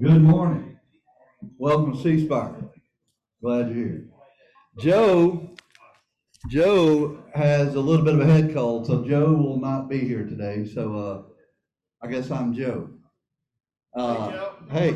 Good 0.00 0.22
morning. 0.22 0.78
Welcome 1.58 1.96
to 1.96 2.02
C 2.02 2.24
Spire. 2.24 2.54
Glad 3.42 3.66
you're 3.68 3.74
here. 3.74 4.04
Joe, 4.78 5.50
Joe 6.48 7.18
has 7.34 7.74
a 7.74 7.80
little 7.80 8.04
bit 8.04 8.14
of 8.14 8.20
a 8.20 8.26
head 8.26 8.54
cold, 8.54 8.86
so 8.86 9.04
Joe 9.04 9.32
will 9.32 9.58
not 9.58 9.88
be 9.88 9.98
here 9.98 10.24
today. 10.24 10.66
So 10.72 10.94
uh, 10.96 11.22
I 12.02 12.08
guess 12.10 12.30
I'm 12.30 12.54
Joe. 12.54 12.90
Uh, 13.96 14.30
Joe. 14.30 14.52
hey, 14.70 14.92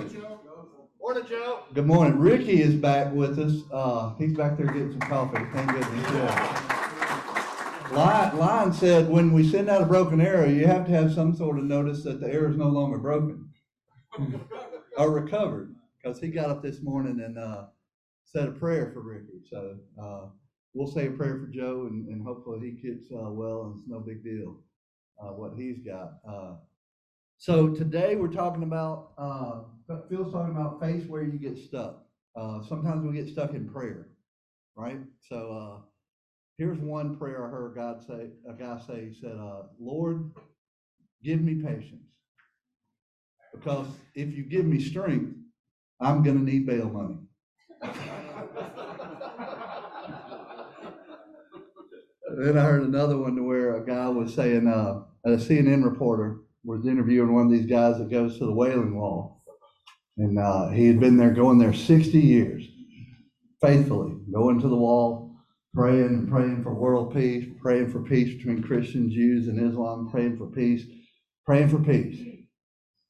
Morning, 1.01 1.25
Joe. 1.29 1.65
good 1.75 1.87
morning. 1.87 2.19
Ricky 2.19 2.63
is 2.63 2.75
back 2.77 3.13
with 3.13 3.39
us. 3.41 3.63
Uh, 3.73 4.15
he's 4.19 4.35
back 4.37 4.57
there 4.57 4.67
getting 4.67 4.93
some 4.93 5.01
coffee. 5.01 5.45
Thank 5.53 5.73
goodness. 5.73 6.11
Yeah. 6.13 7.89
Lion, 7.93 8.39
Lion 8.39 8.73
said 8.73 9.09
when 9.11 9.33
we 9.33 9.47
send 9.51 9.69
out 9.69 9.83
a 9.83 9.87
broken 9.87 10.21
arrow, 10.21 10.47
you 10.49 10.67
have 10.67 10.87
to 10.87 10.93
have 10.93 11.13
some 11.13 11.35
sort 11.37 11.59
of 11.59 11.65
notice 11.65 12.05
that 12.05 12.21
the 12.21 12.33
arrow 12.33 12.51
is 12.51 12.57
no 12.57 12.69
longer 12.69 12.99
broken 12.99 13.49
or 14.97 15.11
recovered 15.11 15.75
because 16.03 16.21
he 16.21 16.29
got 16.29 16.51
up 16.51 16.63
this 16.63 16.83
morning 16.83 17.21
and 17.25 17.39
uh, 17.39 17.65
said 18.25 18.49
a 18.49 18.53
prayer 18.53 18.91
for 18.93 19.01
Ricky. 19.01 19.41
So 19.51 19.77
uh, 20.01 20.27
we'll 20.75 20.91
say 20.91 21.07
a 21.07 21.11
prayer 21.11 21.39
for 21.39 21.47
Joe 21.47 21.87
and, 21.91 22.09
and 22.09 22.23
hopefully 22.23 22.61
he 22.61 22.89
gets 22.89 23.07
uh, 23.13 23.31
well 23.31 23.65
and 23.65 23.79
it's 23.79 23.89
no 23.89 24.01
big 24.01 24.25
deal 24.25 24.59
uh, 25.23 25.33
what 25.33 25.53
he's 25.57 25.79
got. 25.81 26.15
Uh, 26.29 26.55
so 27.39 27.69
today 27.69 28.17
we're 28.17 28.29
talking 28.29 28.63
about, 28.63 29.13
uh, 29.19 29.63
Phil's 30.09 30.33
talking 30.33 30.55
about 30.55 30.81
face 30.81 31.07
where 31.07 31.23
you 31.23 31.39
get 31.39 31.59
stuck. 31.59 32.05
Sometimes 32.69 33.05
we 33.05 33.13
get 33.13 33.29
stuck 33.29 33.53
in 33.55 33.69
prayer, 33.69 34.09
right? 34.77 35.01
So 35.29 35.85
here's 36.57 36.79
one 36.79 37.17
prayer 37.17 37.47
I 37.47 37.51
heard 37.51 37.75
God 37.75 38.03
say, 38.07 38.29
a 38.49 38.53
guy 38.53 38.81
say, 38.87 39.09
he 39.09 39.21
said, 39.21 39.37
Lord, 39.81 40.31
give 41.25 41.41
me 41.41 41.57
patience. 41.57 42.12
Because 43.55 43.87
if 44.15 44.35
you 44.35 44.45
give 44.45 44.65
me 44.65 44.81
strength, 44.81 45.35
I'm 46.01 46.23
going 46.23 46.39
to 46.39 46.45
need 46.45 46.67
bail 46.67 46.91
money. 46.91 47.19
then 52.39 52.59
I 52.59 52.63
heard 52.63 52.83
another 52.83 53.19
one 53.19 53.37
to 53.37 53.43
where 53.43 53.77
a 53.77 53.87
guy 53.87 54.09
was 54.09 54.35
saying, 54.35 54.67
uh, 54.67 55.03
a 55.25 55.31
CNN 55.37 55.85
reporter 55.85 56.41
was 56.65 56.87
interviewing 56.87 57.35
one 57.35 57.47
of 57.47 57.53
these 57.53 57.67
guys 57.67 57.99
that 57.99 58.11
goes 58.11 58.39
to 58.39 58.47
the 58.47 58.53
Wailing 58.53 58.97
Wall. 58.97 59.43
And 60.19 60.39
uh, 60.39 60.69
he 60.69 60.87
had 60.87 61.01
been 61.01 61.17
there 61.17 61.31
going 61.31 61.59
there 61.59 61.73
60 61.73 62.19
years, 62.19 62.65
faithfully, 63.61 64.17
going 64.33 64.61
to 64.61 64.69
the 64.69 64.77
wall, 64.77 65.35
praying 65.75 66.07
and 66.07 66.29
praying 66.29 66.63
for 66.63 66.75
world 66.75 67.15
peace, 67.15 67.47
praying 67.61 67.91
for 67.91 68.01
peace 68.01 68.35
between 68.37 68.63
Christians, 68.63 69.15
Jews, 69.15 69.49
and 69.49 69.59
Islam, 69.59 70.11
praying 70.11 70.37
for 70.37 70.47
peace, 70.47 70.85
praying 71.47 71.69
for 71.69 71.79
peace. 71.79 72.32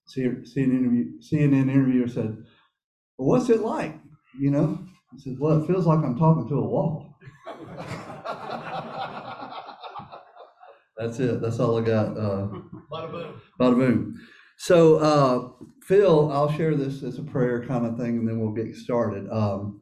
CNN 0.09 0.47
interview, 0.57 1.21
CNN 1.21 1.71
interviewer 1.71 2.09
said, 2.09 2.45
well, 3.19 3.29
"What's 3.29 3.51
it 3.51 3.61
like?" 3.61 3.99
You 4.39 4.51
know, 4.51 4.79
he 5.13 5.21
says, 5.21 5.39
"Well, 5.39 5.63
it 5.63 5.67
feels 5.67 5.87
like 5.87 6.05
I'm 6.05 6.19
talking 6.19 6.49
to 6.49 6.55
a 6.55 6.67
wall." 6.67 7.17
That's 10.97 11.19
it. 11.19 11.41
That's 11.41 11.59
all 11.59 11.79
I 11.79 11.85
got. 11.85 12.17
Uh, 12.17 12.49
Bada 12.91 13.11
boom. 13.11 13.41
Bada 13.59 13.75
boom. 13.77 14.21
So, 14.59 14.97
uh, 14.99 15.49
Phil, 15.83 16.31
I'll 16.31 16.53
share 16.53 16.77
this 16.77 17.03
as 17.03 17.19
a 17.19 17.23
prayer 17.23 17.65
kind 17.67 17.87
of 17.87 17.97
thing, 17.97 18.19
and 18.19 18.29
then 18.29 18.39
we'll 18.39 18.53
get 18.53 18.77
started. 18.77 19.29
Um, 19.31 19.81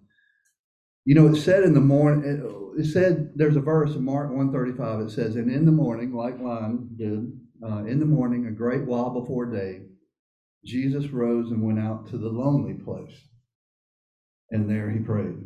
you 1.05 1.15
know, 1.15 1.27
it 1.27 1.37
said 1.37 1.65
in 1.65 1.75
the 1.75 1.81
morning. 1.81 2.25
It, 2.25 2.81
it 2.81 2.87
said 2.87 3.33
there's 3.35 3.57
a 3.57 3.61
verse 3.61 3.95
in 3.95 4.05
Mark 4.05 4.31
135. 4.31 5.01
It 5.01 5.11
says, 5.11 5.37
"And 5.37 5.51
in 5.51 5.67
the 5.67 5.73
morning, 5.73 6.15
like 6.15 6.41
Lion 6.41 6.89
did, 6.97 7.33
uh, 7.63 7.85
in 7.85 7.99
the 7.99 8.07
morning, 8.07 8.47
a 8.47 8.53
great 8.53 8.87
while 8.87 9.11
before 9.11 9.47
day, 9.47 9.83
Jesus 10.65 11.09
rose 11.09 11.51
and 11.51 11.63
went 11.63 11.79
out 11.79 12.09
to 12.09 12.19
the 12.19 12.29
lonely 12.29 12.75
place, 12.75 13.17
and 14.51 14.69
there 14.69 14.91
he 14.91 14.99
prayed." 14.99 15.37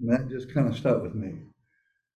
And 0.00 0.10
that 0.10 0.28
just 0.28 0.52
kind 0.52 0.68
of 0.68 0.76
stuck 0.76 1.02
with 1.02 1.14
me. 1.14 1.34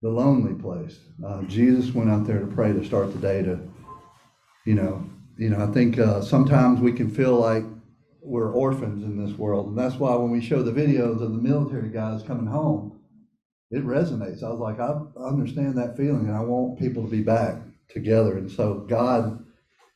The 0.03 0.11
lonely 0.11 0.55
place. 0.55 0.99
Uh, 1.25 1.43
Jesus 1.43 1.95
went 1.95 2.11
out 2.11 2.27
there 2.27 2.41
to 2.41 2.47
pray 2.47 2.73
to 2.73 2.85
start 2.85 3.13
the 3.13 3.19
day 3.19 3.43
to, 3.43 3.59
you 4.65 4.75
know, 4.75 5.09
you 5.39 5.51
know, 5.51 5.63
I 5.63 5.67
think 5.73 5.99
uh, 5.99 6.21
sometimes 6.21 6.81
we 6.81 6.93
can 6.93 7.11
feel 7.11 7.37
like 7.37 7.65
we're 8.23 8.53
orphans 8.53 9.05
in 9.05 9.25
this 9.25 9.37
world, 9.39 9.69
and 9.69 9.79
that's 9.79 9.97
why 9.97 10.15
when 10.17 10.31
we 10.31 10.41
show 10.41 10.63
the 10.63 10.73
videos 10.73 11.23
of 11.23 11.33
the 11.33 11.39
military 11.39 11.89
guys 11.89 12.23
coming 12.23 12.47
home, 12.47 13.01
it 13.71 13.85
resonates. 13.85 14.43
I 14.43 14.51
was 14.51 14.61
like, 14.61 14.81
I 14.81 14.97
understand 15.21 15.77
that 15.79 15.97
feeling, 15.97 16.27
and 16.27 16.37
I 16.37 16.41
want 16.41 16.79
people 16.79 17.05
to 17.05 17.11
be 17.11 17.23
back 17.23 17.57
together. 17.89 18.37
And 18.37 18.51
so 18.51 18.87
God, 18.89 19.45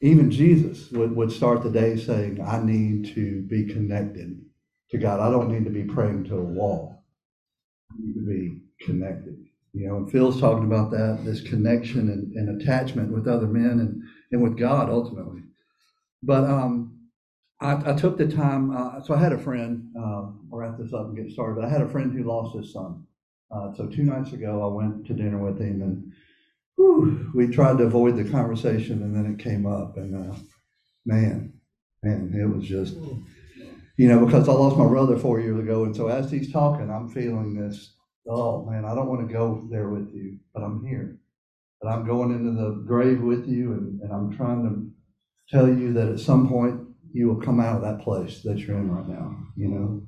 even 0.01 0.31
Jesus, 0.31 0.91
would, 0.93 1.15
would 1.15 1.33
start 1.33 1.63
the 1.63 1.71
day 1.71 1.97
saying, 1.97 2.41
"I 2.41 2.63
need 2.63 3.15
to 3.15 3.43
be 3.43 3.67
connected 3.67 4.41
to 4.91 4.99
God. 4.99 5.21
I 5.21 5.31
don't 5.31 5.51
need 5.51 5.65
to 5.65 5.71
be 5.71 5.85
praying 5.85 6.25
to 6.25 6.37
a 6.37 6.43
wall. 6.43 7.05
I 7.93 7.95
need 7.99 8.15
to 8.15 8.27
be 8.27 8.63
connected." 8.81 9.37
You 9.73 9.87
know, 9.87 9.97
and 9.99 10.11
Phil's 10.11 10.41
talking 10.41 10.65
about 10.65 10.91
that, 10.91 11.25
this 11.25 11.43
connection 11.43 12.09
and, 12.09 12.33
and 12.35 12.61
attachment 12.61 13.13
with 13.13 13.29
other 13.29 13.47
men 13.47 13.79
and, 13.79 14.03
and 14.33 14.43
with 14.43 14.59
God 14.59 14.91
ultimately. 14.91 15.43
But 16.23 16.45
um, 16.45 17.01
I, 17.61 17.93
I 17.93 17.95
took 17.95 18.17
the 18.17 18.27
time, 18.27 18.77
uh, 18.77 19.01
so 19.03 19.15
I 19.15 19.19
had 19.19 19.33
a 19.33 19.39
friend, 19.39 19.93
um, 19.97 20.49
I'll 20.53 20.59
wrap 20.59 20.79
this 20.79 20.93
up 20.93 21.07
and 21.07 21.17
get 21.17 21.31
started, 21.31 21.55
but 21.55 21.65
I 21.65 21.69
had 21.69 21.83
a 21.83 21.89
friend 21.89 22.13
who 22.13 22.25
lost 22.25 22.57
his 22.57 22.73
son. 22.73 23.05
Uh, 23.51 23.73
so 23.75 23.87
two 23.87 24.03
nights 24.03 24.33
ago, 24.33 24.63
I 24.63 24.75
went 24.75 25.07
to 25.07 25.15
dinner 25.15 25.39
with 25.39 25.61
him 25.61 25.83
and 25.83 26.13
whew, 26.81 27.31
we 27.35 27.47
tried 27.49 27.79
to 27.79 27.85
avoid 27.85 28.17
the 28.17 28.31
conversation 28.31 29.03
and 29.03 29.15
then 29.15 29.27
it 29.33 29.43
came 29.43 29.67
up 29.67 29.97
and 29.97 30.15
uh, 30.15 30.35
man, 31.05 31.53
man, 32.03 32.33
it 32.35 32.47
was 32.47 32.67
just, 32.67 32.95
you 33.97 34.09
know, 34.09 34.25
because 34.25 34.49
I 34.49 34.53
lost 34.53 34.77
my 34.77 34.87
brother 34.87 35.19
four 35.19 35.41
years 35.41 35.59
ago. 35.59 35.85
And 35.85 35.95
so 35.95 36.09
as 36.09 36.31
he's 36.31 36.53
talking, 36.53 36.91
I'm 36.91 37.09
feeling 37.09 37.55
this 37.55 37.95
oh 38.27 38.65
man, 38.71 38.85
I 38.85 38.95
don't 38.95 39.09
want 39.09 39.27
to 39.27 39.33
go 39.33 39.67
there 39.71 39.89
with 39.89 40.13
you, 40.15 40.39
but 40.55 40.63
I'm 40.63 40.85
here. 40.85 41.19
But 41.81 41.91
I'm 41.91 42.07
going 42.07 42.31
into 42.31 42.53
the 42.53 42.83
grave 42.87 43.23
with 43.23 43.47
you, 43.47 43.73
and, 43.73 44.01
and 44.03 44.13
I'm 44.13 44.37
trying 44.37 44.63
to 44.65 45.57
tell 45.57 45.69
you 45.69 45.93
that 45.95 46.09
at 46.09 46.21
some 46.21 46.49
point 46.49 46.81
you 47.13 47.27
will 47.27 47.41
come 47.41 47.59
out 47.59 47.77
of 47.77 47.83
that 47.83 48.05
place 48.05 48.43
that 48.43 48.59
you're 48.59 48.77
in 48.77 48.91
right 48.91 49.09
now, 49.09 49.37
you 49.57 49.69
know? 49.69 50.03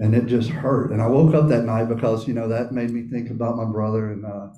And 0.00 0.14
it 0.14 0.26
just 0.26 0.50
hurt. 0.50 0.90
And 0.90 1.00
I 1.00 1.06
woke 1.06 1.34
up 1.34 1.48
that 1.48 1.64
night 1.64 1.88
because, 1.88 2.26
you 2.26 2.34
know, 2.34 2.48
that 2.48 2.72
made 2.72 2.90
me 2.90 3.08
think 3.08 3.30
about 3.30 3.56
my 3.56 3.64
brother. 3.64 4.10
And 4.10 4.24
uh, 4.26 4.48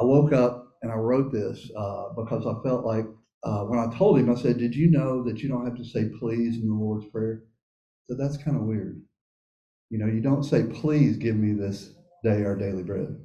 I 0.00 0.04
woke 0.04 0.32
up 0.32 0.67
and 0.82 0.92
I 0.92 0.94
wrote 0.94 1.32
this 1.32 1.70
uh, 1.76 2.10
because 2.16 2.46
I 2.46 2.54
felt 2.66 2.84
like 2.84 3.06
uh, 3.44 3.64
when 3.64 3.78
I 3.78 3.92
told 3.96 4.18
him, 4.18 4.30
I 4.30 4.40
said, 4.40 4.58
Did 4.58 4.74
you 4.74 4.90
know 4.90 5.22
that 5.24 5.38
you 5.38 5.48
don't 5.48 5.64
have 5.64 5.76
to 5.76 5.84
say 5.84 6.10
please 6.18 6.56
in 6.56 6.68
the 6.68 6.74
Lord's 6.74 7.06
Prayer? 7.06 7.44
So 8.08 8.16
that's 8.16 8.36
kind 8.36 8.56
of 8.56 8.62
weird. 8.64 9.00
You 9.90 9.98
know, 9.98 10.06
you 10.06 10.20
don't 10.20 10.44
say, 10.44 10.64
Please 10.64 11.16
give 11.16 11.36
me 11.36 11.52
this 11.52 11.90
day 12.24 12.44
our 12.44 12.56
daily 12.56 12.82
bread. 12.82 13.16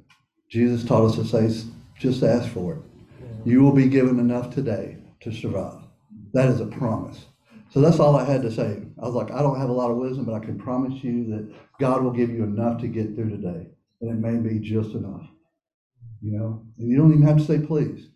Jesus 0.50 0.84
taught 0.84 1.04
us 1.04 1.16
to 1.16 1.24
say, 1.24 1.68
just 1.98 2.22
ask 2.22 2.48
for 2.50 2.74
it. 2.74 2.82
You 3.44 3.62
will 3.62 3.72
be 3.72 3.88
given 3.88 4.18
enough 4.18 4.54
today 4.54 4.98
to 5.20 5.32
survive. 5.32 5.80
That 6.32 6.48
is 6.48 6.60
a 6.60 6.66
promise. 6.66 7.26
So 7.70 7.80
that's 7.80 7.98
all 7.98 8.16
I 8.16 8.24
had 8.24 8.42
to 8.42 8.52
say. 8.52 8.82
I 9.02 9.06
was 9.06 9.14
like, 9.14 9.32
I 9.32 9.42
don't 9.42 9.58
have 9.58 9.68
a 9.68 9.72
lot 9.72 9.90
of 9.90 9.96
wisdom, 9.96 10.24
but 10.24 10.34
I 10.34 10.38
can 10.38 10.58
promise 10.58 11.02
you 11.02 11.24
that 11.30 11.52
God 11.80 12.02
will 12.04 12.12
give 12.12 12.30
you 12.30 12.44
enough 12.44 12.80
to 12.82 12.88
get 12.88 13.14
through 13.14 13.30
today. 13.30 13.66
And 14.00 14.10
it 14.10 14.14
may 14.14 14.36
be 14.36 14.58
just 14.60 14.90
enough. 14.90 15.26
You 16.24 16.38
know, 16.38 16.66
and 16.78 16.88
you 16.88 16.96
don't 16.96 17.12
even 17.12 17.26
have 17.26 17.36
to 17.36 17.44
say 17.44 17.58
please. 17.58 18.08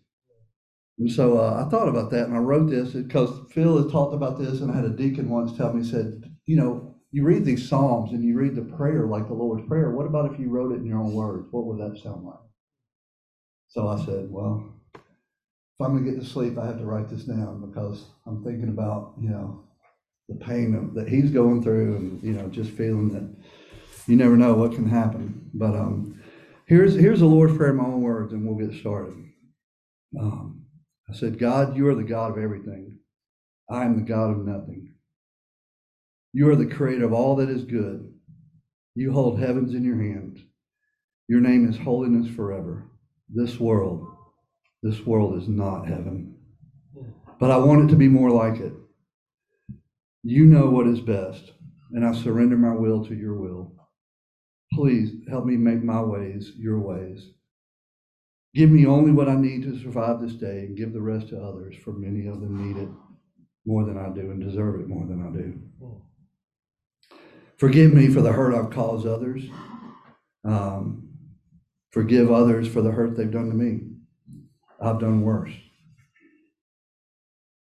And 0.97 1.11
so 1.11 1.37
uh, 1.37 1.63
I 1.63 1.69
thought 1.69 1.87
about 1.87 2.09
that 2.11 2.25
and 2.25 2.35
I 2.35 2.39
wrote 2.39 2.69
this 2.69 2.89
because 2.89 3.29
Phil 3.51 3.81
has 3.81 3.91
talked 3.91 4.15
about 4.15 4.39
this, 4.39 4.61
and 4.61 4.71
I 4.71 4.75
had 4.75 4.85
a 4.85 4.89
deacon 4.89 5.29
once 5.29 5.55
tell 5.55 5.71
me, 5.71 5.83
he 5.83 5.89
said, 5.89 6.23
you 6.45 6.57
know, 6.57 6.95
you 7.11 7.23
read 7.23 7.45
these 7.45 7.67
Psalms 7.69 8.11
and 8.11 8.23
you 8.23 8.37
read 8.37 8.55
the 8.55 8.61
prayer 8.61 9.05
like 9.05 9.27
the 9.27 9.33
Lord's 9.33 9.67
Prayer. 9.67 9.91
What 9.91 10.07
about 10.07 10.33
if 10.33 10.39
you 10.39 10.49
wrote 10.49 10.71
it 10.71 10.79
in 10.79 10.85
your 10.85 10.99
own 10.99 11.13
words? 11.13 11.47
What 11.51 11.65
would 11.65 11.79
that 11.79 12.01
sound 12.01 12.25
like? 12.25 12.39
So 13.67 13.87
I 13.87 14.03
said, 14.03 14.29
well, 14.29 14.73
if 14.93 15.01
I'm 15.79 15.93
going 15.93 16.05
to 16.05 16.11
get 16.11 16.19
to 16.19 16.25
sleep, 16.25 16.57
I 16.57 16.65
have 16.65 16.79
to 16.79 16.85
write 16.85 17.09
this 17.09 17.23
down 17.23 17.67
because 17.67 18.05
I'm 18.25 18.43
thinking 18.43 18.69
about, 18.69 19.13
you 19.19 19.29
know, 19.29 19.63
the 20.27 20.35
pain 20.35 20.75
of, 20.75 20.93
that 20.95 21.07
he's 21.07 21.31
going 21.31 21.63
through 21.63 21.95
and, 21.95 22.23
you 22.23 22.33
know, 22.33 22.47
just 22.49 22.71
feeling 22.71 23.09
that 23.09 23.35
you 24.07 24.15
never 24.15 24.35
know 24.35 24.53
what 24.53 24.73
can 24.73 24.89
happen. 24.89 25.49
But 25.53 25.75
um, 25.75 26.18
here's, 26.69 26.93
here's 26.93 27.19
the 27.19 27.25
Lord's 27.25 27.57
Prayer 27.57 27.71
in 27.71 27.77
my 27.77 27.83
own 27.83 28.01
words, 28.01 28.31
and 28.31 28.45
we'll 28.45 28.65
get 28.65 28.79
started. 28.79 29.15
Um, 30.17 30.63
I 31.09 31.13
said, 31.13 31.37
God, 31.37 31.75
you 31.75 31.87
are 31.87 31.95
the 31.95 32.03
God 32.03 32.31
of 32.31 32.41
everything. 32.41 32.99
I 33.69 33.83
am 33.83 33.95
the 33.95 34.07
God 34.07 34.31
of 34.31 34.45
nothing. 34.45 34.93
You 36.31 36.49
are 36.49 36.55
the 36.55 36.67
creator 36.67 37.05
of 37.05 37.13
all 37.13 37.35
that 37.37 37.49
is 37.49 37.63
good. 37.65 38.13
You 38.95 39.11
hold 39.11 39.39
heavens 39.39 39.73
in 39.73 39.83
your 39.83 39.97
hands. 40.01 40.39
Your 41.27 41.41
name 41.41 41.69
is 41.69 41.77
holiness 41.77 42.33
forever. 42.35 42.85
This 43.29 43.59
world, 43.59 44.07
this 44.81 45.05
world 45.05 45.41
is 45.41 45.47
not 45.47 45.87
heaven. 45.87 46.35
But 47.39 47.51
I 47.51 47.57
want 47.57 47.85
it 47.85 47.87
to 47.91 47.95
be 47.95 48.07
more 48.07 48.31
like 48.31 48.59
it. 48.59 48.73
You 50.23 50.45
know 50.45 50.69
what 50.69 50.87
is 50.87 50.99
best, 50.99 51.53
and 51.93 52.05
I 52.05 52.13
surrender 52.13 52.57
my 52.57 52.73
will 52.73 53.05
to 53.05 53.15
your 53.15 53.35
will. 53.35 53.73
Please 54.73 55.11
help 55.29 55.45
me 55.45 55.57
make 55.57 55.83
my 55.83 56.01
ways 56.01 56.51
your 56.57 56.79
ways. 56.79 57.31
Give 58.55 58.69
me 58.69 58.85
only 58.85 59.11
what 59.11 59.29
I 59.29 59.35
need 59.35 59.63
to 59.63 59.79
survive 59.79 60.21
this 60.21 60.33
day 60.33 60.59
and 60.59 60.77
give 60.77 60.93
the 60.93 61.01
rest 61.01 61.29
to 61.29 61.41
others, 61.41 61.75
for 61.83 61.91
many 61.91 62.27
of 62.27 62.41
them 62.41 62.67
need 62.67 62.81
it 62.81 62.89
more 63.65 63.85
than 63.85 63.97
I 63.97 64.09
do 64.09 64.31
and 64.31 64.41
deserve 64.41 64.79
it 64.79 64.87
more 64.87 65.05
than 65.05 65.21
I 65.21 65.31
do. 65.31 65.61
Forgive 67.57 67.93
me 67.93 68.07
for 68.07 68.21
the 68.21 68.31
hurt 68.31 68.55
I've 68.55 68.71
caused 68.71 69.05
others. 69.05 69.43
Um, 70.43 71.09
forgive 71.91 72.31
others 72.31 72.67
for 72.67 72.81
the 72.81 72.91
hurt 72.91 73.17
they've 73.17 73.29
done 73.29 73.49
to 73.49 73.55
me. 73.55 73.81
I've 74.81 74.99
done 74.99 75.21
worse. 75.21 75.51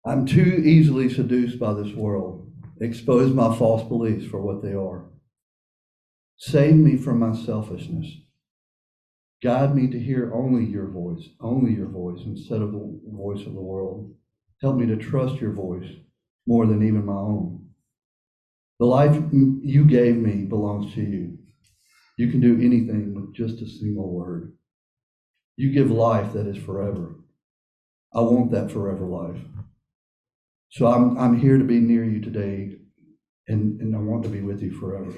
I'm 0.04 0.26
too 0.26 0.62
easily 0.64 1.08
seduced 1.08 1.58
by 1.58 1.72
this 1.72 1.94
world. 1.94 2.50
Expose 2.80 3.32
my 3.32 3.56
false 3.56 3.88
beliefs 3.88 4.26
for 4.26 4.40
what 4.42 4.62
they 4.62 4.74
are. 4.74 5.04
Save 6.36 6.76
me 6.76 6.96
from 6.96 7.20
my 7.20 7.34
selfishness. 7.34 8.06
Guide 9.42 9.74
me 9.74 9.88
to 9.88 9.98
hear 9.98 10.32
only 10.34 10.64
your 10.64 10.88
voice, 10.88 11.28
only 11.40 11.74
your 11.74 11.88
voice, 11.88 12.20
instead 12.24 12.62
of 12.62 12.72
the 12.72 13.00
voice 13.06 13.46
of 13.46 13.54
the 13.54 13.60
world. 13.60 14.14
Help 14.60 14.76
me 14.76 14.86
to 14.86 14.96
trust 14.96 15.36
your 15.36 15.52
voice 15.52 15.88
more 16.46 16.66
than 16.66 16.82
even 16.82 17.04
my 17.04 17.12
own. 17.12 17.66
The 18.80 18.86
life 18.86 19.16
you 19.32 19.84
gave 19.84 20.16
me 20.16 20.44
belongs 20.44 20.94
to 20.94 21.02
you. 21.02 21.38
You 22.16 22.30
can 22.30 22.40
do 22.40 22.54
anything 22.54 23.14
with 23.14 23.34
just 23.34 23.60
a 23.60 23.68
single 23.68 24.12
word. 24.12 24.56
You 25.56 25.72
give 25.72 25.90
life 25.90 26.32
that 26.32 26.46
is 26.46 26.56
forever. 26.56 27.16
I 28.14 28.20
want 28.20 28.52
that 28.52 28.70
forever 28.70 29.04
life. 29.06 29.40
So 30.70 30.86
I'm, 30.86 31.18
I'm 31.18 31.38
here 31.38 31.58
to 31.58 31.64
be 31.64 31.80
near 31.80 32.04
you 32.04 32.20
today, 32.20 32.76
and, 33.46 33.80
and 33.80 33.94
I 33.94 33.98
want 33.98 34.24
to 34.24 34.28
be 34.28 34.40
with 34.40 34.62
you 34.62 34.72
forever. 34.72 35.12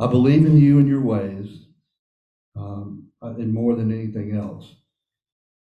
I 0.00 0.06
believe 0.06 0.46
in 0.46 0.56
you 0.56 0.78
and 0.78 0.88
your 0.88 1.02
ways, 1.02 1.66
um, 2.56 3.08
and 3.20 3.52
more 3.52 3.76
than 3.76 3.92
anything 3.92 4.34
else. 4.34 4.74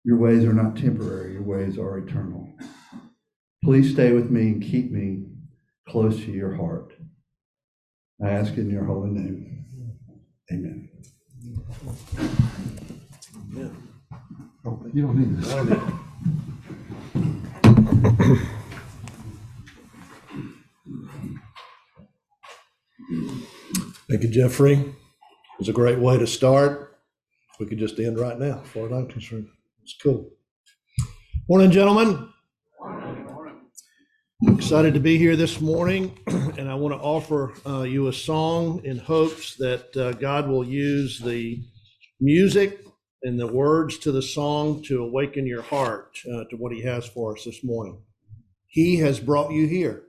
Your 0.04 0.18
ways 0.18 0.44
are 0.44 0.54
not 0.54 0.76
temporary, 0.76 1.32
your 1.34 1.44
ways 1.44 1.78
are 1.78 1.98
eternal. 1.98 2.50
Please 3.64 3.94
stay 3.94 4.12
with 4.12 4.30
me 4.30 4.42
and 4.50 4.62
keep 4.62 4.92
me 4.92 5.24
close 5.88 6.18
to 6.18 6.32
your 6.32 6.56
heart. 6.56 6.94
I 8.24 8.30
ask 8.32 8.58
in 8.58 8.70
your 8.70 8.84
holy 8.84 9.12
name. 9.12 9.66
Amen. 10.52 10.90
Oh, 14.66 14.86
You 14.94 15.04
don't 15.04 15.18
need 15.18 15.38
this. 15.38 15.94
Thank 24.18 24.34
you, 24.34 24.42
Jeffrey. 24.42 24.74
It 24.74 25.60
was 25.60 25.70
a 25.70 25.74
great 25.74 26.00
way 26.00 26.18
to 26.18 26.26
start. 26.26 26.98
We 27.60 27.68
could 27.68 27.78
just 27.78 28.00
end 28.00 28.18
right 28.18 28.40
now, 28.40 28.62
as 28.64 28.68
far 28.72 28.88
as 28.88 28.92
I'm 28.92 29.08
concerned. 29.08 29.48
It's 29.84 29.96
cool. 30.02 30.32
Morning, 31.48 31.70
gentlemen. 31.70 32.28
Morning. 32.80 33.60
Excited 34.48 34.96
to 34.96 35.00
be 35.00 35.20
here 35.20 35.36
this 35.36 35.62
morning, 35.62 36.18
and 36.58 36.68
I 36.68 36.74
want 36.74 36.96
to 36.96 37.00
offer 37.00 37.54
uh, 37.68 37.84
you 37.84 38.08
a 38.08 38.14
song 38.14 38.82
in 38.84 38.98
hopes 38.98 39.56
that 39.58 39.96
uh, 39.96 40.14
God 40.14 40.50
will 40.50 40.66
use 40.66 41.20
the 41.20 41.64
music 42.20 42.84
and 43.22 43.40
the 43.40 43.46
words 43.46 44.00
to 44.00 44.12
the 44.12 44.24
song 44.24 44.82
to 44.86 45.04
awaken 45.04 45.46
your 45.46 45.62
heart 45.62 46.18
uh, 46.26 46.46
to 46.50 46.56
what 46.58 46.74
He 46.74 46.82
has 46.82 47.06
for 47.06 47.38
us 47.38 47.44
this 47.46 47.64
morning. 47.64 48.02
He 48.66 48.98
has 48.98 49.20
brought 49.20 49.52
you 49.52 49.68
here. 49.68 50.06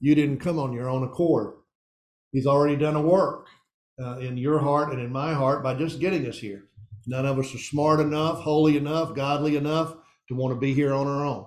You 0.00 0.16
didn't 0.16 0.40
come 0.40 0.58
on 0.58 0.72
your 0.72 0.88
own 0.88 1.04
accord. 1.04 1.57
He's 2.32 2.46
already 2.46 2.76
done 2.76 2.96
a 2.96 3.00
work 3.00 3.46
uh, 4.00 4.18
in 4.18 4.36
your 4.36 4.58
heart 4.58 4.92
and 4.92 5.00
in 5.00 5.10
my 5.10 5.34
heart 5.34 5.62
by 5.62 5.74
just 5.74 6.00
getting 6.00 6.26
us 6.26 6.38
here. 6.38 6.64
None 7.06 7.26
of 7.26 7.38
us 7.38 7.54
are 7.54 7.58
smart 7.58 8.00
enough, 8.00 8.40
holy 8.40 8.76
enough, 8.76 9.14
godly 9.14 9.56
enough 9.56 9.94
to 10.28 10.34
want 10.34 10.54
to 10.54 10.60
be 10.60 10.74
here 10.74 10.92
on 10.92 11.06
our 11.06 11.24
own. 11.24 11.46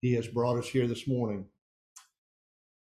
He 0.00 0.14
has 0.14 0.28
brought 0.28 0.58
us 0.58 0.68
here 0.68 0.86
this 0.86 1.08
morning. 1.08 1.46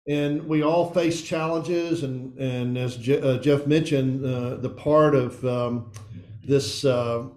And 0.08 0.48
we 0.48 0.64
all 0.64 0.92
face 0.92 1.22
challenges, 1.22 2.04
and, 2.04 2.38
and 2.38 2.78
as 2.78 2.98
Je- 2.98 3.22
uh, 3.22 3.38
Jeff 3.40 3.68
mentioned, 3.68 4.26
uh, 4.26 4.56
the 4.56 4.70
part 4.70 5.16
of 5.16 5.44
um, 5.46 5.92
this 6.44 6.84
uh, 6.84 7.28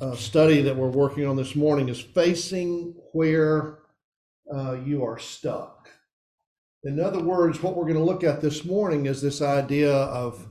uh, 0.00 0.14
study 0.14 0.62
that 0.62 0.76
we're 0.76 0.88
working 0.88 1.26
on 1.26 1.36
this 1.36 1.56
morning 1.56 1.88
is 1.88 2.00
facing 2.00 2.94
where 3.12 3.78
uh, 4.52 4.76
you 4.84 5.04
are 5.04 5.18
stuck. 5.18 5.71
In 6.84 6.98
other 6.98 7.22
words, 7.22 7.62
what 7.62 7.76
we're 7.76 7.84
going 7.84 7.96
to 7.96 8.02
look 8.02 8.24
at 8.24 8.40
this 8.40 8.64
morning 8.64 9.06
is 9.06 9.22
this 9.22 9.40
idea 9.40 9.92
of 9.92 10.44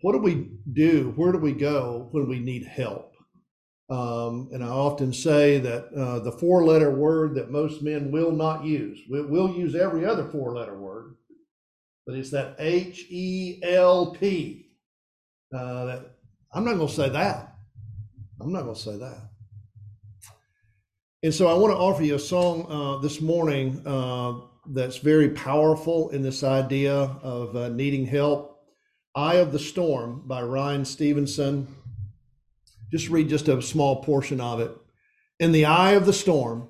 what 0.00 0.12
do 0.12 0.18
we 0.18 0.50
do? 0.72 1.12
Where 1.16 1.32
do 1.32 1.38
we 1.38 1.52
go 1.52 2.08
when 2.12 2.28
we 2.28 2.38
need 2.38 2.64
help? 2.64 3.14
Um, 3.90 4.48
and 4.52 4.62
I 4.62 4.68
often 4.68 5.12
say 5.12 5.58
that 5.58 5.92
uh, 5.92 6.20
the 6.20 6.30
four 6.30 6.64
letter 6.64 6.90
word 6.90 7.34
that 7.34 7.50
most 7.50 7.82
men 7.82 8.12
will 8.12 8.30
not 8.30 8.64
use, 8.64 9.00
we, 9.10 9.22
will 9.22 9.52
use 9.52 9.74
every 9.74 10.06
other 10.06 10.24
four 10.24 10.54
letter 10.54 10.78
word, 10.78 11.16
but 12.06 12.14
it's 12.14 12.30
that 12.30 12.54
H 12.60 13.04
E 13.10 13.60
L 13.64 14.12
P. 14.12 14.70
Uh, 15.52 15.84
that 15.84 16.14
I'm 16.54 16.64
not 16.64 16.76
going 16.76 16.88
to 16.88 16.94
say 16.94 17.08
that. 17.08 17.54
I'm 18.40 18.52
not 18.52 18.62
going 18.62 18.76
to 18.76 18.80
say 18.80 18.96
that. 18.98 19.30
And 21.24 21.34
so 21.34 21.48
I 21.48 21.54
want 21.54 21.72
to 21.72 21.78
offer 21.78 22.02
you 22.02 22.14
a 22.14 22.20
song 22.20 22.66
uh, 22.70 22.98
this 23.02 23.20
morning 23.20 23.82
uh, 23.84 24.40
that's 24.66 24.98
very 24.98 25.30
powerful 25.30 26.10
in 26.10 26.22
this 26.22 26.42
idea 26.42 26.94
of 26.94 27.56
uh, 27.56 27.68
needing 27.68 28.06
help. 28.06 28.60
Eye 29.14 29.36
of 29.36 29.52
the 29.52 29.58
Storm 29.58 30.22
by 30.26 30.42
Ryan 30.42 30.84
Stevenson. 30.84 31.66
Just 32.90 33.08
read 33.08 33.28
just 33.28 33.48
a 33.48 33.60
small 33.60 34.02
portion 34.02 34.40
of 34.40 34.60
it. 34.60 34.70
In 35.40 35.52
the 35.52 35.64
eye 35.64 35.92
of 35.92 36.06
the 36.06 36.12
storm, 36.12 36.68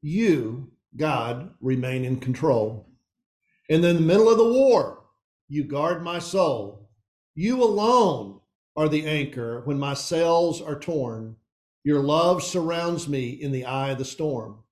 you, 0.00 0.72
God, 0.96 1.50
remain 1.60 2.04
in 2.04 2.18
control. 2.18 2.88
And 3.68 3.84
in 3.84 3.96
the 3.96 4.02
middle 4.02 4.30
of 4.30 4.38
the 4.38 4.52
war, 4.52 5.04
you 5.48 5.64
guard 5.64 6.02
my 6.02 6.18
soul. 6.18 6.88
You 7.34 7.62
alone 7.62 8.40
are 8.76 8.88
the 8.88 9.06
anchor 9.06 9.62
when 9.64 9.78
my 9.78 9.94
sails 9.94 10.62
are 10.62 10.78
torn. 10.78 11.36
Your 11.84 12.00
love 12.00 12.42
surrounds 12.42 13.08
me 13.08 13.30
in 13.30 13.52
the 13.52 13.66
eye 13.66 13.90
of 13.90 13.98
the 13.98 14.04
storm. 14.04 14.63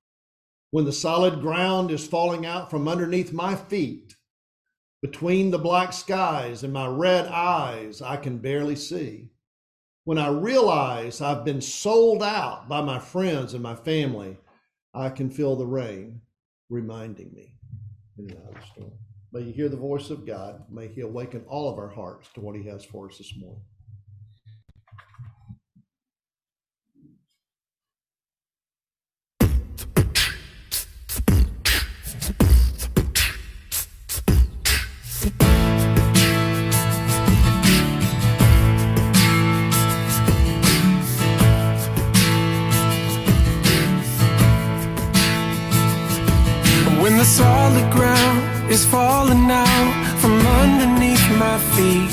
When 0.72 0.86
the 0.86 0.92
solid 0.92 1.42
ground 1.42 1.90
is 1.90 2.06
falling 2.06 2.46
out 2.46 2.70
from 2.70 2.88
underneath 2.88 3.30
my 3.30 3.54
feet, 3.54 4.16
between 5.02 5.50
the 5.50 5.58
black 5.58 5.92
skies 5.92 6.64
and 6.64 6.72
my 6.72 6.86
red 6.86 7.26
eyes, 7.26 8.00
I 8.00 8.16
can 8.16 8.38
barely 8.38 8.76
see. 8.76 9.28
When 10.04 10.16
I 10.16 10.28
realize 10.28 11.20
I've 11.20 11.44
been 11.44 11.60
sold 11.60 12.22
out 12.22 12.70
by 12.70 12.80
my 12.80 12.98
friends 12.98 13.52
and 13.52 13.62
my 13.62 13.74
family, 13.74 14.38
I 14.94 15.10
can 15.10 15.28
feel 15.28 15.56
the 15.56 15.66
rain 15.66 16.22
reminding 16.70 17.34
me 17.34 17.52
in 18.16 18.28
the 18.28 18.36
storm. 18.72 18.92
May 19.30 19.40
you 19.42 19.52
hear 19.52 19.69
the 19.69 19.76
voice 19.76 20.08
of 20.08 20.24
God. 20.24 20.64
May 20.70 20.88
He 20.88 21.02
awaken 21.02 21.44
all 21.48 21.70
of 21.70 21.79
our 21.79 21.91
hearts 21.91 22.31
to 22.32 22.41
what 22.41 22.56
He 22.56 22.62
has 22.69 22.82
for 22.82 23.10
us 23.10 23.19
this 23.19 23.36
morning. 23.36 23.60
Falling 48.93 49.51
out 49.51 49.94
from 50.20 50.34
underneath 50.61 51.27
my 51.39 51.56
feet, 51.75 52.13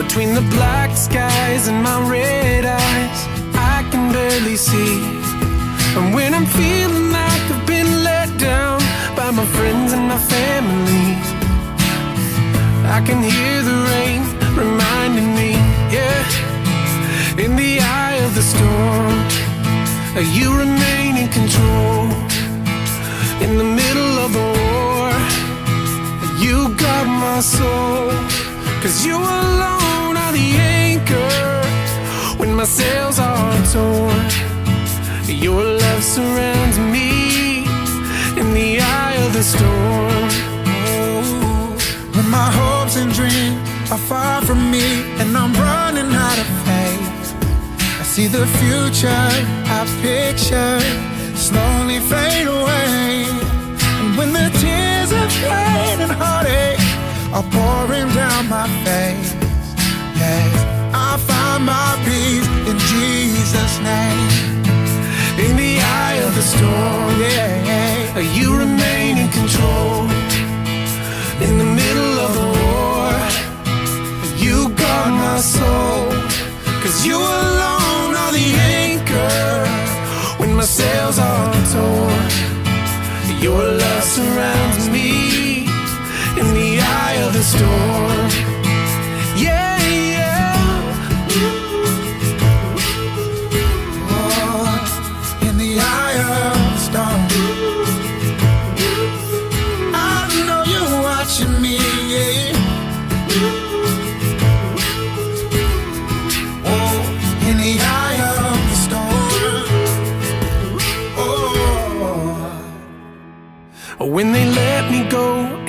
between 0.00 0.36
the 0.36 0.46
black 0.54 0.96
skies 0.96 1.66
and 1.66 1.82
my 1.82 1.98
red 2.08 2.64
eyes, 2.64 3.20
I 3.74 3.84
can 3.90 4.12
barely 4.12 4.54
see. 4.54 5.02
And 5.96 6.14
when 6.14 6.32
I'm 6.32 6.46
feeling 6.46 7.10
like 7.10 7.44
I've 7.50 7.66
been 7.66 8.04
let 8.04 8.28
down 8.38 8.78
by 9.16 9.32
my 9.32 9.46
friends 9.56 9.92
and 9.94 10.06
my 10.06 10.20
family, 10.34 11.08
I 12.96 13.00
can 13.04 13.20
hear 13.20 13.56
the 13.70 13.78
rain 13.90 14.22
reminding 14.54 15.34
me, 15.34 15.50
yeah, 15.96 16.22
in 17.44 17.56
the 17.56 17.80
eye 17.80 18.18
of 18.26 18.32
the 18.38 18.44
storm, 18.52 19.16
you 20.38 20.56
remain 20.56 21.16
in 21.22 21.28
control 21.40 22.04
in 23.44 23.58
the 23.58 23.68
middle 23.80 24.14
of 24.24 24.32
the 24.32 24.46
war. 24.54 24.95
You 26.38 26.74
got 26.76 27.06
my 27.06 27.40
soul, 27.40 28.10
cause 28.82 29.06
you 29.06 29.16
alone 29.16 30.16
are 30.16 30.32
the 30.32 30.50
anchor 30.58 31.66
when 32.38 32.54
my 32.54 32.64
sails 32.64 33.18
are 33.18 33.56
torn. 33.72 34.26
Your 35.26 35.64
love 35.64 36.02
surrounds 36.02 36.78
me 36.78 37.64
in 38.40 38.52
the 38.52 38.80
eye 38.80 39.16
of 39.24 39.32
the 39.32 39.42
storm. 39.42 40.28
When 42.14 42.28
my 42.30 42.50
hopes 42.50 42.96
and 42.96 43.12
dreams 43.12 43.90
are 43.90 43.98
far 43.98 44.42
from 44.42 44.70
me 44.70 44.86
and 45.20 45.36
I'm 45.36 45.54
running 45.54 46.12
out 46.12 46.38
of 46.38 46.48
faith, 46.66 47.34
I 48.00 48.02
see 48.04 48.26
the 48.26 48.46
future 48.60 49.28
I 49.76 49.86
picture 50.02 50.80
slowly 51.34 51.98
fade 52.00 52.46
away. 52.46 53.26
And 53.98 54.16
when 54.18 54.32
the 54.32 54.55
pain 55.42 56.00
and 56.00 56.12
heartache 56.12 56.80
are 57.36 57.46
pouring 57.56 58.08
down 58.14 58.48
my 58.48 58.66
face. 58.84 59.30
Yes, 60.20 60.52
I 60.94 61.18
find 61.28 61.64
my 61.64 61.90
peace 62.06 62.48
in 62.70 62.76
Jesus' 62.92 63.78
name. 63.80 64.28
In 65.44 65.56
the 65.56 65.74
eye 65.80 66.18
of 66.26 66.34
the 66.34 66.42
storm, 66.42 67.20
Yeah, 67.20 68.18
you 68.38 68.56
remain 68.56 69.18
in 69.18 69.28
control. 69.28 70.08
In 71.46 71.58
the 71.58 71.68
middle 71.80 72.16
of 72.26 72.30
the 72.40 72.48
war, 72.62 73.12
you 74.44 74.70
guard 74.80 75.12
my 75.26 75.38
soul. 75.40 76.08
Cause 76.82 77.04
you 77.04 77.18
alone 77.18 78.14
are 78.22 78.32
the 78.32 78.48
anchor 78.82 79.66
when 80.38 80.54
my 80.54 80.64
sails 80.64 81.18
are 81.18 81.52
torn. 81.74 82.26
Your 83.40 83.62
love 83.62 84.04
surrounds 84.04 84.85
me 84.85 84.85
storm. 87.46 88.35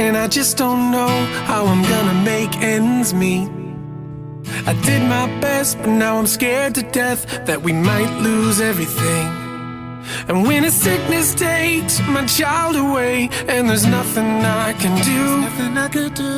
And 0.08 0.16
I 0.16 0.28
just 0.28 0.56
don't 0.56 0.90
know 0.90 1.16
how 1.50 1.66
I'm 1.66 1.84
gonna 1.84 2.24
make 2.24 2.56
ends 2.62 3.14
meet. 3.14 3.50
I 4.66 4.74
did 4.86 5.02
my 5.04 5.28
best, 5.42 5.78
but 5.80 5.90
now 5.90 6.18
I'm 6.18 6.28
scared 6.28 6.76
to 6.76 6.84
death 6.84 7.22
that 7.46 7.62
we 7.62 7.74
might 7.74 8.12
lose 8.22 8.62
everything. 8.62 9.28
And 10.30 10.48
when 10.48 10.64
a 10.64 10.72
sickness 10.72 11.36
takes 11.36 12.00
my 12.08 12.26
child 12.26 12.78
away, 12.78 13.30
and 13.50 13.70
there's 13.70 13.86
nothing 13.86 14.30
I 14.66 14.72
can 14.82 14.96
do, 15.14 15.24
Nothing 15.50 15.78
I 15.78 15.90
could 15.90 16.14
do. 16.14 16.38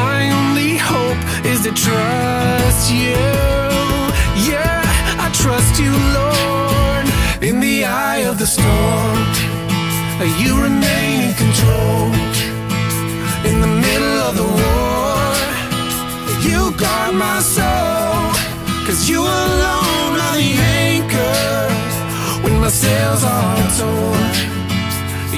my 0.00 0.20
only 0.40 0.78
hope 0.78 1.22
is 1.52 1.60
to 1.66 1.72
trust 1.86 2.84
you. 3.02 3.20
Yeah, 4.50 4.80
I 5.24 5.28
trust 5.42 5.74
you, 5.84 5.92
Lord. 6.18 7.06
In 7.48 7.60
the 7.60 7.84
eye 7.84 8.22
of 8.30 8.38
the 8.38 8.46
storm, 8.46 9.18
you 10.42 10.52
remain 10.62 11.28
in 11.28 11.34
control. 11.34 11.69
Sails 23.20 23.32
are 23.32 23.70
torn. 23.78 24.30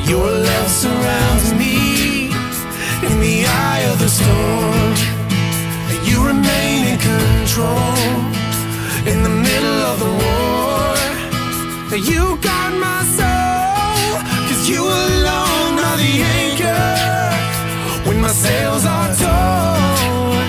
Your 0.09 0.31
love 0.31 0.69
surrounds 0.69 1.53
me 1.55 2.27
in 3.09 3.21
the 3.21 3.45
eye 3.47 3.85
of 3.91 3.99
the 3.99 4.09
storm. 4.09 4.95
You 6.09 6.27
remain 6.33 6.81
in 6.93 6.99
control 6.99 7.97
in 9.11 9.23
the 9.27 9.35
middle 9.47 9.81
of 9.91 9.97
the 10.05 10.13
war. 10.23 10.97
You 12.11 12.23
guard 12.47 12.75
my 12.89 13.01
soul, 13.19 14.11
cause 14.49 14.63
you 14.69 14.83
alone 14.83 15.75
are 15.89 15.99
the 16.05 16.15
anchor 16.41 16.89
when 18.07 18.21
my 18.21 18.33
sails 18.47 18.85
are 18.87 19.11
torn. 19.23 20.49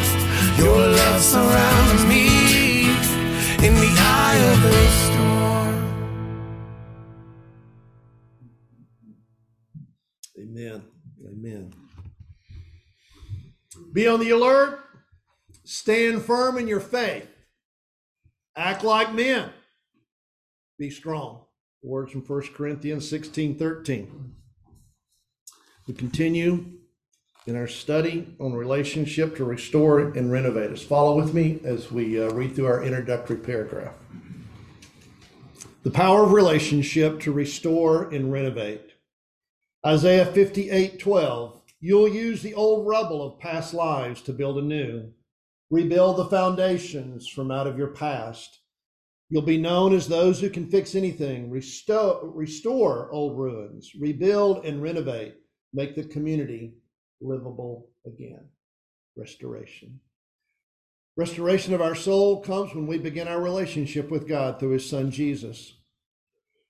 Your 0.61 0.79
love 0.99 1.21
surrounds 1.21 2.03
me 2.05 2.12
Be 13.93 14.07
on 14.07 14.19
the 14.19 14.31
alert. 14.31 14.79
Stand 15.63 16.23
firm 16.23 16.57
in 16.57 16.67
your 16.67 16.79
faith. 16.79 17.27
Act 18.55 18.83
like 18.83 19.13
men. 19.13 19.51
Be 20.77 20.89
strong. 20.89 21.45
Words 21.83 22.11
from 22.11 22.21
1 22.21 22.41
Corinthians 22.55 23.07
16 23.07 23.57
13. 23.57 24.33
We 25.87 25.93
continue 25.93 26.65
in 27.45 27.55
our 27.55 27.67
study 27.67 28.35
on 28.39 28.53
relationship 28.53 29.35
to 29.35 29.43
restore 29.43 29.99
and 29.99 30.31
renovate 30.31 30.71
us. 30.71 30.81
Follow 30.81 31.17
with 31.17 31.33
me 31.33 31.59
as 31.63 31.91
we 31.91 32.21
uh, 32.21 32.29
read 32.31 32.55
through 32.55 32.67
our 32.67 32.83
introductory 32.83 33.37
paragraph. 33.37 33.93
The 35.83 35.91
power 35.91 36.23
of 36.23 36.31
relationship 36.31 37.19
to 37.21 37.33
restore 37.33 38.09
and 38.09 38.31
renovate. 38.31 38.93
Isaiah 39.85 40.25
58 40.25 40.99
12. 40.99 41.62
You'll 41.85 42.07
use 42.07 42.41
the 42.41 42.53
old 42.53 42.87
rubble 42.87 43.21
of 43.21 43.41
past 43.41 43.73
lives 43.73 44.21
to 44.21 44.31
build 44.31 44.57
anew. 44.57 45.11
Rebuild 45.69 46.15
the 46.15 46.27
foundations 46.27 47.27
from 47.27 47.51
out 47.51 47.67
of 47.67 47.77
your 47.77 47.89
past. 47.89 48.61
You'll 49.29 49.41
be 49.41 49.57
known 49.57 49.93
as 49.93 50.07
those 50.07 50.39
who 50.39 50.49
can 50.49 50.69
fix 50.69 50.95
anything, 50.95 51.49
restore, 51.49 52.21
restore 52.23 53.11
old 53.11 53.37
ruins, 53.37 53.91
rebuild 53.99 54.65
and 54.65 54.81
renovate, 54.81 55.35
make 55.73 55.93
the 55.93 56.05
community 56.05 56.75
livable 57.19 57.89
again. 58.05 58.47
Restoration. 59.17 59.99
Restoration 61.17 61.73
of 61.73 61.81
our 61.81 61.95
soul 61.95 62.41
comes 62.43 62.73
when 62.73 62.87
we 62.87 62.97
begin 62.97 63.27
our 63.27 63.41
relationship 63.41 64.09
with 64.09 64.25
God 64.25 64.57
through 64.57 64.71
His 64.71 64.89
Son 64.89 65.11
Jesus. 65.11 65.73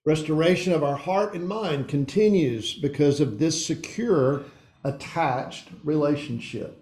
Restoration 0.08 0.74
of 0.74 0.84
our 0.84 0.98
heart 0.98 1.36
and 1.36 1.48
mind 1.48 1.88
continues 1.88 2.74
because 2.74 3.20
of 3.20 3.38
this 3.38 3.64
secure, 3.64 4.46
attached 4.84 5.70
relationship. 5.84 6.80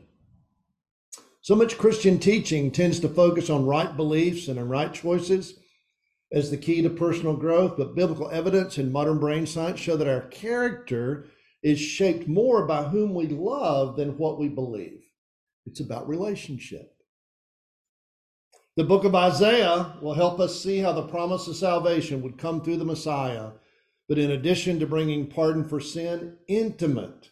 So 1.41 1.55
much 1.55 1.77
Christian 1.77 2.20
teaching 2.20 2.72
tends 2.72 3.00
to 3.00 3.10
focus 3.10 3.50
on 3.50 3.65
right 3.65 3.96
beliefs 3.96 4.48
and 4.48 4.60
on 4.60 4.70
right 4.70 4.93
choices 4.93 5.55
as 6.31 6.50
the 6.50 6.58
key 6.58 6.81
to 6.81 6.89
personal 6.89 7.36
growth, 7.36 7.77
but 7.77 7.96
biblical 7.96 8.29
evidence 8.29 8.77
and 8.77 8.93
modern 8.93 9.20
brain 9.20 9.46
science 9.46 9.79
show 9.79 9.98
that 9.98 10.08
our 10.08 10.22
character 10.27 11.25
is 11.63 11.79
shaped 11.79 12.27
more 12.27 12.65
by 12.65 12.84
whom 12.84 13.13
we 13.13 13.27
love 13.27 13.96
than 13.96 14.17
what 14.17 14.39
we 14.39 14.48
believe. 14.48 15.01
It's 15.65 15.79
about 15.79 16.08
relationship. 16.08 16.93
The 18.77 18.84
book 18.84 19.03
of 19.03 19.15
Isaiah 19.15 19.98
will 20.01 20.13
help 20.13 20.39
us 20.39 20.62
see 20.62 20.77
how 20.77 20.93
the 20.93 21.08
promise 21.08 21.48
of 21.48 21.58
salvation 21.58 22.22
would 22.22 22.38
come 22.38 22.62
through 22.62 22.77
the 22.77 22.86
Messiah. 22.86 23.50
But 24.08 24.17
in 24.17 24.31
addition 24.31 24.79
to 24.79 24.86
bringing 24.86 25.27
pardon 25.27 25.67
for 25.67 25.79
sin, 25.79 26.38
intimate 26.48 27.31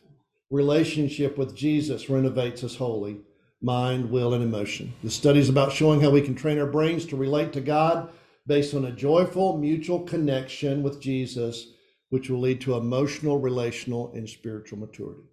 relationship 0.49 1.37
with 1.37 1.55
Jesus 1.55 2.09
renovates 2.09 2.63
us 2.63 2.75
wholly 2.75 3.21
mind, 3.61 4.09
will, 4.09 4.33
and 4.33 4.43
emotion. 4.43 4.93
The 5.03 5.11
study 5.11 5.39
is 5.39 5.49
about 5.49 5.71
showing 5.71 6.01
how 6.01 6.09
we 6.09 6.21
can 6.21 6.35
train 6.35 6.59
our 6.59 6.65
brains 6.65 7.05
to 7.07 7.17
relate 7.17 7.51
to 7.53 7.61
God 7.61 8.09
based 8.47 8.73
on 8.73 8.85
a 8.85 8.91
joyful 8.91 9.57
mutual 9.57 9.99
connection 10.01 10.81
with 10.81 11.01
Jesus, 11.01 11.67
which 12.09 12.29
will 12.29 12.39
lead 12.39 12.61
to 12.61 12.75
emotional, 12.75 13.37
relational, 13.37 14.11
and 14.13 14.27
spiritual 14.27 14.79
maturity. 14.79 15.23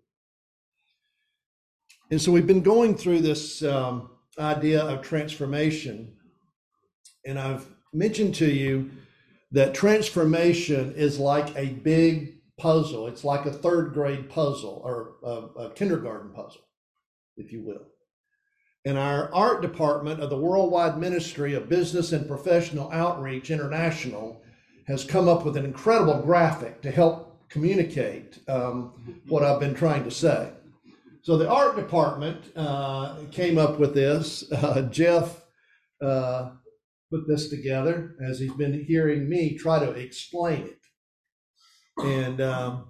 And 2.11 2.21
so 2.21 2.31
we've 2.31 2.47
been 2.47 2.63
going 2.63 2.97
through 2.97 3.21
this 3.21 3.63
um, 3.63 4.11
idea 4.39 4.83
of 4.83 5.03
transformation. 5.03 6.15
And 7.25 7.39
I've 7.39 7.67
mentioned 7.93 8.35
to 8.37 8.47
you 8.47 8.91
that 9.53 9.75
transformation 9.75 10.95
is 10.95 11.19
like 11.19 11.57
a 11.57 11.67
big 11.67 12.36
puzzle. 12.59 13.07
It's 13.07 13.25
like 13.25 13.47
a 13.47 13.53
third 13.53 13.93
grade 13.93 14.29
puzzle 14.29 14.81
or 14.85 15.17
a, 15.23 15.65
a 15.65 15.71
kindergarten 15.75 16.33
puzzle, 16.33 16.63
if 17.37 17.53
you 17.53 17.63
will. 17.63 17.87
And 18.85 18.97
our 18.97 19.33
art 19.35 19.63
department 19.63 20.21
of 20.21 20.31
the 20.31 20.39
Worldwide 20.39 20.99
Ministry 20.99 21.55
of 21.55 21.69
Business 21.69 22.13
and 22.13 22.29
Professional 22.29 22.91
Outreach 22.93 23.51
International 23.51 24.41
has 24.87 25.05
come 25.05 25.29
up 25.29 25.45
with 25.45 25.57
an 25.57 25.65
incredible 25.65 26.23
graphic 26.23 26.83
to 26.83 26.91
help 26.91 27.49
communicate 27.49 28.39
um, 28.49 29.21
what 29.27 29.43
I've 29.43 29.61
been 29.61 29.75
trying 29.75 30.05
to 30.05 30.11
say. 30.11 30.51
So 31.23 31.37
the 31.37 31.51
art 31.51 31.75
department 31.75 32.53
uh, 32.55 33.17
came 33.33 33.59
up 33.59 33.81
with 33.81 33.95
this. 33.95 34.45
Uh, 34.53 34.83
Jeff 34.83 35.43
uh, 36.01 36.51
put 37.11 37.27
this 37.27 37.49
together 37.49 38.15
as 38.25 38.39
he's 38.39 38.55
been 38.55 38.85
hearing 38.85 39.29
me 39.29 39.57
try 39.59 39.81
to 39.81 39.91
explain 39.91 40.63
it. 40.63 40.79
And 41.99 42.41
um, 42.41 42.89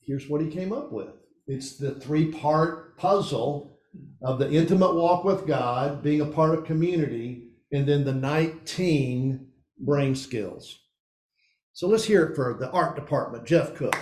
here's 0.00 0.28
what 0.28 0.40
he 0.40 0.48
came 0.48 0.72
up 0.72 0.92
with 0.92 1.14
it's 1.46 1.76
the 1.76 1.94
three 1.94 2.32
part 2.32 2.96
puzzle 2.96 3.78
of 4.22 4.38
the 4.38 4.50
intimate 4.50 4.94
walk 4.94 5.24
with 5.24 5.46
God, 5.46 6.02
being 6.02 6.20
a 6.20 6.26
part 6.26 6.58
of 6.58 6.64
community, 6.64 7.48
and 7.72 7.86
then 7.86 8.04
the 8.04 8.14
19 8.14 9.46
brain 9.78 10.14
skills. 10.14 10.80
So 11.72 11.88
let's 11.88 12.04
hear 12.04 12.24
it 12.24 12.36
for 12.36 12.56
the 12.58 12.70
art 12.70 12.94
department, 12.94 13.44
Jeff 13.44 13.74
Cook. 13.74 13.94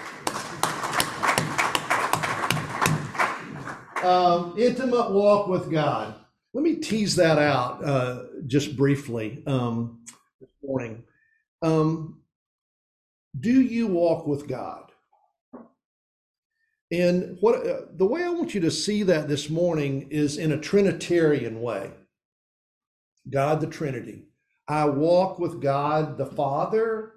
Um, 4.05 4.55
intimate 4.59 5.11
walk 5.11 5.49
with 5.49 5.71
God. 5.71 6.15
Let 6.53 6.65
me 6.65 6.77
tease 6.77 7.17
that 7.17 7.39
out 7.39 7.85
uh, 7.85 8.25
just 8.47 8.77
briefly 8.77 9.43
um, 9.47 10.05
this 10.41 10.51
morning. 10.63 11.05
Um, 11.63 12.22
do 13.39 13.61
you 13.61 13.87
walk 13.87 14.27
with 14.27 14.47
God? 14.47 14.91
And 16.91 17.39
what 17.41 17.67
uh, 17.67 17.81
the 17.97 18.05
way 18.05 18.23
I 18.23 18.29
want 18.29 18.55
you 18.55 18.61
to 18.61 18.71
see 18.71 19.03
that 19.05 19.27
this 19.27 19.49
morning 19.49 20.09
is 20.11 20.37
in 20.37 20.53
a 20.53 20.61
Trinitarian 20.61 21.63
way. 21.63 21.91
God 23.31 23.61
the 23.61 23.67
Trinity. 23.67 24.27
I 24.69 24.85
walk 24.85 25.39
with 25.39 25.61
God 25.63 26.19
the 26.19 26.27
Father. 26.27 27.15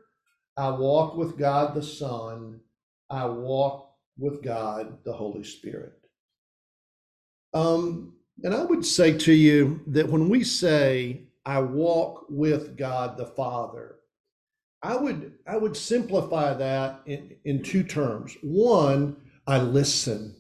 I 0.56 0.70
walk 0.70 1.18
with 1.18 1.38
God 1.38 1.76
the 1.76 1.84
Son. 1.84 2.62
I 3.10 3.26
walk 3.26 3.92
with 4.18 4.42
God 4.42 5.00
the 5.04 5.14
Holy 5.14 5.44
Spirit. 5.44 5.94
Um, 7.54 8.14
and 8.44 8.54
I 8.54 8.64
would 8.64 8.86
say 8.86 9.18
to 9.18 9.34
you 9.34 9.82
that 9.88 10.10
when 10.10 10.30
we 10.30 10.44
say, 10.44 11.28
I 11.46 11.60
walk 11.60 12.26
with 12.30 12.78
God 12.78 13.18
the 13.18 13.28
Father, 13.28 13.98
I 14.86 14.96
would 14.96 15.34
I 15.48 15.58
would 15.58 15.76
simplify 15.76 16.54
that 16.54 17.02
in, 17.08 17.36
in 17.44 17.64
two 17.64 17.82
terms. 17.82 18.38
One, 18.44 19.18
I 19.48 19.60
listen. 19.60 20.36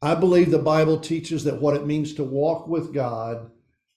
I 0.00 0.14
believe 0.14 0.52
the 0.52 0.58
Bible 0.58 1.00
teaches 1.00 1.42
that 1.44 1.60
what 1.60 1.74
it 1.74 1.84
means 1.84 2.14
to 2.14 2.22
walk 2.22 2.68
with 2.68 2.94
God, 2.94 3.50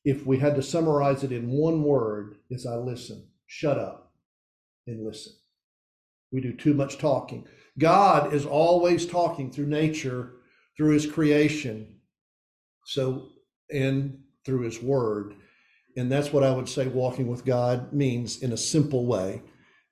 if 0.03 0.25
we 0.25 0.39
had 0.39 0.55
to 0.55 0.63
summarize 0.63 1.23
it 1.23 1.31
in 1.31 1.51
one 1.51 1.83
word, 1.83 2.37
is 2.49 2.65
I 2.65 2.77
listen. 2.77 3.27
Shut 3.45 3.77
up 3.77 4.11
and 4.87 5.05
listen. 5.05 5.33
We 6.31 6.41
do 6.41 6.53
too 6.53 6.73
much 6.73 6.97
talking. 6.97 7.47
God 7.77 8.33
is 8.33 8.47
always 8.47 9.05
talking 9.05 9.51
through 9.51 9.67
nature, 9.67 10.31
through 10.77 10.93
his 10.93 11.05
creation, 11.05 11.99
so 12.85 13.27
and 13.71 14.23
through 14.45 14.61
his 14.61 14.81
word. 14.81 15.35
And 15.95 16.11
that's 16.11 16.33
what 16.33 16.43
I 16.43 16.51
would 16.51 16.69
say 16.69 16.87
walking 16.87 17.27
with 17.27 17.45
God 17.45 17.93
means 17.93 18.41
in 18.41 18.51
a 18.51 18.57
simple 18.57 19.05
way. 19.05 19.43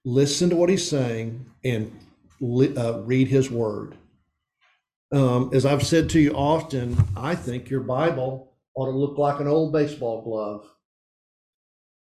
Listen 0.08 0.50
to 0.52 0.56
what 0.56 0.70
he's 0.70 0.90
saying 0.90 1.46
and 1.66 1.92
uh, 2.42 3.02
read 3.02 3.28
his 3.28 3.52
word. 3.52 3.94
Um, 5.12 5.50
as 5.52 5.66
I've 5.66 5.86
said 5.86 6.10
to 6.12 6.20
you 6.22 6.32
often, 6.32 6.96
I 7.18 7.36
think 7.36 7.70
your 7.70 7.82
Bible 7.82 8.54
ought 8.74 8.86
to 8.86 8.98
look 8.98 9.18
like 9.18 9.42
an 9.42 9.50
old 9.50 9.74
baseball 9.74 10.22
glove. 10.22 10.66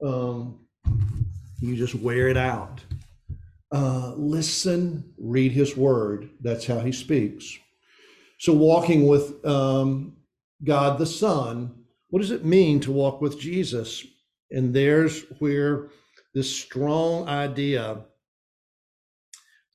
Um, 0.04 0.60
you 1.60 1.76
just 1.76 1.96
wear 1.96 2.28
it 2.28 2.38
out. 2.38 2.82
Uh, 3.72 4.14
listen, 4.16 5.12
read 5.18 5.52
his 5.52 5.76
word. 5.76 6.30
That's 6.40 6.68
how 6.68 6.82
he 6.82 6.92
speaks. 6.92 7.58
So, 8.38 8.54
walking 8.54 9.08
with 9.08 9.44
um, 9.44 10.18
God 10.64 11.00
the 11.00 11.08
Son, 11.08 11.74
what 12.12 12.20
does 12.20 12.30
it 12.30 12.46
mean 12.46 12.80
to 12.82 12.92
walk 12.92 13.22
with 13.22 13.40
Jesus? 13.40 14.06
And 14.52 14.72
there's 14.72 15.24
where 15.40 15.90
this 16.38 16.56
strong 16.56 17.28
idea 17.28 17.98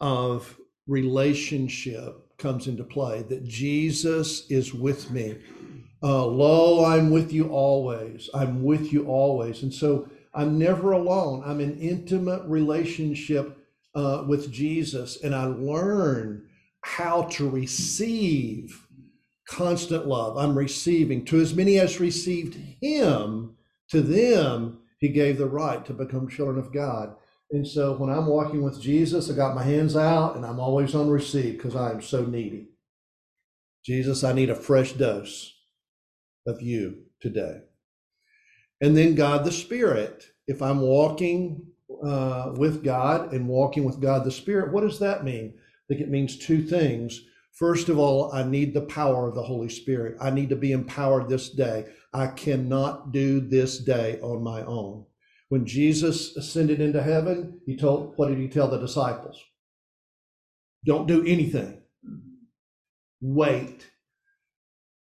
of 0.00 0.56
relationship 0.86 2.14
comes 2.38 2.68
into 2.68 2.84
play 2.84 3.22
that 3.22 3.42
Jesus 3.42 4.48
is 4.48 4.72
with 4.72 5.10
me. 5.10 5.38
Uh, 6.04 6.24
Lo, 6.24 6.84
I'm 6.84 7.10
with 7.10 7.32
you 7.32 7.48
always. 7.48 8.30
I'm 8.32 8.62
with 8.62 8.92
you 8.92 9.06
always. 9.06 9.64
And 9.64 9.74
so 9.74 10.08
I'm 10.34 10.56
never 10.56 10.92
alone. 10.92 11.42
I'm 11.44 11.58
in 11.58 11.80
intimate 11.80 12.44
relationship 12.44 13.58
uh, 13.96 14.22
with 14.28 14.52
Jesus, 14.52 15.20
and 15.24 15.34
I 15.34 15.46
learn 15.46 16.46
how 16.82 17.22
to 17.22 17.50
receive 17.50 18.86
constant 19.48 20.06
love. 20.06 20.36
I'm 20.36 20.56
receiving. 20.56 21.24
To 21.24 21.40
as 21.40 21.54
many 21.54 21.80
as 21.80 21.98
received 21.98 22.56
him, 22.80 23.56
to 23.90 24.00
them 24.00 24.71
he 25.02 25.08
gave 25.08 25.36
the 25.36 25.48
right 25.48 25.84
to 25.84 25.92
become 25.92 26.28
children 26.28 26.58
of 26.58 26.72
God. 26.72 27.16
And 27.50 27.66
so 27.66 27.92
when 27.96 28.08
I'm 28.08 28.26
walking 28.26 28.62
with 28.62 28.80
Jesus, 28.80 29.28
I 29.28 29.34
got 29.34 29.56
my 29.56 29.64
hands 29.64 29.96
out 29.96 30.36
and 30.36 30.46
I'm 30.46 30.60
always 30.60 30.94
on 30.94 31.10
receive 31.10 31.56
because 31.56 31.74
I 31.74 31.90
am 31.90 32.00
so 32.00 32.24
needy. 32.24 32.68
Jesus, 33.84 34.22
I 34.22 34.32
need 34.32 34.48
a 34.48 34.54
fresh 34.54 34.92
dose 34.92 35.54
of 36.46 36.62
you 36.62 37.02
today. 37.20 37.62
And 38.80 38.96
then 38.96 39.16
God 39.16 39.44
the 39.44 39.50
Spirit. 39.50 40.24
If 40.46 40.62
I'm 40.62 40.80
walking 40.80 41.66
uh, 42.04 42.52
with 42.54 42.84
God 42.84 43.32
and 43.32 43.48
walking 43.48 43.82
with 43.82 44.00
God 44.00 44.24
the 44.24 44.30
Spirit, 44.30 44.72
what 44.72 44.82
does 44.82 45.00
that 45.00 45.24
mean? 45.24 45.54
I 45.56 45.82
think 45.88 46.00
it 46.00 46.10
means 46.10 46.38
two 46.38 46.62
things. 46.62 47.22
First 47.50 47.88
of 47.88 47.98
all, 47.98 48.32
I 48.32 48.44
need 48.44 48.72
the 48.72 48.82
power 48.82 49.28
of 49.28 49.34
the 49.34 49.42
Holy 49.42 49.68
Spirit. 49.68 50.16
I 50.20 50.30
need 50.30 50.48
to 50.50 50.56
be 50.56 50.70
empowered 50.70 51.28
this 51.28 51.50
day. 51.50 51.86
I 52.12 52.26
cannot 52.26 53.12
do 53.12 53.40
this 53.40 53.78
day 53.78 54.18
on 54.20 54.42
my 54.42 54.62
own. 54.62 55.06
When 55.48 55.66
Jesus 55.66 56.36
ascended 56.36 56.80
into 56.80 57.02
heaven, 57.02 57.60
he 57.66 57.76
told, 57.76 58.14
what 58.16 58.28
did 58.28 58.38
he 58.38 58.48
tell 58.48 58.68
the 58.68 58.78
disciples? 58.78 59.42
Don't 60.84 61.06
do 61.06 61.24
anything. 61.26 61.82
Wait. 63.20 63.86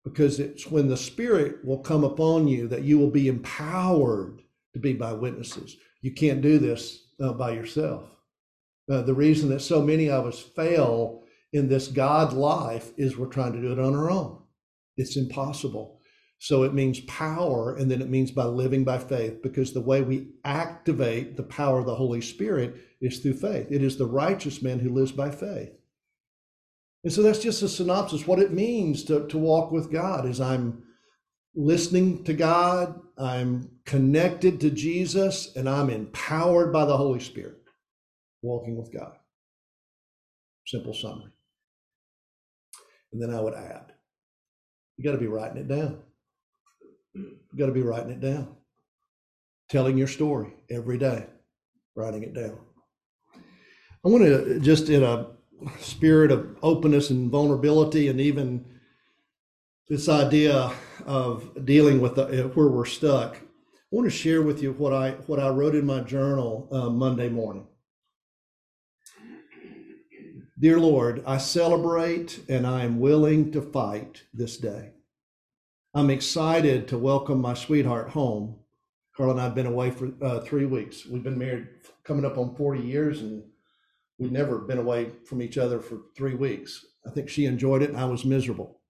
Because 0.05 0.40
it's 0.40 0.66
when 0.66 0.88
the 0.88 0.96
Spirit 0.96 1.64
will 1.64 1.79
come 1.79 2.05
upon 2.05 2.49
you 2.49 2.68
that 2.68 2.83
you 2.83 2.99
will 2.99 3.11
be 3.11 3.29
empowered 3.29 4.42
to 4.75 4.79
be 4.79 4.92
by 4.92 5.12
witnesses. 5.12 5.77
You 6.01 6.12
can't 6.12 6.42
do 6.42 6.59
this 6.59 7.05
uh, 7.20 7.33
by 7.33 7.53
yourself. 7.53 8.05
Uh, 8.90 9.03
the 9.03 9.14
reason 9.14 9.49
that 9.51 9.61
so 9.61 9.83
many 9.83 10.11
of 10.11 10.27
us 10.27 10.40
fail 10.40 11.23
in 11.53 11.68
this 11.68 11.88
God 11.88 12.33
life 12.33 12.90
is 12.96 13.16
we're 13.16 13.27
trying 13.27 13.53
to 13.53 13.61
do 13.61 13.73
it 13.73 13.79
on 13.79 13.94
our 13.94 14.11
own. 14.11 14.42
It's 14.96 15.16
impossible. 15.16 16.00
So 16.42 16.62
it 16.62 16.72
means 16.72 17.00
power, 17.00 17.76
and 17.76 17.90
then 17.90 18.00
it 18.00 18.09
means 18.09 18.31
by 18.31 18.44
living 18.44 18.83
by 18.83 18.96
faith, 18.96 19.42
because 19.42 19.74
the 19.74 19.83
way 19.83 20.00
we 20.00 20.29
activate 20.42 21.37
the 21.37 21.42
power 21.42 21.79
of 21.79 21.85
the 21.85 21.94
Holy 21.94 22.22
Spirit 22.22 22.76
is 23.03 23.18
through 23.18 23.35
faith. 23.35 23.66
It 23.70 23.83
is 23.83 23.98
the 23.98 24.07
righteous 24.07 24.62
man 24.62 24.79
who 24.79 24.88
lives 24.88 25.12
by 25.12 25.31
faith. 25.31 25.70
And 27.05 27.12
so 27.12 27.22
that's 27.22 27.40
just 27.40 27.62
a 27.62 27.68
synopsis. 27.68 28.26
What 28.26 28.38
it 28.38 28.55
means 28.55 29.05
to, 29.05 29.29
to 29.29 29.37
walk 29.37 29.70
with 29.70 29.92
God 29.92 30.24
is 30.24 30.40
I'm 30.40 30.83
listening 31.55 32.24
to 32.24 32.33
God, 32.33 32.98
I'm 33.18 33.70
connected 33.85 34.61
to 34.61 34.70
Jesus, 34.70 35.55
and 35.57 35.68
I'm 35.68 35.90
empowered 35.90 36.72
by 36.72 36.87
the 36.87 36.96
Holy 36.96 37.20
Spirit, 37.20 37.61
walking 38.40 38.79
with 38.79 38.90
God. 38.90 39.12
Simple 40.66 40.94
summary. 40.94 41.33
And 43.12 43.20
then 43.20 43.29
I 43.29 43.42
would 43.42 43.55
add, 43.55 43.92
you 44.96 45.05
got 45.05 45.12
to 45.12 45.18
be 45.18 45.26
writing 45.26 45.59
it 45.59 45.68
down. 45.68 45.98
You 47.14 47.37
got 47.57 47.66
to 47.66 47.73
be 47.73 47.83
writing 47.83 48.11
it 48.11 48.20
down, 48.20 48.57
telling 49.68 49.99
your 49.99 50.07
story 50.07 50.55
every 50.70 50.99
day, 50.99 51.27
writing 51.94 52.23
it 52.23 52.35
down. 52.35 52.59
I 54.05 54.09
want 54.09 54.25
to 54.25 54.61
just 54.61 54.88
in 54.88 55.03
a 55.03 55.27
spirit 55.81 56.31
of 56.31 56.57
openness 56.62 57.11
and 57.11 57.31
vulnerability, 57.31 58.09
and 58.09 58.20
even 58.20 58.64
this 59.88 60.09
idea 60.09 60.73
of 61.05 61.66
dealing 61.66 62.01
with 62.01 62.14
the, 62.14 62.51
where 62.55 62.68
we're 62.68 62.85
stuck. 62.85 63.37
I 63.37 63.96
want 63.96 64.07
to 64.07 64.16
share 64.16 64.40
with 64.40 64.62
you 64.62 64.73
what 64.73 64.92
I 64.92 65.11
what 65.27 65.40
I 65.40 65.49
wrote 65.49 65.75
in 65.75 65.85
my 65.85 66.01
journal 66.01 66.68
uh, 66.70 66.88
Monday 66.88 67.29
morning. 67.29 67.66
Dear 70.59 70.79
Lord, 70.79 71.23
I 71.27 71.38
celebrate 71.38 72.40
and 72.49 72.66
I 72.66 72.85
am 72.85 73.01
willing 73.01 73.51
to 73.53 73.61
fight 73.61 74.25
this 74.33 74.59
day. 74.59 74.92
I'm 75.92 76.11
excited 76.11 76.87
to 76.88 76.98
welcome 76.98 77.40
my 77.40 77.55
sweetheart 77.55 78.11
home. 78.11 78.61
Carol 79.16 79.33
and 79.33 79.40
I 79.40 79.44
have 79.44 79.57
been 79.57 79.66
away 79.66 79.90
for 79.90 80.12
uh, 80.22 80.38
three 80.38 80.64
weeks. 80.64 81.05
We've 81.05 81.24
been 81.24 81.38
married 81.38 81.66
coming 82.05 82.24
up 82.24 82.38
on 82.38 82.55
40 82.55 82.81
years, 82.81 83.22
and 83.22 83.42
we've 84.16 84.31
never 84.31 84.59
been 84.59 84.79
away 84.79 85.11
from 85.26 85.42
each 85.42 85.59
other 85.59 85.81
for 85.81 86.03
three 86.16 86.35
weeks. 86.35 86.87
I 87.05 87.11
think 87.11 87.29
she 87.29 87.44
enjoyed 87.44 87.83
it, 87.83 87.90
and 87.90 87.98
I 87.98 88.05
was 88.05 88.24
miserable. 88.24 88.81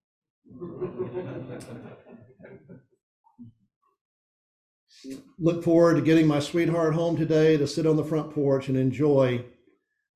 Look 5.38 5.64
forward 5.64 5.94
to 5.94 6.02
getting 6.02 6.26
my 6.26 6.40
sweetheart 6.40 6.92
home 6.92 7.16
today 7.16 7.56
to 7.56 7.66
sit 7.66 7.86
on 7.86 7.96
the 7.96 8.04
front 8.04 8.34
porch 8.34 8.68
and 8.68 8.76
enjoy 8.76 9.42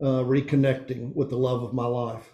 uh, 0.03 0.21
reconnecting 0.21 1.15
with 1.15 1.31
the 1.31 1.39
love 1.39 1.63
of 1.63 1.73
my 1.73 1.87
life. 1.87 2.34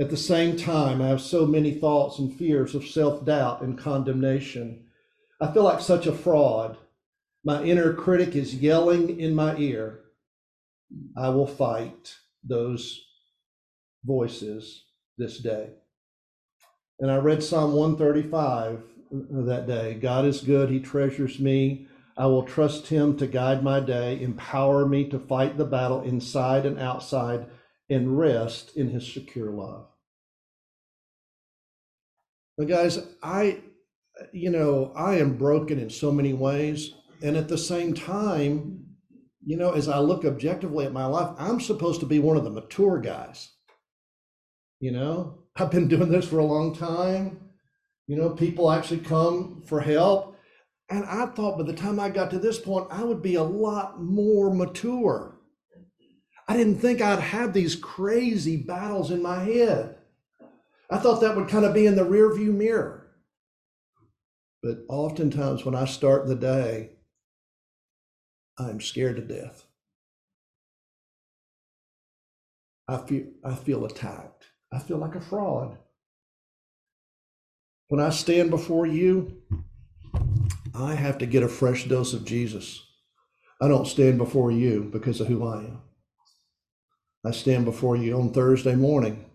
At 0.00 0.08
the 0.08 0.16
same 0.16 0.56
time, 0.56 1.02
I 1.02 1.08
have 1.08 1.20
so 1.20 1.44
many 1.44 1.72
thoughts 1.74 2.18
and 2.18 2.34
fears 2.34 2.74
of 2.74 2.86
self 2.86 3.22
doubt 3.26 3.60
and 3.60 3.78
condemnation. 3.78 4.86
I 5.42 5.52
feel 5.52 5.62
like 5.62 5.82
such 5.82 6.06
a 6.06 6.12
fraud. 6.12 6.78
My 7.44 7.62
inner 7.62 7.92
critic 7.92 8.34
is 8.34 8.54
yelling 8.54 9.20
in 9.20 9.34
my 9.34 9.58
ear. 9.58 10.00
I 11.18 11.28
will 11.28 11.46
fight 11.46 12.16
those 12.42 12.98
voices 14.02 14.84
this 15.18 15.38
day. 15.38 15.68
And 16.98 17.10
I 17.10 17.16
read 17.16 17.42
Psalm 17.42 17.74
135 17.74 18.82
that 19.10 19.66
day. 19.66 19.94
God 20.00 20.24
is 20.24 20.40
good, 20.40 20.70
He 20.70 20.80
treasures 20.80 21.38
me. 21.38 21.88
I 22.16 22.24
will 22.24 22.44
trust 22.44 22.86
Him 22.86 23.18
to 23.18 23.26
guide 23.26 23.62
my 23.62 23.80
day, 23.80 24.18
empower 24.22 24.86
me 24.86 25.10
to 25.10 25.18
fight 25.18 25.58
the 25.58 25.66
battle 25.66 26.00
inside 26.00 26.64
and 26.64 26.78
outside, 26.78 27.44
and 27.90 28.18
rest 28.18 28.74
in 28.76 28.88
His 28.88 29.06
secure 29.06 29.50
love. 29.50 29.89
But 32.60 32.68
guys, 32.68 32.98
I, 33.22 33.62
you 34.34 34.50
know, 34.50 34.92
I 34.94 35.14
am 35.14 35.38
broken 35.38 35.78
in 35.78 35.88
so 35.88 36.12
many 36.12 36.34
ways. 36.34 36.92
And 37.22 37.34
at 37.34 37.48
the 37.48 37.56
same 37.56 37.94
time, 37.94 38.84
you 39.42 39.56
know, 39.56 39.70
as 39.70 39.88
I 39.88 39.98
look 40.00 40.26
objectively 40.26 40.84
at 40.84 40.92
my 40.92 41.06
life, 41.06 41.34
I'm 41.38 41.58
supposed 41.58 42.00
to 42.00 42.06
be 42.06 42.18
one 42.18 42.36
of 42.36 42.44
the 42.44 42.50
mature 42.50 42.98
guys. 42.98 43.50
You 44.78 44.92
know, 44.92 45.38
I've 45.56 45.70
been 45.70 45.88
doing 45.88 46.10
this 46.10 46.28
for 46.28 46.38
a 46.38 46.44
long 46.44 46.76
time. 46.76 47.40
You 48.06 48.16
know, 48.16 48.28
people 48.28 48.70
actually 48.70 49.00
come 49.00 49.62
for 49.64 49.80
help. 49.80 50.36
And 50.90 51.06
I 51.06 51.28
thought 51.28 51.56
by 51.56 51.64
the 51.64 51.72
time 51.72 51.98
I 51.98 52.10
got 52.10 52.30
to 52.32 52.38
this 52.38 52.58
point, 52.58 52.88
I 52.90 53.04
would 53.04 53.22
be 53.22 53.36
a 53.36 53.42
lot 53.42 54.02
more 54.02 54.54
mature. 54.54 55.40
I 56.46 56.58
didn't 56.58 56.80
think 56.80 57.00
I'd 57.00 57.20
have 57.20 57.54
these 57.54 57.74
crazy 57.74 58.58
battles 58.58 59.10
in 59.10 59.22
my 59.22 59.44
head. 59.44 59.96
I 60.90 60.98
thought 60.98 61.20
that 61.20 61.36
would 61.36 61.48
kind 61.48 61.64
of 61.64 61.72
be 61.72 61.86
in 61.86 61.94
the 61.94 62.04
rearview 62.04 62.52
mirror. 62.52 63.06
But 64.62 64.78
oftentimes 64.88 65.64
when 65.64 65.74
I 65.74 65.84
start 65.84 66.26
the 66.26 66.34
day, 66.34 66.90
I'm 68.58 68.80
scared 68.80 69.16
to 69.16 69.22
death. 69.22 69.64
I 72.88 72.98
feel 72.98 73.26
I 73.44 73.54
feel 73.54 73.84
attacked. 73.84 74.46
I 74.72 74.80
feel 74.80 74.98
like 74.98 75.14
a 75.14 75.20
fraud. 75.20 75.78
When 77.88 78.00
I 78.00 78.10
stand 78.10 78.50
before 78.50 78.86
you, 78.86 79.42
I 80.74 80.94
have 80.94 81.18
to 81.18 81.26
get 81.26 81.42
a 81.42 81.48
fresh 81.48 81.84
dose 81.84 82.12
of 82.12 82.24
Jesus. 82.24 82.84
I 83.62 83.68
don't 83.68 83.86
stand 83.86 84.18
before 84.18 84.50
you 84.50 84.88
because 84.92 85.20
of 85.20 85.28
who 85.28 85.46
I 85.46 85.58
am. 85.58 85.82
I 87.24 87.30
stand 87.30 87.64
before 87.64 87.96
you 87.96 88.18
on 88.18 88.32
Thursday 88.32 88.74
morning 88.74 89.29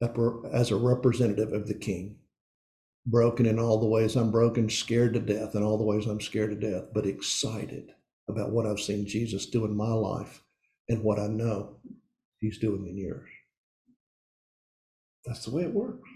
as 0.00 0.70
a 0.70 0.76
representative 0.76 1.52
of 1.52 1.66
the 1.66 1.74
King, 1.74 2.16
broken 3.06 3.46
in 3.46 3.58
all 3.58 3.78
the 3.78 3.86
ways 3.86 4.16
I'm 4.16 4.30
broken, 4.30 4.68
scared 4.68 5.14
to 5.14 5.20
death 5.20 5.54
in 5.54 5.62
all 5.62 5.78
the 5.78 5.84
ways 5.84 6.06
I'm 6.06 6.20
scared 6.20 6.50
to 6.58 6.70
death, 6.70 6.84
but 6.94 7.06
excited 7.06 7.92
about 8.28 8.50
what 8.50 8.66
I've 8.66 8.80
seen 8.80 9.06
Jesus 9.06 9.46
do 9.46 9.64
in 9.64 9.76
my 9.76 9.92
life 9.92 10.42
and 10.88 11.02
what 11.02 11.18
I 11.18 11.26
know 11.26 11.76
he's 12.40 12.58
doing 12.58 12.86
in 12.86 12.96
yours. 12.96 13.28
That's 15.26 15.44
the 15.44 15.54
way 15.54 15.62
it 15.62 15.72
works. 15.72 16.08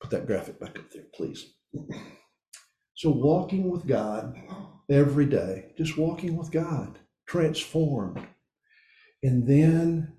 Put 0.00 0.10
that 0.10 0.26
graphic 0.26 0.58
back 0.58 0.78
up 0.78 0.90
there, 0.92 1.04
please. 1.14 1.54
So, 2.96 3.08
walking 3.08 3.70
with 3.70 3.86
God 3.86 4.36
every 4.90 5.26
day, 5.26 5.72
just 5.78 5.96
walking 5.96 6.36
with 6.36 6.50
God, 6.50 6.98
transformed. 7.26 8.26
And 9.22 9.46
then, 9.46 10.16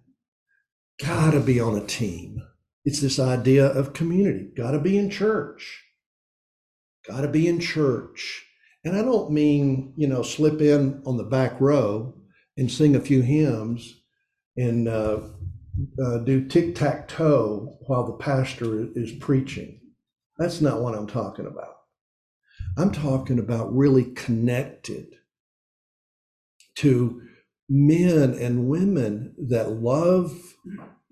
gotta 1.00 1.40
be 1.40 1.60
on 1.60 1.78
a 1.78 1.86
team. 1.86 2.42
It's 2.86 3.02
this 3.02 3.20
idea 3.20 3.66
of 3.68 3.94
community. 3.94 4.50
Gotta 4.56 4.80
be 4.80 4.98
in 4.98 5.10
church. 5.10 5.84
Gotta 7.08 7.28
be 7.28 7.48
in 7.48 7.60
church. 7.60 8.46
And 8.84 8.96
I 8.96 9.02
don't 9.02 9.32
mean, 9.32 9.94
you 9.96 10.08
know, 10.08 10.24
slip 10.24 10.62
in 10.62 11.04
on 11.06 11.18
the 11.18 11.24
back 11.24 11.60
row 11.60 12.16
and 12.58 12.72
sing 12.72 12.96
a 12.96 13.02
few 13.02 13.22
hymns 13.22 14.02
and 14.58 14.88
uh, 14.88 15.20
uh, 16.04 16.18
do 16.20 16.48
tic 16.48 16.76
tac 16.76 17.08
toe 17.08 17.78
while 17.82 18.06
the 18.06 18.14
pastor 18.14 18.88
is 18.96 19.12
preaching. 19.14 19.80
That's 20.38 20.62
not 20.62 20.82
what 20.82 20.96
I'm 20.96 21.08
talking 21.08 21.46
about. 21.46 21.81
I'm 22.78 22.92
talking 22.92 23.38
about 23.38 23.76
really 23.76 24.06
connected 24.06 25.16
to 26.76 27.22
men 27.68 28.34
and 28.34 28.68
women 28.68 29.36
that 29.38 29.72
love 29.72 30.56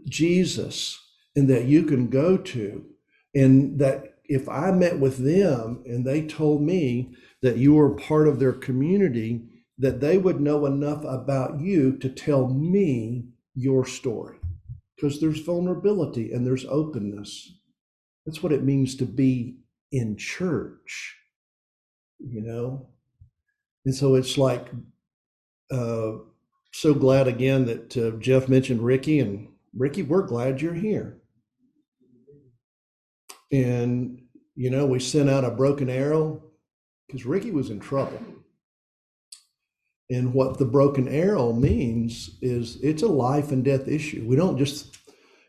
Jesus 0.08 0.98
and 1.36 1.50
that 1.50 1.66
you 1.66 1.84
can 1.84 2.08
go 2.08 2.38
to. 2.38 2.86
And 3.36 3.78
that 3.80 4.16
if 4.26 4.48
I 4.48 4.72
met 4.72 5.00
with 5.00 5.18
them 5.18 5.84
and 5.86 6.06
they 6.06 6.26
told 6.26 6.62
me 6.62 7.14
that 7.42 7.58
you 7.58 7.74
were 7.74 7.96
part 7.96 8.28
of 8.28 8.40
their 8.40 8.54
community, 8.54 9.44
that 9.78 10.00
they 10.00 10.18
would 10.18 10.40
know 10.40 10.66
enough 10.66 11.04
about 11.04 11.60
you 11.60 11.98
to 11.98 12.10
tell 12.10 12.48
me 12.48 13.26
your 13.54 13.86
story. 13.86 14.38
Because 14.96 15.20
there's 15.20 15.40
vulnerability 15.40 16.32
and 16.32 16.46
there's 16.46 16.66
openness. 16.66 17.54
That's 18.26 18.42
what 18.42 18.52
it 18.52 18.64
means 18.64 18.96
to 18.96 19.06
be 19.06 19.58
in 19.92 20.18
church 20.18 21.19
you 22.20 22.42
know? 22.42 22.88
And 23.86 23.96
so 23.96 24.16
it's 24.16 24.38
like, 24.38 24.68
uh, 25.72 26.14
so 26.72 26.94
glad 26.94 27.28
again 27.28 27.66
that 27.66 27.98
uh, 27.98 28.12
Jeff 28.20 28.48
mentioned 28.48 28.82
Ricky 28.82 29.20
and 29.20 29.48
Ricky, 29.76 30.04
we're 30.04 30.26
glad 30.26 30.62
you're 30.62 30.74
here. 30.74 31.18
And, 33.52 34.22
you 34.56 34.70
know, 34.70 34.86
we 34.86 35.00
sent 35.00 35.30
out 35.30 35.44
a 35.44 35.52
broken 35.52 35.90
arrow 35.90 36.44
because 37.08 37.26
Ricky 37.26 37.52
was 37.52 37.70
in 37.70 37.80
trouble. 37.80 38.20
And 40.12 40.34
what 40.34 40.58
the 40.58 40.66
broken 40.66 41.08
arrow 41.08 41.54
means 41.54 42.38
is 42.42 42.78
it's 42.82 43.04
a 43.04 43.08
life 43.08 43.52
and 43.52 43.64
death 43.64 43.88
issue. 43.88 44.26
We 44.28 44.36
don't 44.36 44.58
just, 44.58 44.98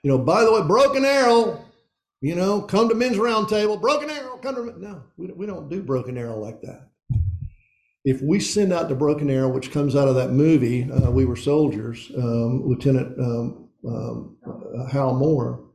you 0.03 0.11
know, 0.11 0.19
by 0.19 0.45
the 0.45 0.53
way, 0.53 0.63
broken 0.63 1.05
arrow, 1.05 1.65
you 2.21 2.35
know, 2.35 2.61
come 2.61 2.89
to 2.89 2.95
men's 2.95 3.17
roundtable, 3.17 3.81
broken 3.81 4.11
arrow, 4.11 4.37
come 4.37 4.55
to, 4.55 4.79
no, 4.79 5.03
we, 5.17 5.29
we 5.29 5.47
don't 5.47 5.69
do 5.71 5.83
broken 5.83 6.19
arrow 6.19 6.39
like 6.39 6.61
that. 6.61 6.89
If 8.05 8.23
we 8.23 8.41
send 8.41 8.73
out 8.73 8.89
the 8.89 8.95
broken 8.95 9.31
arrow, 9.31 9.49
which 9.49 9.73
comes 9.73 9.95
out 9.95 10.09
of 10.09 10.15
that 10.15 10.31
movie, 10.31 10.91
uh, 10.91 11.11
We 11.11 11.25
Were 11.25 11.37
Soldiers, 11.37 12.11
um, 12.17 12.67
Lieutenant 12.67 13.19
um, 13.19 13.69
um, 13.87 14.37
Hal 14.91 15.15
Moore, 15.15 15.69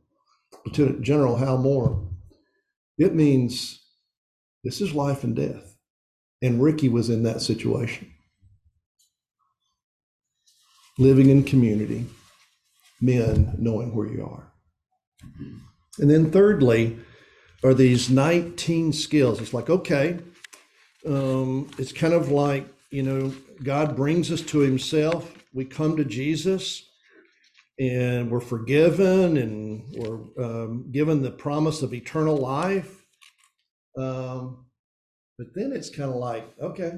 Lieutenant 0.64 1.02
General 1.02 1.36
Hal 1.36 1.58
Moore, 1.58 2.08
it 2.98 3.14
means 3.14 3.84
this 4.64 4.80
is 4.80 4.92
life 4.92 5.22
and 5.22 5.36
death. 5.36 5.76
And 6.42 6.62
Ricky 6.62 6.88
was 6.88 7.08
in 7.08 7.22
that 7.22 7.40
situation. 7.40 8.12
Living 10.98 11.28
in 11.28 11.44
community, 11.44 12.06
men 13.00 13.54
knowing 13.58 13.94
where 13.94 14.06
you 14.06 14.24
are. 14.24 14.52
And 15.98 16.10
then 16.10 16.30
thirdly, 16.30 16.98
are 17.64 17.74
these 17.74 18.10
19 18.10 18.92
skills. 18.92 19.40
It's 19.40 19.54
like, 19.54 19.70
okay, 19.70 20.18
um, 21.06 21.68
it's 21.78 21.92
kind 21.92 22.14
of 22.14 22.30
like, 22.30 22.66
you 22.90 23.02
know, 23.02 23.32
God 23.62 23.96
brings 23.96 24.30
us 24.30 24.40
to 24.42 24.58
himself. 24.58 25.32
We 25.52 25.64
come 25.64 25.96
to 25.96 26.04
Jesus 26.04 26.88
and 27.78 28.30
we're 28.30 28.40
forgiven 28.40 29.36
and 29.36 29.84
we're 29.96 30.44
um, 30.44 30.90
given 30.92 31.22
the 31.22 31.30
promise 31.30 31.82
of 31.82 31.94
eternal 31.94 32.36
life. 32.36 33.04
Um, 33.98 34.66
but 35.38 35.48
then 35.54 35.72
it's 35.72 35.90
kind 35.90 36.10
of 36.10 36.16
like, 36.16 36.46
okay, 36.60 36.92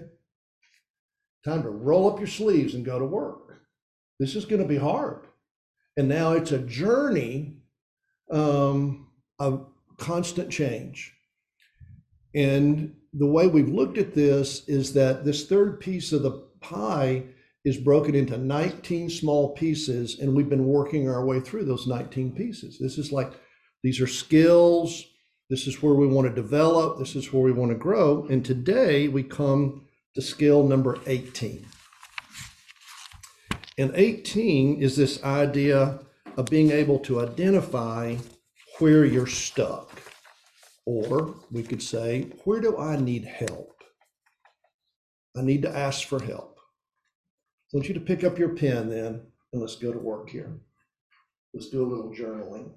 time 1.45 1.63
to 1.63 1.71
roll 1.71 2.13
up 2.13 2.19
your 2.19 2.29
sleeves 2.29 2.75
and 2.75 2.85
go 2.85 2.99
to 2.99 3.05
work. 3.05 3.61
This 4.21 4.35
is 4.35 4.45
going 4.45 4.63
to 4.63 4.69
be 4.69 4.77
hard. 4.77 5.27
And 5.97 6.09
now 6.09 6.33
it's 6.33 6.53
a 6.53 6.59
journey 6.59 7.58
um, 8.31 9.09
of 9.39 9.67
constant 9.97 10.51
change. 10.51 11.15
And 12.35 12.95
the 13.13 13.27
way 13.27 13.47
we've 13.47 13.69
looked 13.69 13.99
at 13.99 14.15
this 14.15 14.69
is 14.69 14.93
that 14.95 15.25
this 15.25 15.47
third 15.47 15.81
piece 15.81 16.13
of 16.13 16.23
the 16.23 16.47
pie 16.61 17.25
is 17.65 17.77
broken 17.77 18.15
into 18.15 18.39
19 18.39 19.11
small 19.11 19.55
pieces, 19.55 20.19
and 20.19 20.35
we've 20.35 20.49
been 20.49 20.67
working 20.67 21.09
our 21.09 21.25
way 21.25 21.41
through 21.41 21.65
those 21.65 21.87
19 21.87 22.33
pieces. 22.33 22.79
This 22.79 22.99
is 22.99 23.13
like 23.13 23.33
these 23.83 24.01
are 24.01 24.07
skills. 24.07 25.05
This 25.51 25.67
is 25.67 25.83
where 25.83 25.95
we 25.95 26.07
want 26.07 26.29
to 26.29 26.35
develop. 26.35 26.99
This 26.99 27.17
is 27.17 27.33
where 27.33 27.43
we 27.43 27.53
want 27.53 27.71
to 27.71 27.79
grow. 27.79 28.27
And 28.31 28.45
today 28.45 29.09
we 29.09 29.23
come 29.23 29.87
to 30.15 30.23
skill 30.23 30.67
number 30.67 30.99
18. 31.07 31.65
And 33.79 33.93
18 33.95 34.83
is 34.83 34.97
this 34.97 35.23
idea 35.23 36.01
of 36.37 36.47
being 36.47 36.71
able 36.71 36.99
to 37.01 37.21
identify 37.21 38.17
where 38.79 39.05
you're 39.05 39.27
stuck. 39.27 40.01
Or 40.85 41.35
we 41.51 41.63
could 41.63 41.83
say, 41.83 42.31
where 42.45 42.61
do 42.61 42.79
I 42.79 42.97
need 42.97 43.25
help? 43.25 43.83
I 45.37 45.43
need 45.43 45.63
to 45.63 45.77
ask 45.77 46.07
for 46.07 46.23
help. 46.23 46.59
I 47.73 47.77
want 47.77 47.89
you 47.89 47.95
to 47.95 48.01
pick 48.01 48.25
up 48.25 48.39
your 48.39 48.51
pen 48.51 48.89
then, 48.89 49.21
and 49.53 49.61
let's 49.61 49.77
go 49.77 49.93
to 49.93 49.99
work 49.99 50.31
here. 50.31 50.59
Let's 51.53 51.69
do 51.69 51.85
a 51.85 51.87
little 51.87 52.11
journaling. 52.11 52.73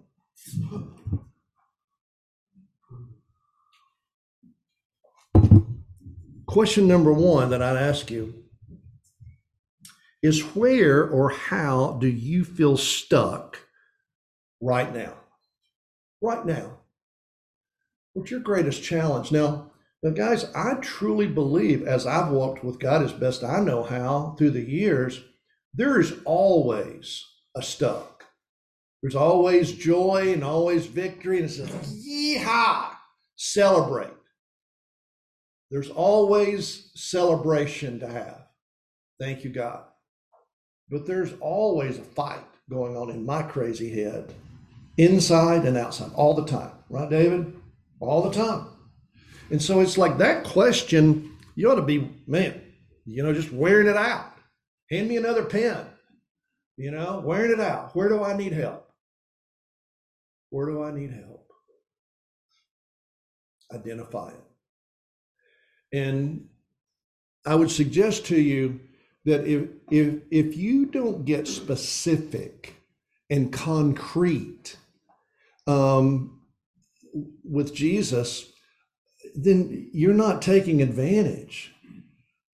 Question 6.45 6.87
number 6.87 7.13
one 7.13 7.49
that 7.51 7.61
I'd 7.61 7.77
ask 7.77 8.11
you 8.11 8.40
is 10.21 10.41
where 10.55 11.07
or 11.07 11.29
how 11.29 11.97
do 11.99 12.07
you 12.07 12.43
feel 12.43 12.77
stuck 12.77 13.59
right 14.61 14.93
now? 14.93 15.13
Right 16.21 16.45
now. 16.45 16.79
What's 18.13 18.31
your 18.31 18.39
greatest 18.39 18.83
challenge? 18.83 19.31
Now, 19.31 19.71
now, 20.03 20.11
guys, 20.11 20.45
I 20.55 20.75
truly 20.81 21.27
believe 21.27 21.87
as 21.87 22.07
I've 22.07 22.31
walked 22.31 22.63
with 22.63 22.79
God 22.79 23.03
as 23.03 23.13
best 23.13 23.43
I 23.43 23.59
know 23.59 23.83
how 23.83 24.35
through 24.37 24.51
the 24.51 24.67
years, 24.67 25.21
there 25.73 25.99
is 25.99 26.15
always 26.25 27.23
a 27.55 27.61
stuck. 27.61 28.25
There's 29.01 29.15
always 29.15 29.71
joy 29.71 30.33
and 30.33 30.43
always 30.43 30.87
victory. 30.87 31.37
And 31.37 31.45
it 31.45 31.53
says, 31.53 32.05
yeehaw, 32.05 32.89
celebrate. 33.35 34.09
There's 35.69 35.89
always 35.89 36.91
celebration 36.95 37.99
to 37.99 38.07
have. 38.07 38.47
Thank 39.19 39.43
you, 39.43 39.51
God. 39.51 39.83
But 40.91 41.07
there's 41.07 41.33
always 41.39 41.97
a 41.97 42.03
fight 42.03 42.43
going 42.69 42.97
on 42.97 43.09
in 43.09 43.25
my 43.25 43.41
crazy 43.43 43.89
head, 43.89 44.33
inside 44.97 45.63
and 45.63 45.77
outside, 45.77 46.11
all 46.13 46.33
the 46.33 46.45
time. 46.45 46.71
Right, 46.89 47.09
David? 47.09 47.53
All 48.01 48.21
the 48.21 48.33
time. 48.33 48.67
And 49.49 49.61
so 49.61 49.79
it's 49.79 49.97
like 49.97 50.17
that 50.17 50.43
question, 50.43 51.37
you 51.55 51.71
ought 51.71 51.75
to 51.75 51.81
be, 51.81 52.09
man, 52.27 52.61
you 53.05 53.23
know, 53.23 53.33
just 53.33 53.51
wearing 53.51 53.87
it 53.87 53.95
out. 53.95 54.33
Hand 54.89 55.07
me 55.07 55.15
another 55.15 55.45
pen, 55.45 55.85
you 56.75 56.91
know, 56.91 57.21
wearing 57.23 57.51
it 57.51 57.61
out. 57.61 57.95
Where 57.95 58.09
do 58.09 58.23
I 58.23 58.35
need 58.35 58.51
help? 58.51 58.89
Where 60.49 60.67
do 60.67 60.83
I 60.83 60.91
need 60.91 61.11
help? 61.11 61.47
Identify 63.73 64.31
it. 64.31 65.97
And 65.97 66.49
I 67.45 67.55
would 67.55 67.71
suggest 67.71 68.25
to 68.27 68.39
you 68.39 68.81
that 69.25 69.45
if 69.45 69.69
if 69.89 70.15
if 70.31 70.57
you 70.57 70.85
don't 70.85 71.25
get 71.25 71.47
specific 71.47 72.75
and 73.29 73.53
concrete 73.53 74.77
um, 75.67 76.41
with 77.43 77.73
Jesus, 77.73 78.51
then 79.35 79.89
you're 79.93 80.13
not 80.13 80.41
taking 80.41 80.81
advantage 80.81 81.73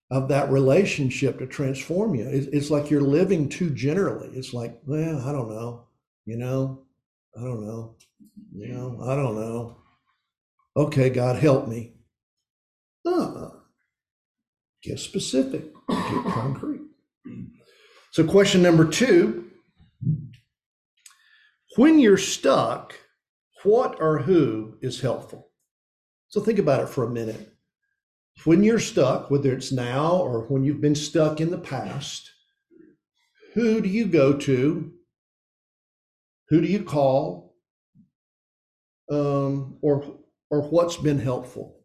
of 0.10 0.30
that 0.30 0.50
relationship 0.50 1.40
to 1.40 1.48
transform 1.48 2.16
you. 2.16 2.28
It's, 2.28 2.48
it's 2.48 2.72
like 2.72 2.90
you're 2.90 3.02
living 3.02 3.50
too 3.50 3.70
generally. 3.72 4.30
It's 4.34 4.54
like, 4.54 4.80
well, 4.86 5.22
I 5.22 5.32
don't 5.32 5.50
know, 5.50 5.88
you 6.26 6.38
know, 6.38 6.84
I 7.38 7.42
don't 7.42 7.66
know, 7.66 7.96
you 8.54 8.68
know, 8.70 9.00
I 9.04 9.16
don't 9.16 9.36
know. 9.36 9.78
Okay, 10.76 11.10
God, 11.10 11.38
help 11.38 11.68
me. 11.68 11.94
Get 14.84 15.00
specific, 15.00 15.74
get 15.90 16.26
concrete. 16.26 16.82
So, 18.12 18.24
question 18.24 18.62
number 18.62 18.86
two 18.86 19.46
when 21.76 22.00
you're 22.00 22.18
stuck, 22.18 22.96
what 23.64 24.02
or 24.02 24.20
who 24.20 24.78
is 24.82 25.02
helpful? 25.02 25.52
So, 26.30 26.42
think 26.42 26.60
about 26.60 26.82
it 26.82 26.90
for 26.90 27.04
a 27.04 27.10
minute. 27.10 27.54
When 28.46 28.64
you're 28.64 28.80
stuck, 28.80 29.30
whether 29.32 29.54
it's 29.54 29.72
now 29.72 30.18
or 30.18 30.48
when 30.48 30.64
you've 30.64 30.82
been 30.82 30.96
stuck 30.96 31.42
in 31.42 31.52
the 31.52 31.58
past, 31.58 32.32
who 33.54 33.82
do 33.82 33.90
you 33.90 34.06
go 34.06 34.34
to? 34.34 34.94
Who 36.50 36.62
do 36.62 36.68
you 36.68 36.84
call? 36.84 37.56
Um, 39.10 39.78
or 39.82 40.20
or 40.50 40.62
what's 40.70 40.98
been 40.98 41.20
helpful? 41.20 41.77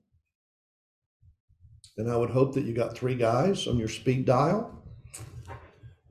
And 1.99 2.11
I 2.11 2.17
would 2.17 2.31
hope 2.31 2.55
that 2.55 2.65
you 2.65 2.73
got 2.73 2.97
three 2.97 3.15
guys 3.15 3.67
on 3.67 3.79
your 3.79 3.89
speed 3.89 4.25
dial. 4.25 4.83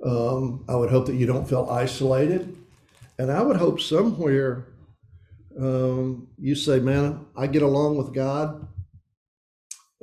Um, 0.04 0.65
I 0.67 0.76
would 0.76 0.89
hope 0.89 1.06
that 1.08 1.15
you 1.15 1.26
don't 1.26 1.48
feel 1.48 1.67
isolated. 1.70 2.56
And 3.17 3.32
I 3.32 3.41
would 3.41 3.58
hope 3.58 3.80
somewhere 3.80 4.67
um, 5.60 6.28
you 6.38 6.56
say, 6.56 6.80
man, 6.80 7.26
I 7.36 7.48
get 7.48 7.62
along 7.62 7.98
with 7.98 8.13
God 8.13 8.67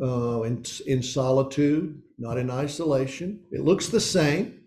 uh, 0.00 0.42
in, 0.42 0.64
in 0.86 1.02
solitude, 1.02 2.00
not 2.18 2.38
in 2.38 2.50
isolation. 2.50 3.40
It 3.50 3.64
looks 3.64 3.88
the 3.88 4.00
same, 4.00 4.60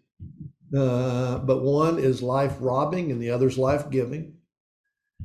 uh, 0.75 1.39
but 1.39 1.61
one 1.61 1.99
is 1.99 2.21
life 2.21 2.55
robbing 2.59 3.11
and 3.11 3.21
the 3.21 3.29
other 3.29 3.47
is 3.47 3.57
life 3.57 3.89
giving. 3.89 4.35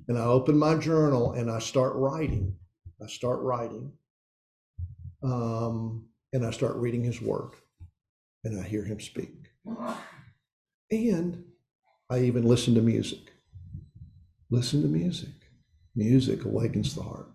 And 0.09 0.19
I 0.19 0.25
open 0.25 0.59
my 0.59 0.77
journal 0.77 1.33
and 1.33 1.51
I 1.51 1.59
start 1.59 1.95
writing. 1.97 2.55
I 3.03 3.07
start 3.07 3.41
writing. 3.41 3.93
Um, 5.23 6.09
and 6.33 6.45
I 6.45 6.51
start 6.51 6.77
reading 6.77 7.05
his 7.05 7.21
word 7.21 7.53
and 8.45 8.61
I 8.61 8.63
hear 8.65 8.85
him 8.85 9.01
speak. 9.01 9.51
And 10.91 11.45
I 12.11 12.21
even 12.21 12.47
listen 12.47 12.75
to 12.75 12.83
music. 12.83 13.33
Listen 14.51 14.83
to 14.83 14.89
music. 14.89 15.35
Music 15.95 16.45
awakens 16.45 16.95
the 16.95 17.03
heart. 17.03 17.31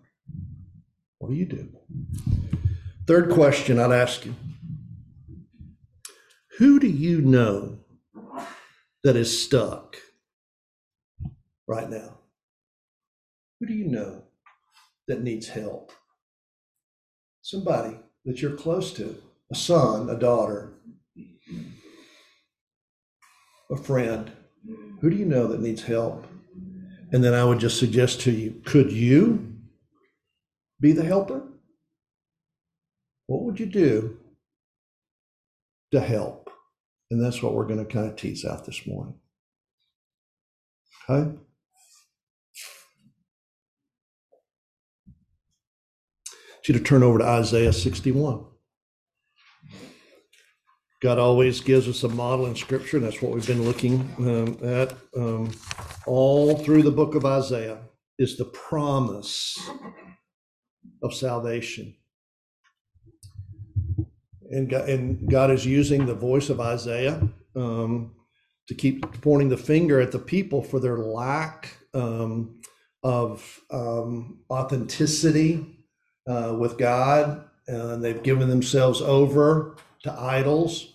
What 1.18 1.30
do 1.30 1.36
you 1.36 1.44
do? 1.44 1.68
Third 3.06 3.30
question 3.30 3.78
I'd 3.78 3.92
ask 3.92 4.24
you 4.24 4.34
Who 6.58 6.78
do 6.78 6.88
you 6.88 7.20
know 7.20 7.78
that 9.04 9.16
is 9.16 9.42
stuck 9.44 9.96
right 11.66 11.90
now? 11.90 12.18
Who 13.60 13.66
do 13.66 13.74
you 13.74 13.86
know 13.86 14.22
that 15.08 15.22
needs 15.22 15.48
help? 15.48 15.92
Somebody 17.42 17.98
that 18.24 18.40
you're 18.40 18.56
close 18.56 18.92
to, 18.94 19.20
a 19.50 19.54
son, 19.54 20.08
a 20.08 20.14
daughter, 20.14 20.74
a 23.70 23.76
friend. 23.76 24.30
Who 25.00 25.10
do 25.10 25.16
you 25.16 25.26
know 25.26 25.48
that 25.48 25.60
needs 25.60 25.82
help? 25.82 26.24
And 27.10 27.22
then 27.22 27.34
I 27.34 27.44
would 27.44 27.58
just 27.58 27.78
suggest 27.78 28.20
to 28.22 28.30
you 28.30 28.62
could 28.64 28.92
you 28.92 29.56
be 30.80 30.92
the 30.92 31.04
helper? 31.04 31.42
What 33.26 33.42
would 33.42 33.58
you 33.58 33.66
do 33.66 34.18
to 35.92 36.00
help? 36.00 36.50
And 37.10 37.22
that's 37.22 37.42
what 37.42 37.54
we're 37.54 37.66
going 37.66 37.84
to 37.84 37.92
kind 37.92 38.08
of 38.08 38.16
tease 38.16 38.44
out 38.44 38.64
this 38.64 38.86
morning. 38.86 39.14
Okay? 41.08 41.36
You 46.68 46.74
to 46.74 46.80
turn 46.80 47.02
over 47.02 47.18
to 47.18 47.24
Isaiah 47.24 47.72
61. 47.72 48.44
God 51.00 51.18
always 51.18 51.60
gives 51.60 51.88
us 51.88 52.04
a 52.04 52.08
model 52.08 52.46
in 52.46 52.54
Scripture, 52.54 52.98
and 52.98 53.04
that's 53.04 53.20
what 53.20 53.32
we've 53.32 53.46
been 53.46 53.64
looking 53.64 54.08
um, 54.18 54.58
at 54.64 54.94
um, 55.16 55.50
all 56.06 56.56
through 56.56 56.82
the 56.82 56.92
book 56.92 57.16
of 57.16 57.24
Isaiah. 57.24 57.78
Is 58.18 58.36
the 58.36 58.44
promise 58.44 59.58
of 61.02 61.12
salvation, 61.12 61.96
and 64.50 64.70
God, 64.70 64.88
and 64.88 65.28
God 65.28 65.50
is 65.50 65.66
using 65.66 66.06
the 66.06 66.14
voice 66.14 66.50
of 66.50 66.60
Isaiah 66.60 67.26
um, 67.56 68.14
to 68.68 68.74
keep 68.74 69.20
pointing 69.22 69.48
the 69.48 69.56
finger 69.56 70.00
at 70.00 70.12
the 70.12 70.20
people 70.20 70.62
for 70.62 70.78
their 70.78 70.98
lack 70.98 71.76
um, 71.94 72.60
of 73.02 73.60
um, 73.72 74.38
authenticity 74.50 75.71
uh, 76.26 76.56
with 76.58 76.78
God, 76.78 77.44
and 77.66 78.02
they've 78.02 78.22
given 78.22 78.48
themselves 78.48 79.00
over 79.00 79.76
to 80.02 80.12
idols 80.12 80.92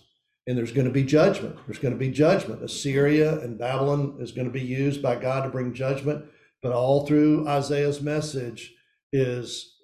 and 0.48 0.56
there's 0.56 0.72
going 0.72 0.86
to 0.86 0.92
be 0.92 1.04
judgment. 1.04 1.56
There's 1.66 1.78
going 1.78 1.92
to 1.92 1.98
be 1.98 2.10
judgment. 2.10 2.62
Assyria 2.62 3.38
and 3.40 3.58
Babylon 3.58 4.16
is 4.18 4.32
going 4.32 4.46
to 4.46 4.52
be 4.52 4.62
used 4.62 5.02
by 5.02 5.16
God 5.16 5.42
to 5.42 5.50
bring 5.50 5.74
judgment. 5.74 6.24
But 6.62 6.72
all 6.72 7.06
through 7.06 7.46
Isaiah's 7.46 8.00
message 8.00 8.74
is 9.12 9.76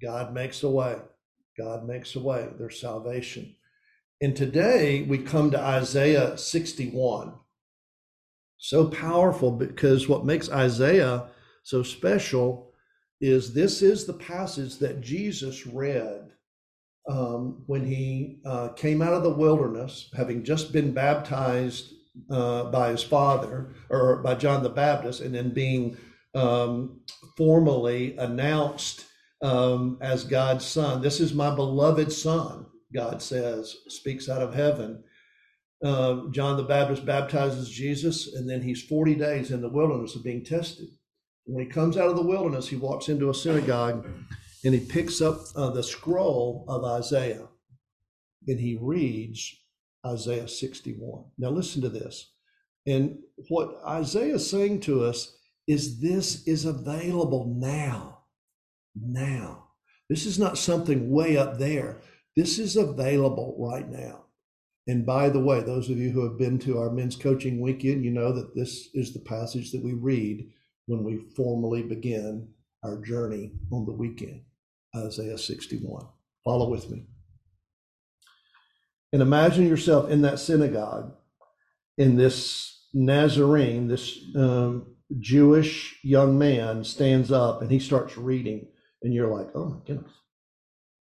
God 0.00 0.32
makes 0.32 0.62
a 0.62 0.70
way. 0.70 0.96
God 1.58 1.86
makes 1.86 2.16
a 2.16 2.20
way. 2.20 2.48
There's 2.58 2.80
salvation. 2.80 3.56
And 4.22 4.34
today 4.34 5.02
we 5.02 5.18
come 5.18 5.50
to 5.50 5.60
Isaiah 5.60 6.38
61. 6.38 7.34
So 8.56 8.88
powerful 8.88 9.50
because 9.50 10.08
what 10.08 10.24
makes 10.24 10.48
Isaiah 10.50 11.26
so 11.62 11.82
special 11.82 12.65
is 13.20 13.54
this 13.54 13.82
is 13.82 14.04
the 14.04 14.12
passage 14.12 14.78
that 14.78 15.00
Jesus 15.00 15.66
read 15.66 16.30
um, 17.08 17.62
when 17.66 17.84
he 17.84 18.40
uh, 18.44 18.68
came 18.70 19.00
out 19.00 19.12
of 19.12 19.22
the 19.22 19.30
wilderness, 19.30 20.10
having 20.16 20.44
just 20.44 20.72
been 20.72 20.92
baptized 20.92 21.92
uh, 22.30 22.64
by 22.64 22.90
his 22.90 23.02
father 23.02 23.74
or 23.90 24.16
by 24.16 24.34
John 24.34 24.62
the 24.62 24.68
Baptist, 24.68 25.20
and 25.20 25.34
then 25.34 25.50
being 25.50 25.96
um, 26.34 27.00
formally 27.36 28.16
announced 28.16 29.06
um, 29.42 29.98
as 30.00 30.24
God's 30.24 30.64
son. 30.64 31.00
This 31.00 31.20
is 31.20 31.32
my 31.32 31.54
beloved 31.54 32.12
son, 32.12 32.66
God 32.92 33.22
says, 33.22 33.76
speaks 33.88 34.28
out 34.28 34.42
of 34.42 34.54
heaven. 34.54 35.02
Uh, 35.84 36.22
John 36.30 36.56
the 36.56 36.62
Baptist 36.62 37.04
baptizes 37.04 37.68
Jesus, 37.68 38.34
and 38.34 38.48
then 38.48 38.62
he's 38.62 38.82
40 38.82 39.14
days 39.14 39.50
in 39.50 39.60
the 39.60 39.68
wilderness 39.68 40.16
of 40.16 40.24
being 40.24 40.44
tested. 40.44 40.88
When 41.46 41.64
he 41.64 41.70
comes 41.70 41.96
out 41.96 42.10
of 42.10 42.16
the 42.16 42.22
wilderness, 42.22 42.68
he 42.68 42.76
walks 42.76 43.08
into 43.08 43.30
a 43.30 43.34
synagogue 43.34 44.06
and 44.64 44.74
he 44.74 44.80
picks 44.80 45.20
up 45.20 45.38
uh, 45.54 45.70
the 45.70 45.82
scroll 45.82 46.64
of 46.68 46.84
Isaiah 46.84 47.46
and 48.48 48.60
he 48.60 48.78
reads 48.80 49.56
Isaiah 50.04 50.48
61. 50.48 51.24
Now, 51.38 51.50
listen 51.50 51.82
to 51.82 51.88
this. 51.88 52.32
And 52.86 53.18
what 53.48 53.80
Isaiah 53.86 54.34
is 54.34 54.48
saying 54.48 54.80
to 54.82 55.04
us 55.04 55.36
is 55.66 56.00
this 56.00 56.46
is 56.46 56.64
available 56.64 57.54
now. 57.58 58.18
Now. 58.94 59.64
This 60.08 60.26
is 60.26 60.38
not 60.38 60.58
something 60.58 61.10
way 61.10 61.36
up 61.36 61.58
there. 61.58 61.98
This 62.36 62.58
is 62.58 62.76
available 62.76 63.56
right 63.58 63.88
now. 63.88 64.26
And 64.86 65.04
by 65.04 65.28
the 65.28 65.40
way, 65.40 65.60
those 65.60 65.90
of 65.90 65.98
you 65.98 66.10
who 66.10 66.22
have 66.22 66.38
been 66.38 66.60
to 66.60 66.78
our 66.78 66.90
men's 66.90 67.16
coaching 67.16 67.60
weekend, 67.60 68.04
you 68.04 68.12
know 68.12 68.32
that 68.32 68.54
this 68.54 68.88
is 68.94 69.12
the 69.12 69.20
passage 69.20 69.72
that 69.72 69.82
we 69.82 69.94
read 69.94 70.48
when 70.86 71.04
we 71.04 71.18
formally 71.36 71.82
begin 71.82 72.48
our 72.84 72.96
journey 73.02 73.52
on 73.72 73.84
the 73.84 73.92
weekend 73.92 74.42
Isaiah 74.94 75.38
61. 75.38 76.06
Follow 76.44 76.68
with 76.70 76.90
me. 76.90 77.06
And 79.12 79.22
imagine 79.22 79.68
yourself 79.68 80.10
in 80.10 80.22
that 80.22 80.38
synagogue, 80.38 81.14
in 81.98 82.16
this 82.16 82.86
Nazarene, 82.92 83.88
this 83.88 84.18
um, 84.34 84.94
Jewish 85.18 85.98
young 86.02 86.38
man 86.38 86.84
stands 86.84 87.30
up 87.30 87.62
and 87.62 87.70
he 87.70 87.78
starts 87.78 88.16
reading, 88.16 88.66
and 89.02 89.14
you're 89.14 89.32
like, 89.32 89.48
oh 89.54 89.66
my 89.66 89.78
goodness. 89.86 90.12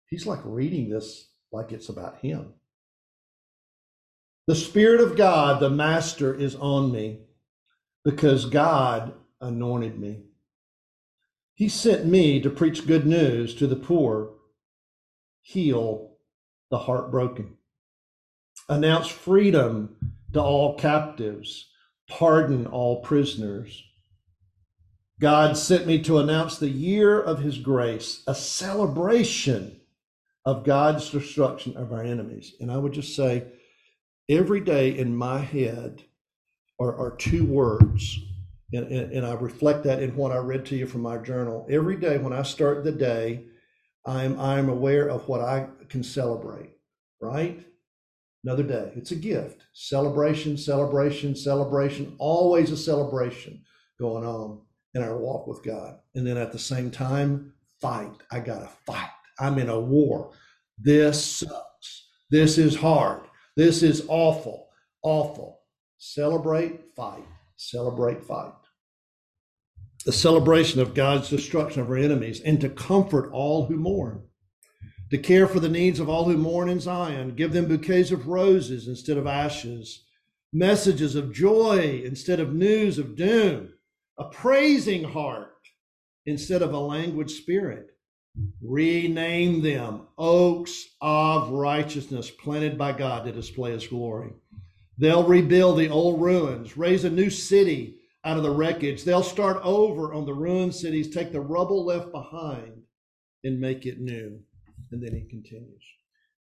He's 0.07 0.25
like 0.25 0.41
reading 0.43 0.89
this 0.89 1.29
like 1.51 1.71
it's 1.71 1.89
about 1.89 2.19
him. 2.19 2.53
The 4.47 4.55
Spirit 4.55 5.01
of 5.01 5.15
God, 5.15 5.59
the 5.59 5.69
Master, 5.69 6.33
is 6.33 6.55
on 6.55 6.91
me 6.91 7.21
because 8.03 8.45
God 8.45 9.13
anointed 9.41 9.99
me. 9.99 10.23
He 11.53 11.69
sent 11.69 12.05
me 12.05 12.41
to 12.41 12.49
preach 12.49 12.87
good 12.87 13.05
news 13.05 13.53
to 13.55 13.67
the 13.67 13.75
poor, 13.75 14.33
heal 15.41 16.17
the 16.69 16.79
heartbroken, 16.79 17.57
announce 18.69 19.07
freedom 19.07 19.95
to 20.33 20.41
all 20.41 20.77
captives, 20.77 21.69
pardon 22.07 22.65
all 22.65 23.01
prisoners. 23.01 23.83
God 25.19 25.55
sent 25.55 25.85
me 25.85 26.01
to 26.03 26.17
announce 26.17 26.57
the 26.57 26.69
year 26.69 27.21
of 27.21 27.39
his 27.39 27.59
grace, 27.59 28.23
a 28.25 28.33
celebration 28.33 29.81
of 30.45 30.65
God's 30.65 31.09
destruction 31.11 31.77
of 31.77 31.93
our 31.93 32.01
enemies. 32.01 32.55
And 32.59 32.71
I 32.71 32.77
would 32.77 32.93
just 32.93 33.15
say, 33.15 33.45
every 34.27 34.61
day 34.61 34.97
in 34.97 35.15
my 35.15 35.39
head 35.39 36.03
are, 36.79 36.95
are 36.95 37.15
two 37.17 37.45
words. 37.45 38.19
And, 38.73 38.87
and, 38.87 39.11
and 39.11 39.25
I 39.25 39.33
reflect 39.33 39.83
that 39.83 40.01
in 40.01 40.15
what 40.15 40.31
I 40.31 40.37
read 40.37 40.65
to 40.67 40.75
you 40.75 40.87
from 40.87 41.01
my 41.01 41.17
journal. 41.17 41.67
Every 41.69 41.97
day 41.97 42.17
when 42.17 42.33
I 42.33 42.41
start 42.43 42.83
the 42.83 42.91
day, 42.91 43.45
I'm 44.05 44.39
I'm 44.39 44.69
aware 44.69 45.09
of 45.09 45.27
what 45.27 45.41
I 45.41 45.67
can 45.89 46.03
celebrate, 46.03 46.71
right? 47.21 47.63
Another 48.43 48.63
day. 48.63 48.91
It's 48.95 49.11
a 49.11 49.15
gift. 49.15 49.61
Celebration, 49.73 50.57
celebration, 50.57 51.35
celebration, 51.35 52.15
always 52.17 52.71
a 52.71 52.77
celebration 52.77 53.61
going 53.99 54.25
on 54.25 54.61
in 54.95 55.03
our 55.03 55.17
walk 55.17 55.45
with 55.45 55.63
God. 55.63 55.99
And 56.15 56.25
then 56.25 56.37
at 56.37 56.51
the 56.51 56.59
same 56.59 56.89
time, 56.89 57.53
fight. 57.79 58.13
I 58.31 58.39
got 58.39 58.59
to 58.59 58.69
fight. 58.85 59.09
I'm 59.39 59.59
in 59.59 59.69
a 59.69 59.79
war. 59.79 60.31
This 60.79 61.23
sucks. 61.23 62.07
This 62.31 62.57
is 62.57 62.75
hard. 62.75 63.21
This 63.55 63.83
is 63.83 64.05
awful. 64.07 64.69
Awful. 65.03 65.59
Celebrate, 65.99 66.95
fight. 66.95 67.25
Celebrate, 67.57 68.23
fight. 68.23 68.53
The 70.05 70.11
celebration 70.11 70.81
of 70.81 70.93
God's 70.93 71.29
destruction 71.29 71.81
of 71.81 71.89
our 71.89 71.97
enemies 71.97 72.41
and 72.41 72.59
to 72.61 72.69
comfort 72.69 73.31
all 73.31 73.65
who 73.65 73.75
mourn 73.77 74.23
to 75.11 75.17
care 75.17 75.45
for 75.45 75.59
the 75.59 75.69
needs 75.69 75.99
of 75.99 76.09
all 76.09 76.23
who 76.23 76.37
mourn 76.37 76.69
in 76.69 76.79
Zion, 76.79 77.35
give 77.35 77.51
them 77.51 77.67
bouquets 77.67 78.11
of 78.11 78.27
roses 78.27 78.87
instead 78.87 79.17
of 79.17 79.27
ashes, 79.27 80.05
messages 80.53 81.15
of 81.15 81.33
joy 81.33 82.01
instead 82.05 82.39
of 82.39 82.53
news 82.53 82.97
of 82.97 83.17
doom, 83.17 83.73
a 84.17 84.23
praising 84.29 85.03
heart 85.03 85.49
instead 86.25 86.61
of 86.61 86.73
a 86.73 86.79
languid 86.79 87.29
spirit. 87.29 87.87
Rename 88.61 89.61
them 89.61 90.07
oaks 90.17 90.85
of 91.01 91.49
righteousness 91.49 92.31
planted 92.31 92.77
by 92.77 92.93
God 92.93 93.25
to 93.25 93.33
display 93.33 93.71
his 93.71 93.87
glory. 93.87 94.31
They'll 94.97 95.27
rebuild 95.27 95.77
the 95.77 95.89
old 95.89 96.21
ruins, 96.21 96.77
raise 96.77 97.03
a 97.03 97.09
new 97.09 97.29
city 97.29 97.97
out 98.23 98.37
of 98.37 98.43
the 98.43 98.51
wreckage. 98.51 99.03
They'll 99.03 99.23
start 99.23 99.59
over 99.63 100.13
on 100.13 100.25
the 100.25 100.33
ruined 100.33 100.75
cities, 100.75 101.09
take 101.09 101.31
the 101.31 101.41
rubble 101.41 101.85
left 101.85 102.11
behind, 102.11 102.83
and 103.43 103.59
make 103.59 103.85
it 103.85 103.99
new. 103.99 104.39
And 104.91 105.01
then 105.01 105.13
he 105.13 105.23
continues. 105.29 105.83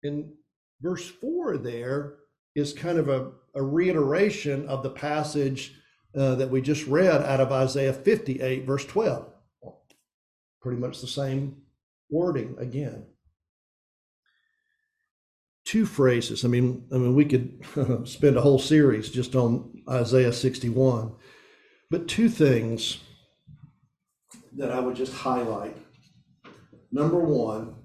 In 0.03 0.33
verse 0.81 1.07
4 1.07 1.57
there 1.57 2.15
is 2.55 2.73
kind 2.73 2.97
of 2.97 3.09
a, 3.09 3.31
a 3.55 3.63
reiteration 3.63 4.67
of 4.67 4.83
the 4.83 4.89
passage 4.89 5.75
uh, 6.15 6.35
that 6.35 6.49
we 6.49 6.61
just 6.61 6.85
read 6.87 7.21
out 7.21 7.39
of 7.39 7.51
Isaiah 7.51 7.93
58, 7.93 8.65
verse 8.65 8.85
12. 8.85 9.27
Pretty 10.61 10.79
much 10.79 11.01
the 11.01 11.07
same 11.07 11.61
wording 12.09 12.55
again. 12.59 13.05
Two 15.63 15.85
phrases. 15.85 16.43
I 16.43 16.49
mean, 16.49 16.85
I 16.91 16.97
mean, 16.97 17.15
we 17.15 17.25
could 17.25 17.65
spend 18.07 18.35
a 18.35 18.41
whole 18.41 18.59
series 18.59 19.09
just 19.09 19.35
on 19.35 19.83
Isaiah 19.89 20.33
61, 20.33 21.13
but 21.91 22.07
two 22.07 22.29
things 22.29 22.97
that 24.57 24.71
I 24.71 24.79
would 24.79 24.95
just 24.95 25.13
highlight. 25.13 25.77
Number 26.91 27.19
one, 27.19 27.75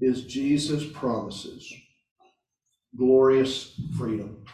is 0.00 0.24
Jesus' 0.24 0.84
promises 0.84 1.72
glorious 2.96 3.80
freedom. 3.96 4.44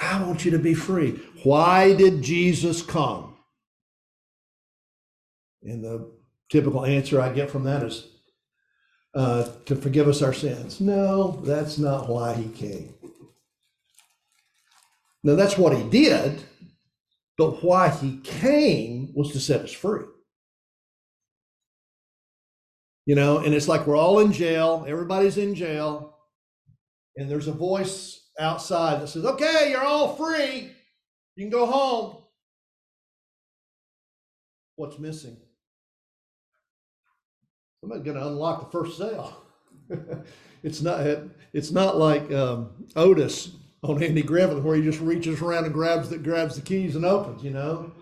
I 0.00 0.22
want 0.22 0.44
you 0.44 0.50
to 0.52 0.58
be 0.58 0.74
free. 0.74 1.20
Why 1.42 1.94
did 1.94 2.22
Jesus 2.22 2.82
come? 2.82 3.36
And 5.62 5.82
the 5.82 6.10
typical 6.50 6.84
answer 6.84 7.20
I 7.20 7.32
get 7.32 7.50
from 7.50 7.64
that 7.64 7.82
is 7.82 8.06
uh, 9.14 9.48
to 9.66 9.74
forgive 9.74 10.06
us 10.08 10.22
our 10.22 10.32
sins. 10.32 10.80
No, 10.80 11.40
that's 11.44 11.78
not 11.78 12.08
why 12.08 12.34
he 12.34 12.48
came. 12.48 12.94
Now, 15.24 15.34
that's 15.34 15.58
what 15.58 15.76
he 15.76 15.82
did, 15.82 16.42
but 17.36 17.62
why 17.62 17.88
he 17.88 18.18
came 18.18 19.12
was 19.14 19.32
to 19.32 19.40
set 19.40 19.62
us 19.62 19.72
free. 19.72 20.04
You 23.06 23.14
know, 23.14 23.38
and 23.38 23.54
it's 23.54 23.68
like 23.68 23.86
we're 23.86 23.96
all 23.96 24.18
in 24.20 24.32
jail, 24.32 24.84
everybody's 24.86 25.38
in 25.38 25.54
jail, 25.54 26.18
and 27.16 27.30
there's 27.30 27.48
a 27.48 27.52
voice 27.52 28.28
outside 28.38 29.00
that 29.00 29.08
says, 29.08 29.24
Okay, 29.24 29.70
you're 29.70 29.84
all 29.84 30.14
free. 30.14 30.72
You 31.36 31.44
can 31.44 31.50
go 31.50 31.66
home. 31.66 32.22
What's 34.76 34.98
missing? 34.98 35.36
Somebody's 37.80 38.04
going 38.04 38.16
to 38.16 38.26
unlock 38.26 38.60
the 38.60 38.78
first 38.78 38.98
cell. 38.98 39.44
it's 40.62 40.82
not. 40.82 41.06
It's 41.52 41.70
not 41.70 41.96
like 41.96 42.30
um, 42.32 42.86
Otis 42.94 43.52
on 43.82 44.02
Andy 44.02 44.22
Griffith, 44.22 44.62
where 44.62 44.76
he 44.76 44.82
just 44.82 45.00
reaches 45.00 45.40
around 45.40 45.64
and 45.64 45.74
grabs 45.74 46.10
the 46.10 46.18
grabs 46.18 46.56
the 46.56 46.62
keys 46.62 46.96
and 46.96 47.04
opens. 47.04 47.42
You 47.42 47.50
know. 47.50 47.92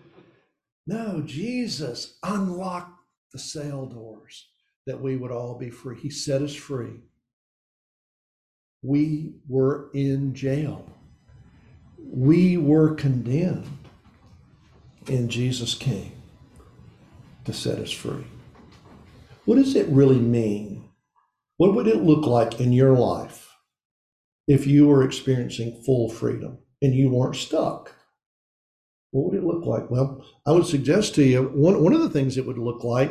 No, 0.86 1.22
Jesus 1.26 2.16
unlocked 2.22 2.96
the 3.32 3.38
cell 3.38 3.86
doors 3.86 4.46
that 4.86 5.00
we 5.00 5.16
would 5.16 5.32
all 5.32 5.58
be 5.58 5.68
free. 5.68 5.98
He 5.98 6.10
set 6.10 6.42
us 6.42 6.54
free. 6.54 7.00
We 8.82 9.34
were 9.48 9.90
in 9.94 10.32
jail. 10.34 10.88
We 11.98 12.56
were 12.56 12.94
condemned. 12.94 13.66
And 15.08 15.28
Jesus 15.28 15.74
came 15.74 16.12
to 17.44 17.52
set 17.52 17.78
us 17.78 17.90
free. 17.90 18.26
What 19.44 19.56
does 19.56 19.74
it 19.74 19.88
really 19.88 20.18
mean? 20.18 20.88
What 21.56 21.74
would 21.74 21.88
it 21.88 22.02
look 22.02 22.26
like 22.26 22.60
in 22.60 22.72
your 22.72 22.92
life 22.92 23.45
if 24.46 24.66
you 24.66 24.86
were 24.86 25.02
experiencing 25.02 25.82
full 25.84 26.08
freedom 26.08 26.58
and 26.82 26.94
you 26.94 27.10
weren't 27.10 27.36
stuck? 27.36 27.92
What 29.10 29.32
would 29.32 29.38
it 29.38 29.44
look 29.44 29.64
like? 29.64 29.90
Well, 29.90 30.24
I 30.46 30.52
would 30.52 30.66
suggest 30.66 31.14
to 31.14 31.24
you 31.24 31.42
one, 31.42 31.82
one 31.82 31.92
of 31.94 32.00
the 32.00 32.10
things 32.10 32.36
it 32.36 32.46
would 32.46 32.58
look 32.58 32.84
like 32.84 33.10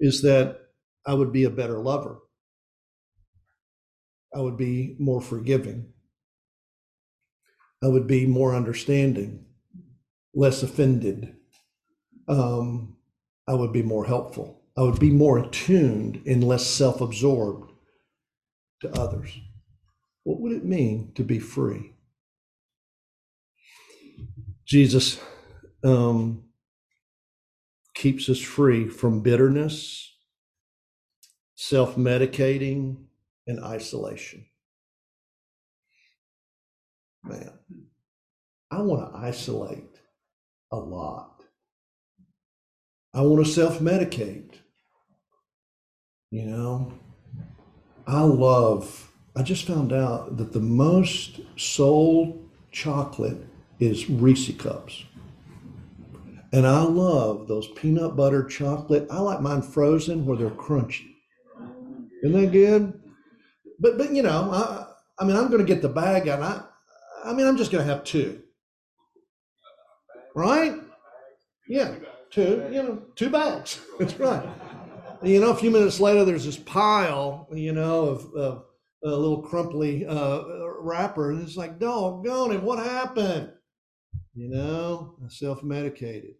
is 0.00 0.22
that 0.22 0.58
I 1.06 1.14
would 1.14 1.32
be 1.32 1.44
a 1.44 1.50
better 1.50 1.78
lover. 1.78 2.18
I 4.34 4.40
would 4.40 4.56
be 4.56 4.96
more 4.98 5.20
forgiving. 5.20 5.92
I 7.82 7.88
would 7.88 8.06
be 8.06 8.26
more 8.26 8.54
understanding, 8.54 9.46
less 10.34 10.62
offended. 10.62 11.34
Um, 12.28 12.96
I 13.48 13.54
would 13.54 13.72
be 13.72 13.82
more 13.82 14.04
helpful. 14.04 14.62
I 14.76 14.82
would 14.82 15.00
be 15.00 15.10
more 15.10 15.38
attuned 15.38 16.22
and 16.26 16.44
less 16.44 16.66
self 16.66 17.00
absorbed 17.00 17.72
to 18.82 18.90
others. 18.98 19.38
What 20.24 20.40
would 20.40 20.52
it 20.52 20.64
mean 20.64 21.12
to 21.14 21.24
be 21.24 21.38
free? 21.38 21.94
Jesus 24.66 25.20
um, 25.82 26.44
keeps 27.94 28.28
us 28.28 28.40
free 28.40 28.88
from 28.88 29.22
bitterness 29.22 30.10
self 31.60 31.96
medicating, 31.96 32.96
and 33.46 33.62
isolation. 33.62 34.46
Man, 37.22 37.52
I 38.70 38.80
want 38.80 39.12
to 39.12 39.18
isolate 39.18 40.00
a 40.72 40.76
lot. 40.76 41.42
I 43.12 43.20
want 43.20 43.44
to 43.44 43.52
self 43.52 43.78
medicate. 43.80 44.54
You 46.30 46.46
know, 46.46 46.92
I 48.06 48.22
love 48.22 49.09
I 49.36 49.42
just 49.42 49.66
found 49.66 49.92
out 49.92 50.36
that 50.38 50.52
the 50.52 50.60
most 50.60 51.40
sold 51.56 52.48
chocolate 52.72 53.38
is 53.78 54.10
Reese 54.10 54.54
cups. 54.56 55.04
And 56.52 56.66
I 56.66 56.82
love 56.82 57.46
those 57.46 57.68
peanut 57.68 58.16
butter 58.16 58.44
chocolate. 58.44 59.06
I 59.10 59.20
like 59.20 59.40
mine 59.40 59.62
frozen 59.62 60.26
where 60.26 60.36
they're 60.36 60.50
crunchy. 60.50 61.14
Isn't 62.22 62.40
that 62.40 62.52
good? 62.52 63.00
But 63.78 63.96
but 63.96 64.12
you 64.12 64.22
know, 64.22 64.50
I 64.52 64.86
I 65.18 65.24
mean 65.24 65.36
I'm 65.36 65.50
gonna 65.50 65.64
get 65.64 65.80
the 65.80 65.88
bag 65.88 66.26
and 66.26 66.42
I 66.42 66.62
I 67.24 67.32
mean 67.32 67.46
I'm 67.46 67.56
just 67.56 67.70
gonna 67.70 67.84
have 67.84 68.02
two. 68.04 68.42
Right? 70.34 70.74
Yeah, 71.68 71.94
two, 72.30 72.68
you 72.70 72.82
know, 72.82 73.02
two 73.14 73.30
bags. 73.30 73.80
That's 73.98 74.18
right. 74.18 74.46
You 75.22 75.40
know, 75.40 75.50
a 75.50 75.56
few 75.56 75.70
minutes 75.70 76.00
later, 76.00 76.24
there's 76.24 76.46
this 76.46 76.56
pile, 76.56 77.46
you 77.52 77.72
know, 77.72 78.06
of, 78.06 78.34
of 78.34 78.64
a 79.02 79.08
little 79.08 79.42
crumply 79.42 80.06
uh, 80.06 80.42
wrapper, 80.80 81.30
and 81.30 81.42
it's 81.42 81.56
like, 81.56 81.78
doggone 81.78 82.52
it, 82.52 82.62
what 82.62 82.78
happened? 82.78 83.50
You 84.34 84.48
know, 84.50 85.16
I 85.24 85.28
self-medicated, 85.28 86.34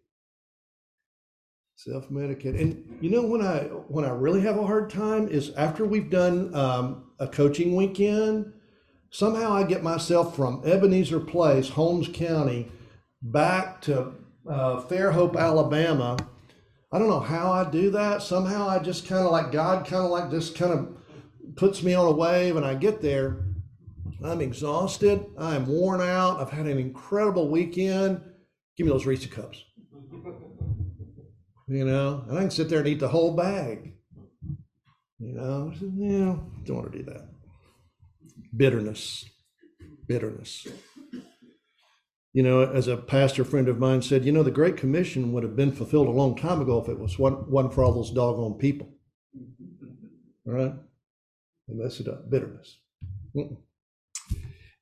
self-medicated, 1.75 2.59
and 2.59 2.97
you 3.01 3.09
know 3.09 3.25
when 3.25 3.41
I 3.41 3.59
when 3.63 4.05
I 4.05 4.09
really 4.09 4.41
have 4.41 4.57
a 4.57 4.65
hard 4.65 4.89
time 4.89 5.27
is 5.27 5.51
after 5.55 5.85
we've 5.85 6.09
done 6.09 6.53
um, 6.55 7.11
a 7.19 7.27
coaching 7.27 7.75
weekend. 7.75 8.53
Somehow 9.13 9.51
I 9.51 9.63
get 9.63 9.83
myself 9.83 10.37
from 10.37 10.61
Ebenezer 10.65 11.19
Place, 11.19 11.67
Holmes 11.67 12.07
County, 12.13 12.71
back 13.21 13.81
to 13.81 14.13
uh, 14.49 14.81
Fairhope, 14.83 15.37
Alabama. 15.37 16.17
I 16.93 16.99
don't 16.99 17.09
know 17.09 17.19
how 17.19 17.51
I 17.51 17.69
do 17.69 17.91
that. 17.91 18.21
Somehow 18.21 18.69
I 18.69 18.79
just 18.79 19.07
kind 19.07 19.25
of 19.25 19.31
like 19.31 19.51
God, 19.51 19.85
kind 19.85 20.05
of 20.05 20.11
like 20.11 20.31
just 20.31 20.55
kind 20.55 20.71
of 20.71 20.97
puts 21.55 21.83
me 21.83 21.93
on 21.93 22.07
a 22.07 22.11
wave, 22.11 22.55
and 22.55 22.65
I 22.65 22.75
get 22.75 23.01
there. 23.01 23.45
I'm 24.23 24.41
exhausted. 24.41 25.25
I'm 25.37 25.65
worn 25.65 26.01
out. 26.01 26.39
I've 26.39 26.51
had 26.51 26.67
an 26.67 26.77
incredible 26.77 27.49
weekend. 27.49 28.21
Give 28.77 28.85
me 28.85 28.91
those 28.91 29.05
Reese 29.05 29.25
cups. 29.25 29.63
You 31.67 31.85
know, 31.85 32.25
and 32.27 32.37
I 32.37 32.41
can 32.41 32.51
sit 32.51 32.67
there 32.67 32.79
and 32.79 32.87
eat 32.89 32.99
the 32.99 33.07
whole 33.07 33.33
bag. 33.33 33.93
You 35.19 35.33
know, 35.33 35.71
yeah, 35.95 36.35
don't 36.65 36.77
want 36.77 36.91
to 36.91 36.97
do 36.97 37.05
that. 37.05 37.29
Bitterness, 38.53 39.23
bitterness. 40.05 40.67
You 42.33 42.43
know, 42.43 42.63
as 42.63 42.89
a 42.89 42.97
pastor 42.97 43.45
friend 43.45 43.69
of 43.69 43.79
mine 43.79 44.01
said, 44.01 44.25
you 44.25 44.33
know, 44.33 44.43
the 44.43 44.51
Great 44.51 44.75
Commission 44.75 45.31
would 45.31 45.43
have 45.43 45.55
been 45.55 45.71
fulfilled 45.71 46.07
a 46.07 46.11
long 46.11 46.35
time 46.35 46.59
ago 46.59 46.81
if 46.81 46.89
it 46.89 46.99
was 46.99 47.17
one, 47.17 47.49
one 47.49 47.69
for 47.69 47.85
all 47.85 47.93
those 47.93 48.11
doggone 48.11 48.55
people. 48.55 48.89
All 50.45 50.53
right? 50.53 50.73
They 51.71 51.81
mess 51.83 51.99
it 51.99 52.07
up. 52.07 52.29
Bitterness. 52.29 52.77
Mm-mm. 53.35 53.57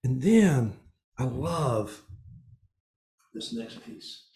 And 0.04 0.22
then 0.22 0.74
I 1.18 1.26
love 1.26 2.02
this 3.34 3.54
next 3.54 3.86
piece. 3.86 4.30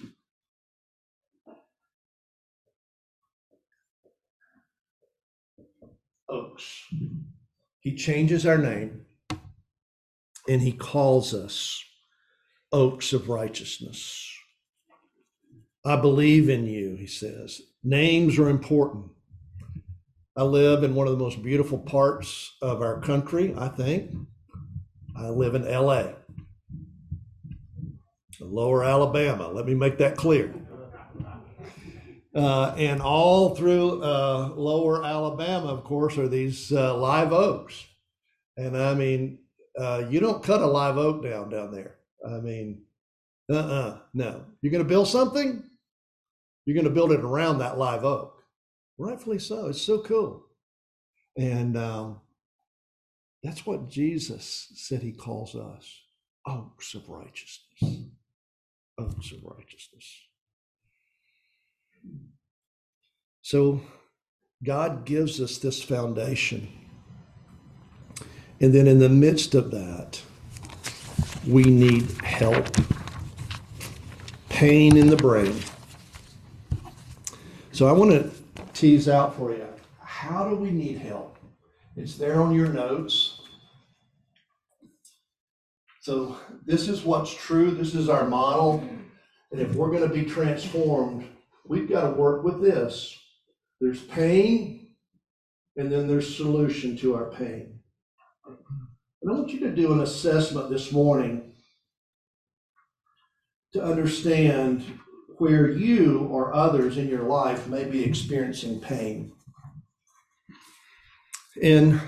Oaks. 6.30 6.84
He 7.80 7.96
changes 7.96 8.46
our 8.46 8.58
name 8.58 9.06
and 10.48 10.62
he 10.62 10.72
calls 10.72 11.34
us 11.34 11.84
oaks 12.72 13.14
of 13.14 13.30
righteousness. 13.30 14.30
I 15.86 15.96
believe 15.96 16.50
in 16.50 16.66
you, 16.66 16.96
he 16.96 17.08
says. 17.08 17.62
Names 17.84 18.38
are 18.40 18.50
important. 18.50 19.13
I 20.36 20.44
live 20.44 20.84
in 20.84 20.96
one 20.96 21.08
of 21.08 21.14
the 21.14 21.24
most 21.24 21.44
beautiful 21.44 21.78
parts 21.78 22.56
of 22.62 22.82
our 22.82 23.00
country, 23.02 23.54
I 23.56 23.68
think. 23.68 24.12
I 25.16 25.30
live 25.30 25.54
in 25.54 25.64
LA, 25.64 26.14
lower 28.40 28.84
Alabama. 28.84 29.50
Let 29.50 29.68
me 29.68 29.76
make 29.76 30.00
that 30.00 30.18
clear. 30.18 30.54
Uh, 32.36 32.74
and 32.78 33.00
all 33.00 33.54
through 33.56 34.02
uh, 34.02 34.54
lower 34.56 35.06
Alabama, 35.06 35.68
of 35.68 35.84
course, 35.84 36.18
are 36.18 36.28
these 36.28 36.72
uh, 36.72 36.98
live 36.98 37.32
oaks. 37.32 37.86
And 38.58 38.76
I 38.76 38.96
mean, 38.96 39.38
uh, 39.80 40.06
you 40.10 40.20
don't 40.20 40.42
cut 40.42 40.62
a 40.62 40.66
live 40.66 40.98
oak 40.98 41.24
down 41.24 41.50
down 41.50 41.72
there. 41.72 41.98
I 42.28 42.40
mean, 42.40 42.82
uh 43.52 43.58
uh 43.58 43.98
no. 44.16 44.46
You're 44.62 44.72
going 44.72 44.84
to 44.84 44.90
build 44.90 45.08
something, 45.08 45.64
you're 46.66 46.76
going 46.76 46.86
to 46.86 46.94
build 46.94 47.12
it 47.12 47.20
around 47.20 47.60
that 47.60 47.78
live 47.78 48.04
oak. 48.04 48.33
Rightfully 48.98 49.40
so. 49.40 49.68
It's 49.68 49.82
so 49.82 50.00
cool. 50.00 50.46
And 51.38 51.78
um, 51.78 52.22
that's 53.42 53.66
what 53.66 53.90
Jesus 53.90 54.72
said 54.76 55.02
he 55.02 55.12
calls 55.12 55.56
us 55.56 56.02
oaks 56.48 56.94
of 56.94 57.10
righteousness. 57.10 58.08
Oaks 58.98 59.32
of 59.32 59.40
righteousness. 59.44 60.06
So 63.42 63.82
God 64.64 65.06
gives 65.06 65.42
us 65.42 65.58
this 65.58 65.82
foundation. 65.82 66.68
And 68.62 68.74
then 68.74 68.88
in 68.88 69.00
the 69.00 69.10
midst 69.10 69.56
of 69.56 69.72
that, 69.72 70.22
we 71.48 71.64
need 71.64 72.10
help. 72.22 72.68
Pain 74.50 74.96
in 74.96 75.08
the 75.08 75.18
brain. 75.18 75.60
So 77.72 77.88
I 77.88 77.92
want 77.92 78.12
to 78.12 78.43
tease 78.84 79.08
out 79.08 79.34
for 79.38 79.56
you 79.56 79.66
how 80.24 80.48
do 80.48 80.56
we 80.56 80.72
need 80.72 80.98
help? 80.98 81.38
It's 81.96 82.16
there 82.16 82.42
on 82.42 82.54
your 82.54 82.68
notes. 82.68 83.42
So 86.02 86.38
this 86.66 86.88
is 86.88 87.04
what's 87.04 87.34
true. 87.34 87.72
This 87.72 87.96
is 87.96 88.10
our 88.10 88.26
model. 88.26 88.88
And 89.52 89.62
if 89.62 89.74
we're 89.76 89.90
going 89.90 90.08
to 90.08 90.14
be 90.14 90.26
transformed, 90.26 91.28
we've 91.66 91.90
got 91.90 92.10
to 92.10 92.12
work 92.12 92.44
with 92.44 92.62
this. 92.62 93.18
There's 93.82 94.02
pain, 94.04 94.96
and 95.78 95.92
then 95.92 96.08
there's 96.08 96.36
solution 96.36 96.98
to 96.98 97.16
our 97.16 97.32
pain. 97.32 97.80
And 98.46 99.32
I 99.32 99.34
want 99.34 99.52
you 99.52 99.60
to 99.62 99.76
do 99.76 99.94
an 99.94 100.02
assessment 100.02 100.70
this 100.70 100.92
morning 100.92 101.54
to 103.74 103.84
understand 103.84 104.86
where 105.44 105.68
you 105.68 106.20
or 106.32 106.54
others 106.54 106.98
in 106.98 107.10
your 107.10 107.24
life 107.24 107.68
may 107.68 107.84
be 107.84 108.02
experiencing 108.02 108.80
pain. 108.80 109.30
And 111.62 112.00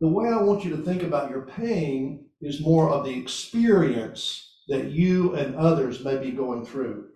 the 0.00 0.08
way 0.08 0.30
I 0.30 0.40
want 0.40 0.64
you 0.64 0.74
to 0.74 0.82
think 0.82 1.02
about 1.02 1.28
your 1.28 1.42
pain 1.42 2.30
is 2.40 2.62
more 2.62 2.88
of 2.88 3.04
the 3.04 3.14
experience 3.14 4.62
that 4.68 4.86
you 4.86 5.34
and 5.34 5.54
others 5.54 6.02
may 6.02 6.16
be 6.16 6.30
going 6.30 6.64
through. 6.64 7.08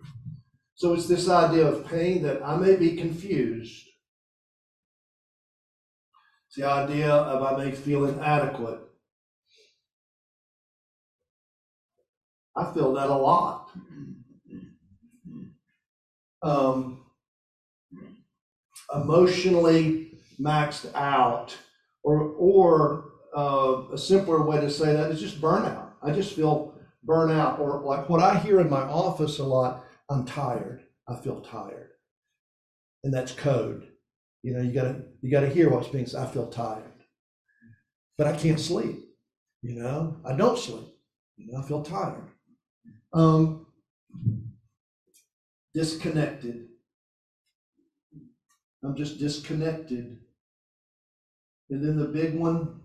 So 0.75 0.93
it's 0.93 1.07
this 1.07 1.27
idea 1.27 1.65
of 1.65 1.87
pain 1.87 2.21
that 2.21 2.45
I 2.45 2.55
may 2.55 2.75
be 2.75 2.97
confused. 2.97 3.83
It's 6.49 6.57
the 6.57 6.65
idea 6.65 7.11
of 7.11 7.41
I 7.41 7.65
may 7.65 7.71
feel 7.71 8.05
inadequate. 8.05 8.81
I 12.55 12.71
feel 12.75 12.93
that 12.93 13.09
a 13.09 13.15
lot. 13.15 13.71
Um, 16.43 17.01
emotionally 18.93 20.11
maxed 20.39 20.93
out, 20.95 21.57
or 22.03 22.21
or 22.37 23.11
uh, 23.35 23.83
a 23.93 23.97
simpler 23.97 24.41
way 24.43 24.59
to 24.59 24.69
say 24.69 24.93
that 24.93 25.11
is 25.11 25.19
just 25.19 25.41
burnout. 25.41 25.89
I 26.01 26.11
just 26.11 26.33
feel 26.35 26.73
burnout, 27.05 27.59
or 27.59 27.81
like 27.81 28.09
what 28.09 28.21
I 28.21 28.37
hear 28.39 28.59
in 28.59 28.69
my 28.69 28.81
office 28.81 29.39
a 29.39 29.43
lot. 29.43 29.85
I'm 30.09 30.25
tired. 30.25 30.83
I 31.07 31.15
feel 31.15 31.41
tired, 31.41 31.91
and 33.03 33.13
that's 33.13 33.31
code. 33.31 33.87
You 34.43 34.53
know, 34.53 34.61
you 34.61 34.73
gotta 34.73 35.03
you 35.21 35.31
gotta 35.31 35.49
hear 35.49 35.69
what's 35.69 35.87
being 35.87 36.05
said. 36.05 36.27
I 36.27 36.31
feel 36.31 36.47
tired, 36.47 36.83
but 38.17 38.27
I 38.27 38.35
can't 38.35 38.59
sleep. 38.59 38.97
You 39.61 39.75
know, 39.75 40.17
I 40.25 40.33
don't 40.35 40.57
sleep. 40.57 40.87
You 41.37 41.53
know, 41.53 41.59
I 41.59 41.67
feel 41.67 41.83
tired. 41.83 42.29
Um, 43.13 43.67
disconnected. 45.73 46.67
I'm 48.83 48.95
just 48.95 49.19
disconnected. 49.19 50.19
And 51.69 51.83
then 51.83 51.97
the 51.97 52.07
big 52.07 52.35
one, 52.35 52.81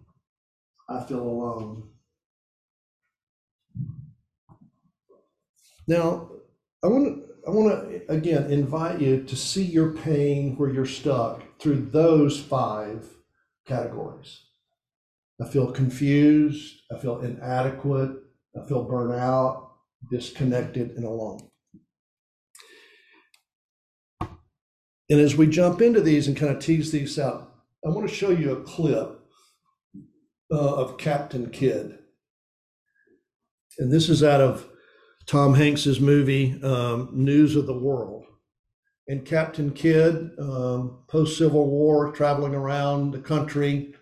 I 0.88 1.02
feel 1.04 1.22
alone. 1.22 1.90
Now, 5.86 6.30
I 6.82 6.88
want 6.88 7.04
to 7.06 7.26
I 7.46 7.50
want 7.50 7.90
to 7.90 8.12
again 8.12 8.50
invite 8.50 9.00
you 9.00 9.22
to 9.22 9.36
see 9.36 9.64
your 9.64 9.92
pain 9.92 10.56
where 10.56 10.72
you're 10.72 10.84
stuck 10.84 11.42
through 11.60 11.90
those 11.92 12.40
five 12.40 13.08
categories. 13.66 14.46
I 15.40 15.46
feel 15.46 15.70
confused, 15.72 16.82
I 16.92 16.98
feel 16.98 17.20
inadequate, 17.20 18.10
I 18.56 18.66
feel 18.66 18.84
burnt 18.84 19.14
out, 19.20 19.72
disconnected, 20.10 20.92
and 20.92 21.04
alone. 21.04 21.48
And 25.08 25.20
as 25.20 25.36
we 25.36 25.46
jump 25.46 25.80
into 25.80 26.00
these 26.00 26.26
and 26.26 26.36
kind 26.36 26.54
of 26.54 26.62
tease 26.62 26.90
these 26.90 27.18
out, 27.18 27.52
I 27.84 27.90
want 27.90 28.08
to 28.08 28.14
show 28.14 28.30
you 28.30 28.52
a 28.52 28.62
clip 28.62 29.20
uh, 30.50 30.74
of 30.74 30.98
Captain 30.98 31.50
Kidd. 31.50 31.98
And 33.78 33.92
this 33.92 34.08
is 34.08 34.24
out 34.24 34.40
of 34.40 34.66
Tom 35.26 35.54
Hanks's 35.54 36.00
movie 36.00 36.60
um, 36.62 37.10
News 37.12 37.56
of 37.56 37.66
the 37.66 37.78
World. 37.78 38.24
And 39.08 39.24
Captain 39.24 39.70
Kidd, 39.70 40.30
um, 40.38 41.04
post 41.06 41.38
Civil 41.38 41.66
War, 41.70 42.10
traveling 42.10 42.54
around 42.54 43.12
the 43.12 43.20
country, 43.20 43.94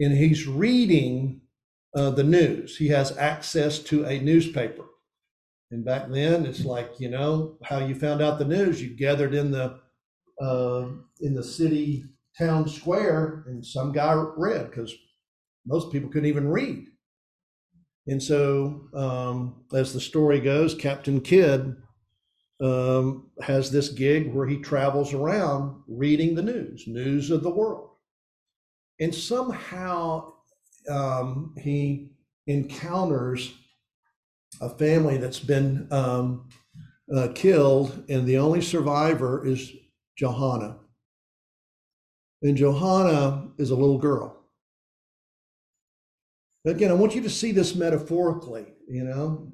and 0.00 0.16
he's 0.16 0.46
reading 0.46 1.42
uh, 1.94 2.10
the 2.10 2.24
news. 2.24 2.76
He 2.76 2.88
has 2.88 3.16
access 3.18 3.78
to 3.80 4.06
a 4.06 4.20
newspaper. 4.20 4.84
And 5.70 5.84
back 5.84 6.08
then, 6.08 6.46
it's 6.46 6.64
like 6.64 6.92
you 6.98 7.10
know 7.10 7.58
how 7.62 7.80
you 7.80 7.94
found 7.94 8.22
out 8.22 8.38
the 8.38 8.44
news. 8.44 8.80
You 8.80 8.96
gathered 8.96 9.34
in 9.34 9.50
the 9.50 9.80
uh, 10.40 10.88
in 11.20 11.34
the 11.34 11.42
city 11.42 12.04
town 12.38 12.68
square, 12.68 13.44
and 13.46 13.64
some 13.64 13.92
guy 13.92 14.12
read 14.36 14.70
because 14.70 14.94
most 15.66 15.90
people 15.90 16.08
couldn't 16.10 16.28
even 16.28 16.48
read. 16.48 16.86
And 18.06 18.22
so, 18.22 18.88
um, 18.94 19.64
as 19.74 19.92
the 19.92 20.00
story 20.00 20.40
goes, 20.40 20.74
Captain 20.74 21.20
Kidd 21.20 21.76
um, 22.60 23.30
has 23.42 23.70
this 23.70 23.88
gig 23.88 24.32
where 24.32 24.46
he 24.46 24.58
travels 24.58 25.12
around 25.12 25.82
reading 25.88 26.34
the 26.34 26.42
news, 26.42 26.84
news 26.86 27.30
of 27.30 27.42
the 27.42 27.50
world. 27.50 27.90
And 29.00 29.14
somehow 29.14 30.32
um, 30.88 31.54
he 31.58 32.12
encounters 32.46 33.52
a 34.60 34.70
family 34.70 35.18
that's 35.18 35.40
been 35.40 35.88
um, 35.90 36.48
uh, 37.14 37.28
killed, 37.34 38.04
and 38.08 38.26
the 38.26 38.38
only 38.38 38.62
survivor 38.62 39.46
is 39.46 39.70
Johanna. 40.16 40.78
And 42.42 42.56
Johanna 42.56 43.48
is 43.58 43.70
a 43.70 43.76
little 43.76 43.98
girl. 43.98 44.44
Again, 46.64 46.90
I 46.90 46.94
want 46.94 47.14
you 47.14 47.22
to 47.22 47.30
see 47.30 47.52
this 47.52 47.76
metaphorically, 47.76 48.66
you 48.88 49.04
know, 49.04 49.52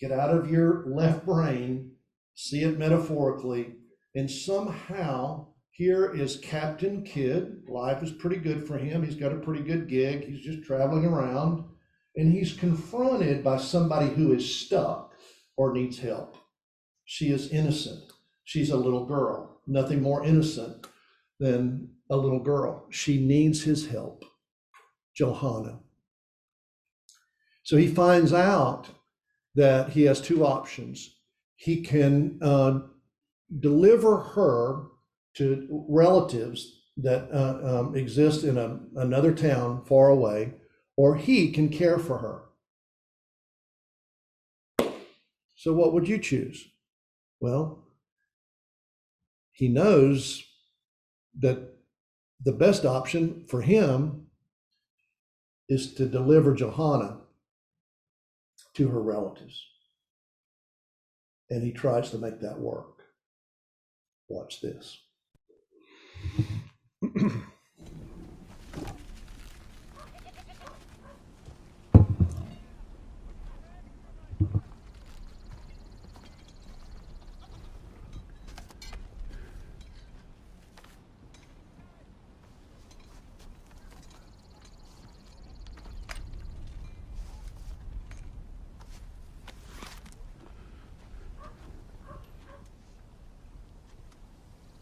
get 0.00 0.12
out 0.12 0.30
of 0.30 0.50
your 0.50 0.84
left 0.86 1.26
brain, 1.26 1.92
see 2.34 2.62
it 2.62 2.78
metaphorically, 2.78 3.74
and 4.14 4.30
somehow 4.30 5.48
here 5.70 6.12
is 6.12 6.38
Captain 6.38 7.04
Kidd. 7.04 7.62
Life 7.68 8.02
is 8.02 8.10
pretty 8.10 8.36
good 8.36 8.66
for 8.66 8.78
him. 8.78 9.04
He's 9.04 9.14
got 9.14 9.32
a 9.32 9.38
pretty 9.38 9.62
good 9.62 9.88
gig. 9.88 10.24
He's 10.24 10.40
just 10.40 10.64
traveling 10.64 11.04
around, 11.04 11.64
and 12.16 12.32
he's 12.32 12.52
confronted 12.52 13.44
by 13.44 13.58
somebody 13.58 14.08
who 14.08 14.32
is 14.32 14.58
stuck 14.58 15.12
or 15.56 15.72
needs 15.72 15.98
help. 15.98 16.36
She 17.04 17.30
is 17.30 17.50
innocent. 17.50 18.10
She's 18.44 18.70
a 18.70 18.76
little 18.76 19.04
girl, 19.04 19.57
nothing 19.68 20.02
more 20.02 20.24
innocent 20.24 20.86
than 21.38 21.90
a 22.10 22.16
little 22.16 22.40
girl. 22.40 22.86
She 22.90 23.24
needs 23.24 23.62
his 23.62 23.86
help. 23.86 24.24
Johanna. 25.18 25.80
So 27.64 27.76
he 27.76 27.88
finds 27.88 28.32
out 28.32 28.86
that 29.56 29.90
he 29.90 30.04
has 30.04 30.20
two 30.20 30.46
options. 30.46 31.16
He 31.56 31.82
can 31.82 32.38
uh, 32.40 32.80
deliver 33.58 34.18
her 34.18 34.84
to 35.34 35.84
relatives 35.88 36.84
that 36.98 37.28
uh, 37.32 37.80
um, 37.80 37.96
exist 37.96 38.44
in 38.44 38.56
a, 38.56 38.78
another 38.94 39.34
town 39.34 39.84
far 39.84 40.08
away, 40.08 40.54
or 40.96 41.16
he 41.16 41.50
can 41.50 41.68
care 41.68 41.98
for 41.98 42.18
her. 42.18 42.42
So, 45.56 45.72
what 45.72 45.92
would 45.92 46.08
you 46.08 46.18
choose? 46.18 46.68
Well, 47.40 47.84
he 49.58 49.66
knows 49.66 50.44
that 51.40 51.58
the 52.44 52.52
best 52.52 52.84
option 52.84 53.44
for 53.48 53.60
him 53.60 54.28
is 55.68 55.94
to 55.94 56.06
deliver 56.06 56.54
Johanna 56.54 57.18
to 58.74 58.86
her 58.86 59.02
relatives. 59.02 59.60
And 61.50 61.64
he 61.64 61.72
tries 61.72 62.10
to 62.10 62.18
make 62.18 62.38
that 62.40 62.60
work. 62.60 63.02
Watch 64.28 64.60
this. 64.60 65.00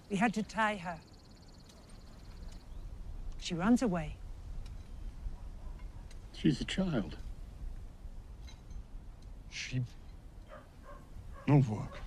We 0.09 0.17
had 0.17 0.33
to 0.35 0.43
tie 0.43 0.77
her. 0.77 0.99
She 3.41 3.55
runs 3.55 3.83
away. 3.83 4.17
She's 6.33 6.61
a 6.61 6.65
child. 6.65 7.17
She. 9.51 9.83
No 11.49 11.57
work. 11.57 11.99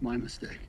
My 0.00 0.16
mistake. 0.16 0.60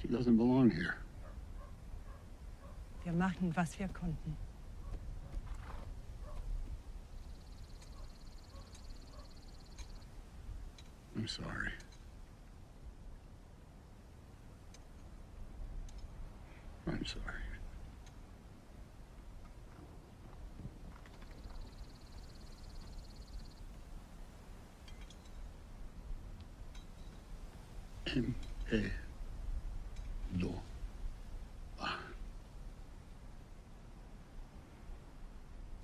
She 0.00 0.08
doesn't 0.08 0.36
belong 0.36 0.70
here. 0.70 0.96
Wir 3.04 3.12
machen, 3.12 3.52
was 3.56 3.78
wir 3.78 3.88
konnten. 3.88 4.36
I'm 11.22 11.28
sorry. 11.28 11.68
I'm 16.88 17.06
sorry. 17.06 17.22
M 28.16 28.34
A 28.72 28.90
do 30.36 30.52
A 31.80 31.88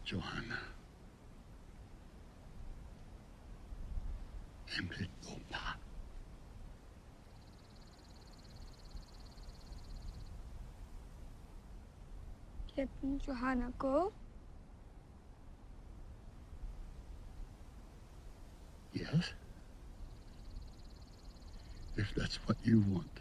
Johanna 0.05 0.59
M 4.77 4.91
A 4.95 5.03
do 5.27 5.35
Pa 5.51 5.77
Captain 12.79 13.19
Johanna 13.27 13.73
go? 13.81 14.13
Yes? 18.93 19.33
If 21.97 22.15
that's 22.15 22.37
what 22.47 22.57
you 22.63 22.81
want. 22.81 23.21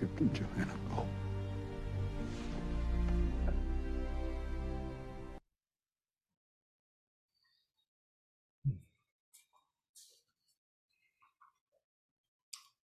Johanna 0.00 0.74
go. 0.88 1.06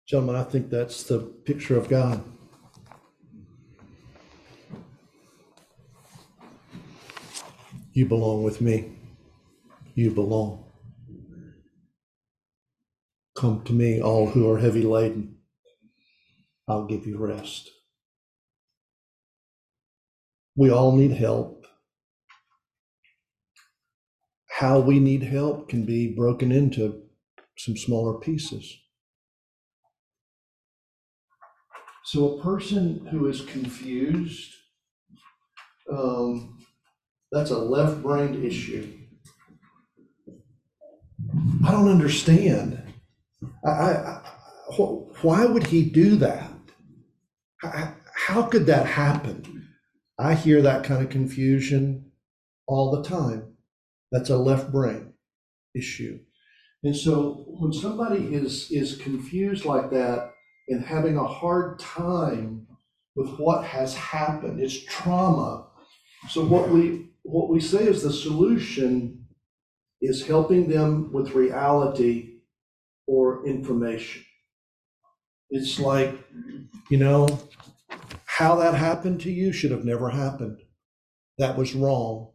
Gentlemen, 0.07 0.35
I 0.35 0.43
think 0.43 0.69
that's 0.69 1.03
the 1.03 1.19
picture 1.19 1.77
of 1.77 1.87
God. 1.89 2.23
You 7.93 8.05
belong 8.05 8.43
with 8.43 8.59
me. 8.59 8.91
You 9.95 10.11
belong. 10.11 10.65
Come 13.35 13.63
to 13.63 13.73
me, 13.73 14.01
all 14.01 14.27
who 14.27 14.51
are 14.51 14.59
heavy 14.59 14.83
laden. 14.83 15.34
I'll 16.85 16.91
give 16.97 17.07
you 17.07 17.17
rest. 17.17 17.71
We 20.55 20.69
all 20.69 20.95
need 20.95 21.13
help. 21.13 21.65
How 24.59 24.79
we 24.79 24.99
need 24.99 25.23
help 25.23 25.67
can 25.67 25.83
be 25.83 26.13
broken 26.13 26.51
into 26.51 27.01
some 27.57 27.75
smaller 27.75 28.19
pieces. 28.19 28.71
So, 32.05 32.37
a 32.37 32.43
person 32.43 33.07
who 33.07 33.27
is 33.27 33.41
confused, 33.41 34.53
um, 35.91 36.59
that's 37.31 37.51
a 37.51 37.57
left 37.59 38.03
brained 38.03 38.43
issue. 38.45 38.93
I 41.65 41.71
don't 41.71 41.89
understand. 41.89 42.81
I, 43.65 43.69
I, 43.69 43.91
I- 43.91 44.21
wh- 44.75 45.23
why 45.25 45.45
would 45.45 45.67
he 45.67 45.89
do 45.89 46.17
that? 46.17 46.51
How, 48.15 48.43
could 48.43 48.65
that 48.67 48.85
happen? 48.85 49.67
I 50.17 50.33
hear 50.33 50.61
that 50.61 50.83
kind 50.83 51.03
of 51.03 51.09
confusion 51.09 52.11
all 52.67 52.91
the 52.91 53.07
time. 53.07 53.55
That's 54.11 54.29
a 54.29 54.37
left 54.37 54.71
brain 54.71 55.13
issue. 55.75 56.19
And 56.83 56.95
so 56.95 57.45
when 57.47 57.73
somebody 57.73 58.33
is, 58.33 58.71
is 58.71 58.97
confused 58.97 59.65
like 59.65 59.89
that 59.91 60.31
and 60.69 60.83
having 60.83 61.17
a 61.17 61.27
hard 61.27 61.79
time 61.79 62.67
with 63.15 63.37
what 63.37 63.65
has 63.65 63.95
happened, 63.95 64.59
it's 64.59 64.83
trauma. 64.85 65.67
So 66.29 66.45
what 66.45 66.69
we, 66.69 67.09
what 67.23 67.49
we 67.49 67.59
say 67.59 67.83
is 67.85 68.03
the 68.03 68.13
solution 68.13 69.25
is 70.01 70.27
helping 70.27 70.69
them 70.69 71.11
with 71.11 71.33
reality 71.33 72.39
or 73.07 73.45
information. 73.47 74.23
It's 75.49 75.79
like, 75.79 76.17
you 76.89 76.97
know, 76.97 77.27
how 78.25 78.55
that 78.55 78.73
happened 78.73 79.21
to 79.21 79.31
you 79.31 79.53
should 79.53 79.71
have 79.71 79.85
never 79.85 80.09
happened. 80.09 80.59
That 81.37 81.57
was 81.57 81.75
wrong. 81.75 82.31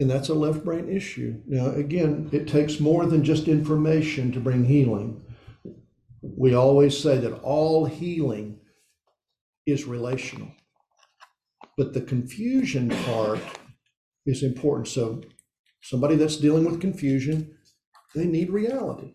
And 0.00 0.10
that's 0.10 0.28
a 0.28 0.34
left 0.34 0.64
brain 0.64 0.88
issue. 0.88 1.40
Now, 1.46 1.70
again, 1.70 2.28
it 2.32 2.48
takes 2.48 2.80
more 2.80 3.06
than 3.06 3.24
just 3.24 3.46
information 3.46 4.32
to 4.32 4.40
bring 4.40 4.64
healing. 4.64 5.22
We 6.22 6.54
always 6.54 6.98
say 6.98 7.18
that 7.18 7.40
all 7.40 7.84
healing 7.84 8.58
is 9.66 9.84
relational. 9.84 10.48
But 11.76 11.94
the 11.94 12.00
confusion 12.00 12.90
part 13.06 13.40
is 14.26 14.42
important. 14.42 14.88
So, 14.88 15.22
somebody 15.82 16.16
that's 16.16 16.36
dealing 16.36 16.64
with 16.64 16.80
confusion, 16.80 17.56
they 18.14 18.24
need 18.24 18.50
reality. 18.50 19.14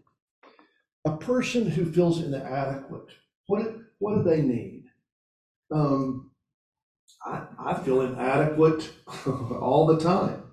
A 1.08 1.16
person 1.16 1.66
who 1.72 1.86
feels 1.86 2.22
inadequate, 2.22 3.08
what 3.46 3.78
what 4.00 4.16
do 4.16 4.24
they 4.24 4.42
need? 4.42 4.84
Um, 5.72 6.32
I, 7.26 7.48
I 7.58 7.74
feel 7.76 8.02
inadequate 8.02 8.92
all 9.26 9.86
the 9.88 10.02
time. 10.02 10.44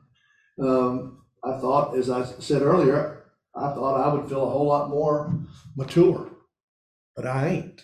Um, 0.63 1.25
I 1.43 1.59
thought, 1.59 1.97
as 1.97 2.09
I 2.09 2.25
said 2.25 2.63
earlier, 2.63 3.25
I 3.57 3.75
thought 3.75 4.01
I 4.01 4.15
would 4.15 4.29
feel 4.29 4.45
a 4.47 4.51
whole 4.51 4.67
lot 4.67 4.91
more 4.91 5.35
mature, 5.77 6.31
but 7.17 7.27
I 7.27 7.49
ain't, 7.49 7.83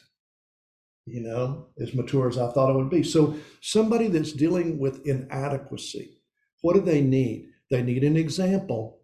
you 1.06 1.22
know, 1.22 1.70
as 1.80 1.92
mature 1.92 2.28
as 2.28 2.38
I 2.38 2.52
thought 2.52 2.70
I 2.70 2.76
would 2.76 2.88
be. 2.90 3.02
So, 3.02 3.34
somebody 3.60 4.06
that's 4.06 4.32
dealing 4.32 4.78
with 4.78 5.04
inadequacy, 5.04 6.22
what 6.60 6.74
do 6.74 6.82
they 6.82 7.00
need? 7.00 7.48
They 7.68 7.82
need 7.82 8.04
an 8.04 8.16
example, 8.16 9.00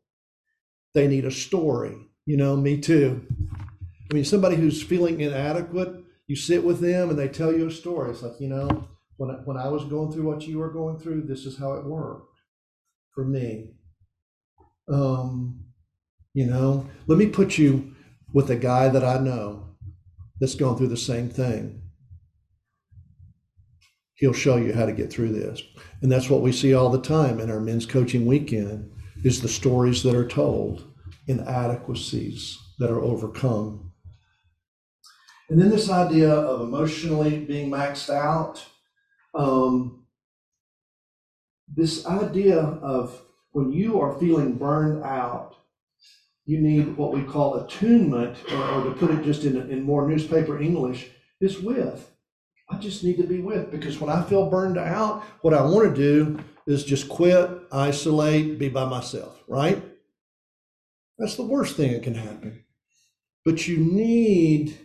they 0.94 1.08
need 1.08 1.24
a 1.24 1.32
story. 1.32 2.05
You 2.26 2.36
know, 2.36 2.56
me 2.56 2.78
too. 2.78 3.24
I 4.10 4.14
mean, 4.14 4.24
somebody 4.24 4.56
who's 4.56 4.82
feeling 4.82 5.20
inadequate, 5.20 6.04
you 6.26 6.36
sit 6.36 6.64
with 6.64 6.80
them 6.80 7.10
and 7.10 7.18
they 7.18 7.28
tell 7.28 7.52
you 7.52 7.66
a 7.66 7.70
story. 7.70 8.10
It's 8.10 8.22
like, 8.22 8.40
you 8.40 8.48
know, 8.48 8.88
when 9.16 9.30
I, 9.30 9.34
when 9.44 9.56
I 9.56 9.68
was 9.68 9.84
going 9.84 10.12
through 10.12 10.26
what 10.26 10.46
you 10.46 10.58
were 10.58 10.72
going 10.72 10.98
through, 10.98 11.22
this 11.22 11.46
is 11.46 11.58
how 11.58 11.72
it 11.74 11.84
worked 11.84 12.38
for 13.14 13.24
me. 13.24 13.72
Um, 14.88 15.64
you 16.34 16.46
know, 16.46 16.88
let 17.06 17.18
me 17.18 17.26
put 17.26 17.58
you 17.58 17.94
with 18.32 18.50
a 18.50 18.56
guy 18.56 18.88
that 18.88 19.04
I 19.04 19.18
know 19.18 19.76
that's 20.40 20.54
going 20.54 20.76
through 20.76 20.88
the 20.88 20.96
same 20.96 21.30
thing. 21.30 21.82
He'll 24.16 24.32
show 24.32 24.56
you 24.56 24.72
how 24.72 24.86
to 24.86 24.92
get 24.92 25.10
through 25.10 25.32
this. 25.32 25.62
And 26.02 26.10
that's 26.10 26.28
what 26.28 26.42
we 26.42 26.52
see 26.52 26.74
all 26.74 26.90
the 26.90 27.00
time 27.00 27.40
in 27.40 27.50
our 27.50 27.60
men's 27.60 27.86
coaching 27.86 28.26
weekend 28.26 28.90
is 29.24 29.40
the 29.40 29.48
stories 29.48 30.02
that 30.02 30.14
are 30.14 30.28
told, 30.28 30.84
inadequacies 31.26 32.58
that 32.78 32.90
are 32.90 33.00
overcome. 33.00 33.92
And 35.48 35.60
then 35.60 35.70
this 35.70 35.90
idea 35.90 36.30
of 36.30 36.60
emotionally 36.60 37.38
being 37.38 37.70
maxed 37.70 38.10
out. 38.10 38.64
Um, 39.34 40.04
this 41.74 42.06
idea 42.06 42.58
of 42.58 43.20
when 43.52 43.72
you 43.72 44.00
are 44.00 44.18
feeling 44.18 44.54
burned 44.54 45.04
out, 45.04 45.56
you 46.44 46.60
need 46.60 46.96
what 46.96 47.12
we 47.12 47.22
call 47.22 47.56
attunement, 47.56 48.38
or, 48.52 48.70
or 48.70 48.84
to 48.84 48.90
put 48.92 49.10
it 49.10 49.24
just 49.24 49.44
in, 49.44 49.56
in 49.70 49.82
more 49.82 50.08
newspaper 50.08 50.60
English, 50.60 51.10
is 51.40 51.60
with. 51.60 52.10
I 52.68 52.78
just 52.78 53.04
need 53.04 53.16
to 53.18 53.24
be 53.24 53.40
with 53.40 53.70
because 53.70 54.00
when 54.00 54.10
I 54.10 54.22
feel 54.22 54.50
burned 54.50 54.78
out, 54.78 55.22
what 55.42 55.54
I 55.54 55.62
want 55.62 55.88
to 55.88 55.94
do 55.94 56.38
is 56.66 56.84
just 56.84 57.08
quit, 57.08 57.48
isolate, 57.70 58.58
be 58.58 58.68
by 58.68 58.84
myself, 58.84 59.42
right? 59.46 59.82
That's 61.18 61.36
the 61.36 61.46
worst 61.46 61.76
thing 61.76 61.92
that 61.92 62.02
can 62.02 62.14
happen. 62.14 62.64
But 63.44 63.66
you 63.66 63.78
need, 63.78 64.76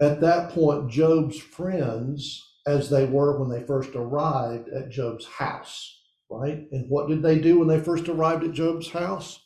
at 0.00 0.20
that 0.20 0.50
point, 0.50 0.90
Job's 0.90 1.38
friends 1.38 2.44
as 2.66 2.90
they 2.90 3.04
were 3.06 3.38
when 3.38 3.48
they 3.48 3.66
first 3.66 3.90
arrived 3.94 4.68
at 4.68 4.90
Job's 4.90 5.26
house, 5.26 6.00
right? 6.30 6.66
And 6.72 6.90
what 6.90 7.08
did 7.08 7.22
they 7.22 7.38
do 7.38 7.58
when 7.58 7.68
they 7.68 7.80
first 7.80 8.08
arrived 8.08 8.44
at 8.44 8.52
Job's 8.52 8.90
house? 8.90 9.40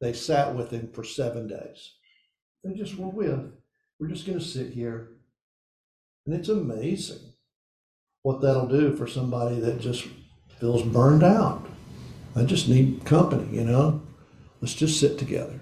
They 0.00 0.12
sat 0.12 0.54
with 0.54 0.70
him 0.70 0.90
for 0.92 1.04
seven 1.04 1.46
days. 1.46 1.94
They 2.64 2.74
just 2.74 2.96
were 2.96 3.08
with. 3.08 3.52
We're 3.98 4.08
just 4.08 4.26
going 4.26 4.38
to 4.38 4.44
sit 4.44 4.72
here. 4.72 5.12
And 6.26 6.34
it's 6.34 6.48
amazing 6.48 7.34
what 8.22 8.40
that'll 8.40 8.68
do 8.68 8.96
for 8.96 9.06
somebody 9.06 9.60
that 9.60 9.80
just 9.80 10.06
feels 10.58 10.82
burned 10.82 11.22
out. 11.22 11.69
I 12.36 12.44
just 12.44 12.68
need 12.68 13.04
company, 13.04 13.56
you 13.56 13.64
know? 13.64 14.02
Let's 14.60 14.74
just 14.74 15.00
sit 15.00 15.18
together. 15.18 15.60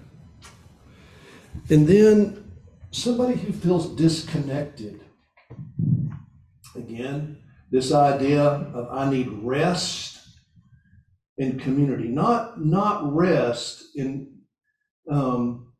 And 1.69 1.87
then 1.87 2.51
somebody 2.91 3.35
who 3.35 3.51
feels 3.53 3.95
disconnected. 3.95 5.01
Again, 6.75 7.37
this 7.71 7.91
idea 7.91 8.43
of 8.43 8.89
I 8.91 9.09
need 9.09 9.29
rest 9.41 10.17
in 11.37 11.59
community, 11.59 12.07
not 12.07 12.63
not 12.63 13.13
rest 13.13 13.83
in 13.95 14.39
um, 15.09 15.73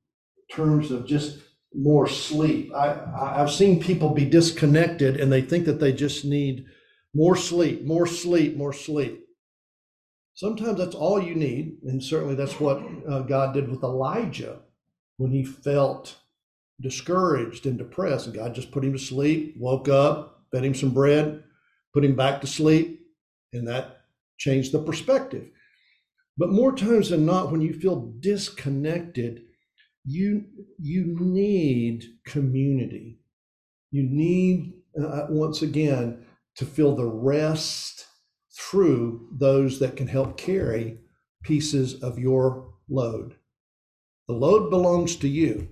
terms 0.52 0.92
of 0.92 1.06
just 1.06 1.40
more 1.74 2.08
sleep. 2.08 2.74
I 2.74 2.98
I've 3.42 3.52
seen 3.52 3.82
people 3.82 4.10
be 4.10 4.26
disconnected 4.26 5.20
and 5.20 5.32
they 5.32 5.42
think 5.42 5.66
that 5.66 5.80
they 5.80 5.92
just 5.92 6.26
need 6.26 6.66
more 7.14 7.36
sleep, 7.36 7.84
more 7.84 8.08
sleep, 8.08 8.56
more 8.56 8.74
sleep. 8.74 9.26
Sometimes 10.40 10.78
that's 10.78 10.96
all 10.96 11.22
you 11.22 11.36
need, 11.36 11.80
and 11.84 12.02
certainly 12.02 12.34
that's 12.34 12.62
what 12.62 12.82
uh, 13.10 13.20
God 13.24 13.54
did 13.54 13.68
with 13.68 13.84
Elijah 13.84 14.60
when 15.18 15.32
he 15.32 15.44
felt 15.44 16.16
discouraged 16.80 17.66
and 17.66 17.78
depressed, 17.78 18.26
and 18.26 18.36
God 18.38 18.56
just 18.56 18.72
put 18.72 18.86
him 18.86 18.94
to 18.94 18.98
sleep, 18.98 19.56
woke 19.58 19.90
up, 19.90 20.46
fed 20.50 20.64
him 20.64 20.74
some 20.74 20.92
bread, 20.92 21.44
put 21.94 22.06
him 22.06 22.16
back 22.16 22.40
to 22.40 22.48
sleep, 22.48 23.06
and 23.52 23.68
that 23.68 24.04
changed 24.38 24.72
the 24.72 24.80
perspective. 24.80 25.50
But 26.38 26.54
more 26.54 26.74
times 26.74 27.10
than 27.10 27.26
not, 27.26 27.52
when 27.52 27.60
you 27.60 27.74
feel 27.74 28.14
disconnected, 28.22 29.42
you 30.06 30.46
you 30.78 31.18
need 31.20 32.06
community. 32.24 33.20
You 33.92 34.04
need 34.04 34.72
uh, 34.98 35.26
once 35.28 35.64
again 35.64 36.24
to 36.56 36.66
feel 36.66 36.96
the 36.96 37.04
rest 37.04 38.06
through 38.60 39.28
those 39.32 39.80
that 39.80 39.95
can 39.95 40.07
help 40.07 40.38
carry 40.38 40.99
pieces 41.43 41.95
of 42.03 42.20
your 42.20 42.74
load. 42.89 43.36
The 44.28 44.34
load 44.34 44.70
belongs 44.70 45.16
to 45.18 45.30
you, 45.30 45.70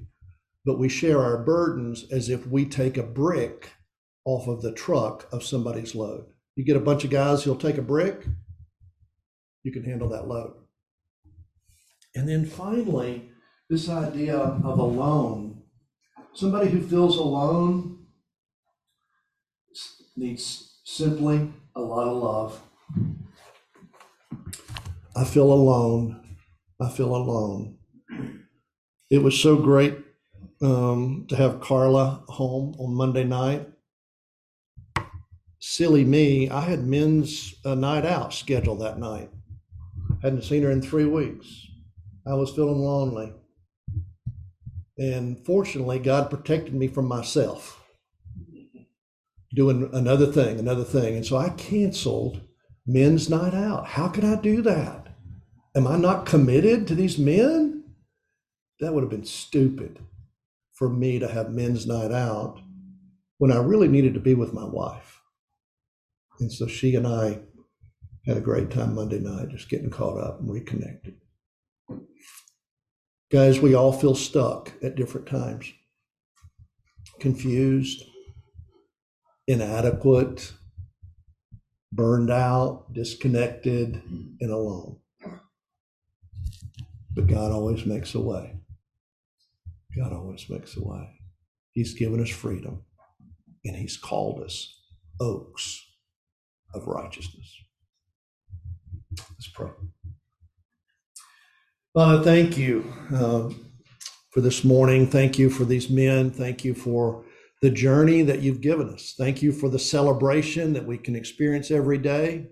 but 0.65 0.79
we 0.79 0.87
share 0.87 1.21
our 1.21 1.43
burdens 1.43 2.05
as 2.11 2.29
if 2.29 2.47
we 2.47 2.65
take 2.65 2.97
a 2.97 3.03
brick 3.03 3.73
off 4.25 4.47
of 4.47 4.61
the 4.61 4.71
truck 4.71 5.27
of 5.31 5.43
somebody's 5.43 5.95
load. 5.95 6.25
You 6.55 6.63
get 6.63 6.77
a 6.77 6.81
bunch 6.81 7.03
of 7.03 7.09
guys 7.09 7.43
who'll 7.43 7.57
take 7.57 7.77
a 7.77 7.83
brick, 7.83 8.25
you 9.63 9.71
can 9.71 9.83
handle 9.83 10.09
that 10.09 10.27
load. 10.27 10.53
And 12.15 12.27
then 12.27 12.45
finally, 12.45 13.29
this 13.69 13.89
idea 13.89 14.37
of 14.37 14.79
alone. 14.79 15.61
Somebody 16.33 16.69
who 16.69 16.81
feels 16.81 17.17
alone 17.17 18.07
needs 20.15 20.79
simply 20.85 21.51
a 21.75 21.81
lot 21.81 22.07
of 22.07 22.17
love. 22.17 22.61
I 25.15 25.23
feel 25.23 25.51
alone. 25.51 26.37
I 26.79 26.89
feel 26.89 27.15
alone. 27.15 27.77
It 29.09 29.23
was 29.23 29.39
so 29.39 29.55
great 29.55 29.97
um, 30.61 31.25
to 31.29 31.35
have 31.35 31.61
Carol 31.61 32.23
home 32.27 32.75
on 32.79 32.93
Monday 32.93 33.23
night. 33.23 33.67
Silly 35.59 36.03
me, 36.03 36.49
I 36.49 36.61
had 36.61 36.85
men's 36.85 37.55
uh, 37.65 37.75
night 37.75 38.05
out 38.05 38.33
scheduled 38.33 38.81
that 38.81 38.99
night. 38.99 39.31
Hadn't 40.21 40.43
seen 40.43 40.63
her 40.63 40.71
in 40.71 40.81
three 40.81 41.05
weeks. 41.05 41.65
I 42.25 42.33
was 42.33 42.51
feeling 42.51 42.79
lonely. 42.79 43.33
And 44.97 45.43
fortunately, 45.45 45.99
God 45.99 46.29
protected 46.29 46.73
me 46.73 46.87
from 46.87 47.05
myself 47.05 47.83
doing 49.53 49.89
another 49.93 50.25
thing, 50.25 50.59
another 50.59 50.83
thing. 50.83 51.15
And 51.15 51.25
so 51.25 51.37
I 51.37 51.49
canceled 51.49 52.41
men's 52.87 53.29
night 53.29 53.53
out. 53.53 53.85
How 53.85 54.07
could 54.07 54.23
I 54.23 54.35
do 54.35 54.61
that? 54.63 55.07
Am 55.75 55.85
I 55.85 55.97
not 55.97 56.25
committed 56.25 56.87
to 56.87 56.95
these 56.95 57.17
men? 57.17 57.83
That 58.79 58.93
would 58.93 59.03
have 59.03 59.11
been 59.11 59.25
stupid 59.25 59.99
for 60.73 60.89
me 60.89 61.19
to 61.19 61.27
have 61.27 61.51
men's 61.51 61.85
night 61.85 62.11
out 62.11 62.61
when 63.37 63.51
I 63.51 63.57
really 63.57 63.87
needed 63.87 64.13
to 64.13 64.19
be 64.19 64.33
with 64.33 64.53
my 64.53 64.63
wife. 64.63 65.21
And 66.39 66.51
so 66.51 66.67
she 66.67 66.95
and 66.95 67.05
I 67.05 67.39
had 68.25 68.37
a 68.37 68.41
great 68.41 68.69
time 68.69 68.95
Monday 68.95 69.19
night, 69.19 69.49
just 69.49 69.69
getting 69.69 69.89
caught 69.89 70.19
up 70.19 70.39
and 70.39 70.51
reconnected. 70.51 71.15
Guys, 73.31 73.59
we 73.59 73.73
all 73.73 73.91
feel 73.91 74.15
stuck 74.15 74.71
at 74.81 74.95
different 74.95 75.27
times, 75.27 75.71
confused, 77.19 78.03
inadequate, 79.47 80.53
burned 81.91 82.29
out, 82.29 82.93
disconnected, 82.93 84.01
and 84.39 84.51
alone. 84.51 84.97
But 87.13 87.27
God 87.27 87.51
always 87.51 87.85
makes 87.85 88.13
a 88.15 88.19
way. 88.19 88.59
God 89.95 90.13
always 90.13 90.47
makes 90.49 90.77
a 90.77 90.83
way. 90.83 91.19
He's 91.71 91.93
given 91.93 92.21
us 92.21 92.29
freedom, 92.29 92.83
and 93.65 93.75
He's 93.75 93.97
called 93.97 94.43
us 94.43 94.79
oaks 95.19 95.83
of 96.73 96.87
righteousness. 96.87 97.55
Let's 99.17 99.47
pray. 99.53 99.71
Father, 101.93 102.23
thank 102.23 102.57
you 102.57 102.93
um, 103.15 103.71
for 104.29 104.41
this 104.41 104.63
morning. 104.63 105.07
Thank 105.07 105.39
you 105.39 105.49
for 105.49 105.65
these 105.65 105.89
men. 105.89 106.29
Thank 106.29 106.63
you 106.63 106.75
for 106.75 107.23
the 107.61 107.71
journey 107.71 108.21
that 108.23 108.41
you've 108.41 108.61
given 108.61 108.89
us. 108.89 109.15
Thank 109.17 109.41
you 109.41 109.51
for 109.51 109.69
the 109.69 109.79
celebration 109.79 110.73
that 110.73 110.85
we 110.85 110.97
can 110.97 111.15
experience 111.15 111.71
every 111.71 111.97
day 111.97 112.47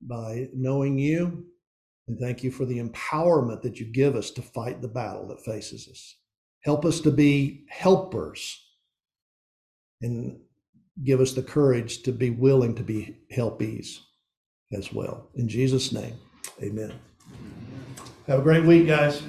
by 0.00 0.48
knowing 0.54 0.98
you. 0.98 1.44
And 2.08 2.18
thank 2.18 2.42
you 2.42 2.50
for 2.50 2.64
the 2.64 2.82
empowerment 2.82 3.60
that 3.62 3.78
you 3.78 3.86
give 3.86 4.16
us 4.16 4.30
to 4.32 4.42
fight 4.42 4.80
the 4.80 4.88
battle 4.88 5.28
that 5.28 5.44
faces 5.44 5.88
us. 5.90 6.16
Help 6.62 6.84
us 6.84 7.00
to 7.02 7.10
be 7.10 7.66
helpers 7.68 8.64
and 10.00 10.38
give 11.04 11.20
us 11.20 11.32
the 11.32 11.42
courage 11.42 12.02
to 12.02 12.12
be 12.12 12.30
willing 12.30 12.74
to 12.74 12.82
be 12.82 13.16
helpees 13.34 13.98
as 14.72 14.92
well. 14.92 15.28
In 15.34 15.48
Jesus' 15.48 15.92
name, 15.92 16.14
amen. 16.62 16.92
Have 18.26 18.40
a 18.40 18.42
great 18.42 18.64
week, 18.64 18.86
guys. 18.86 19.22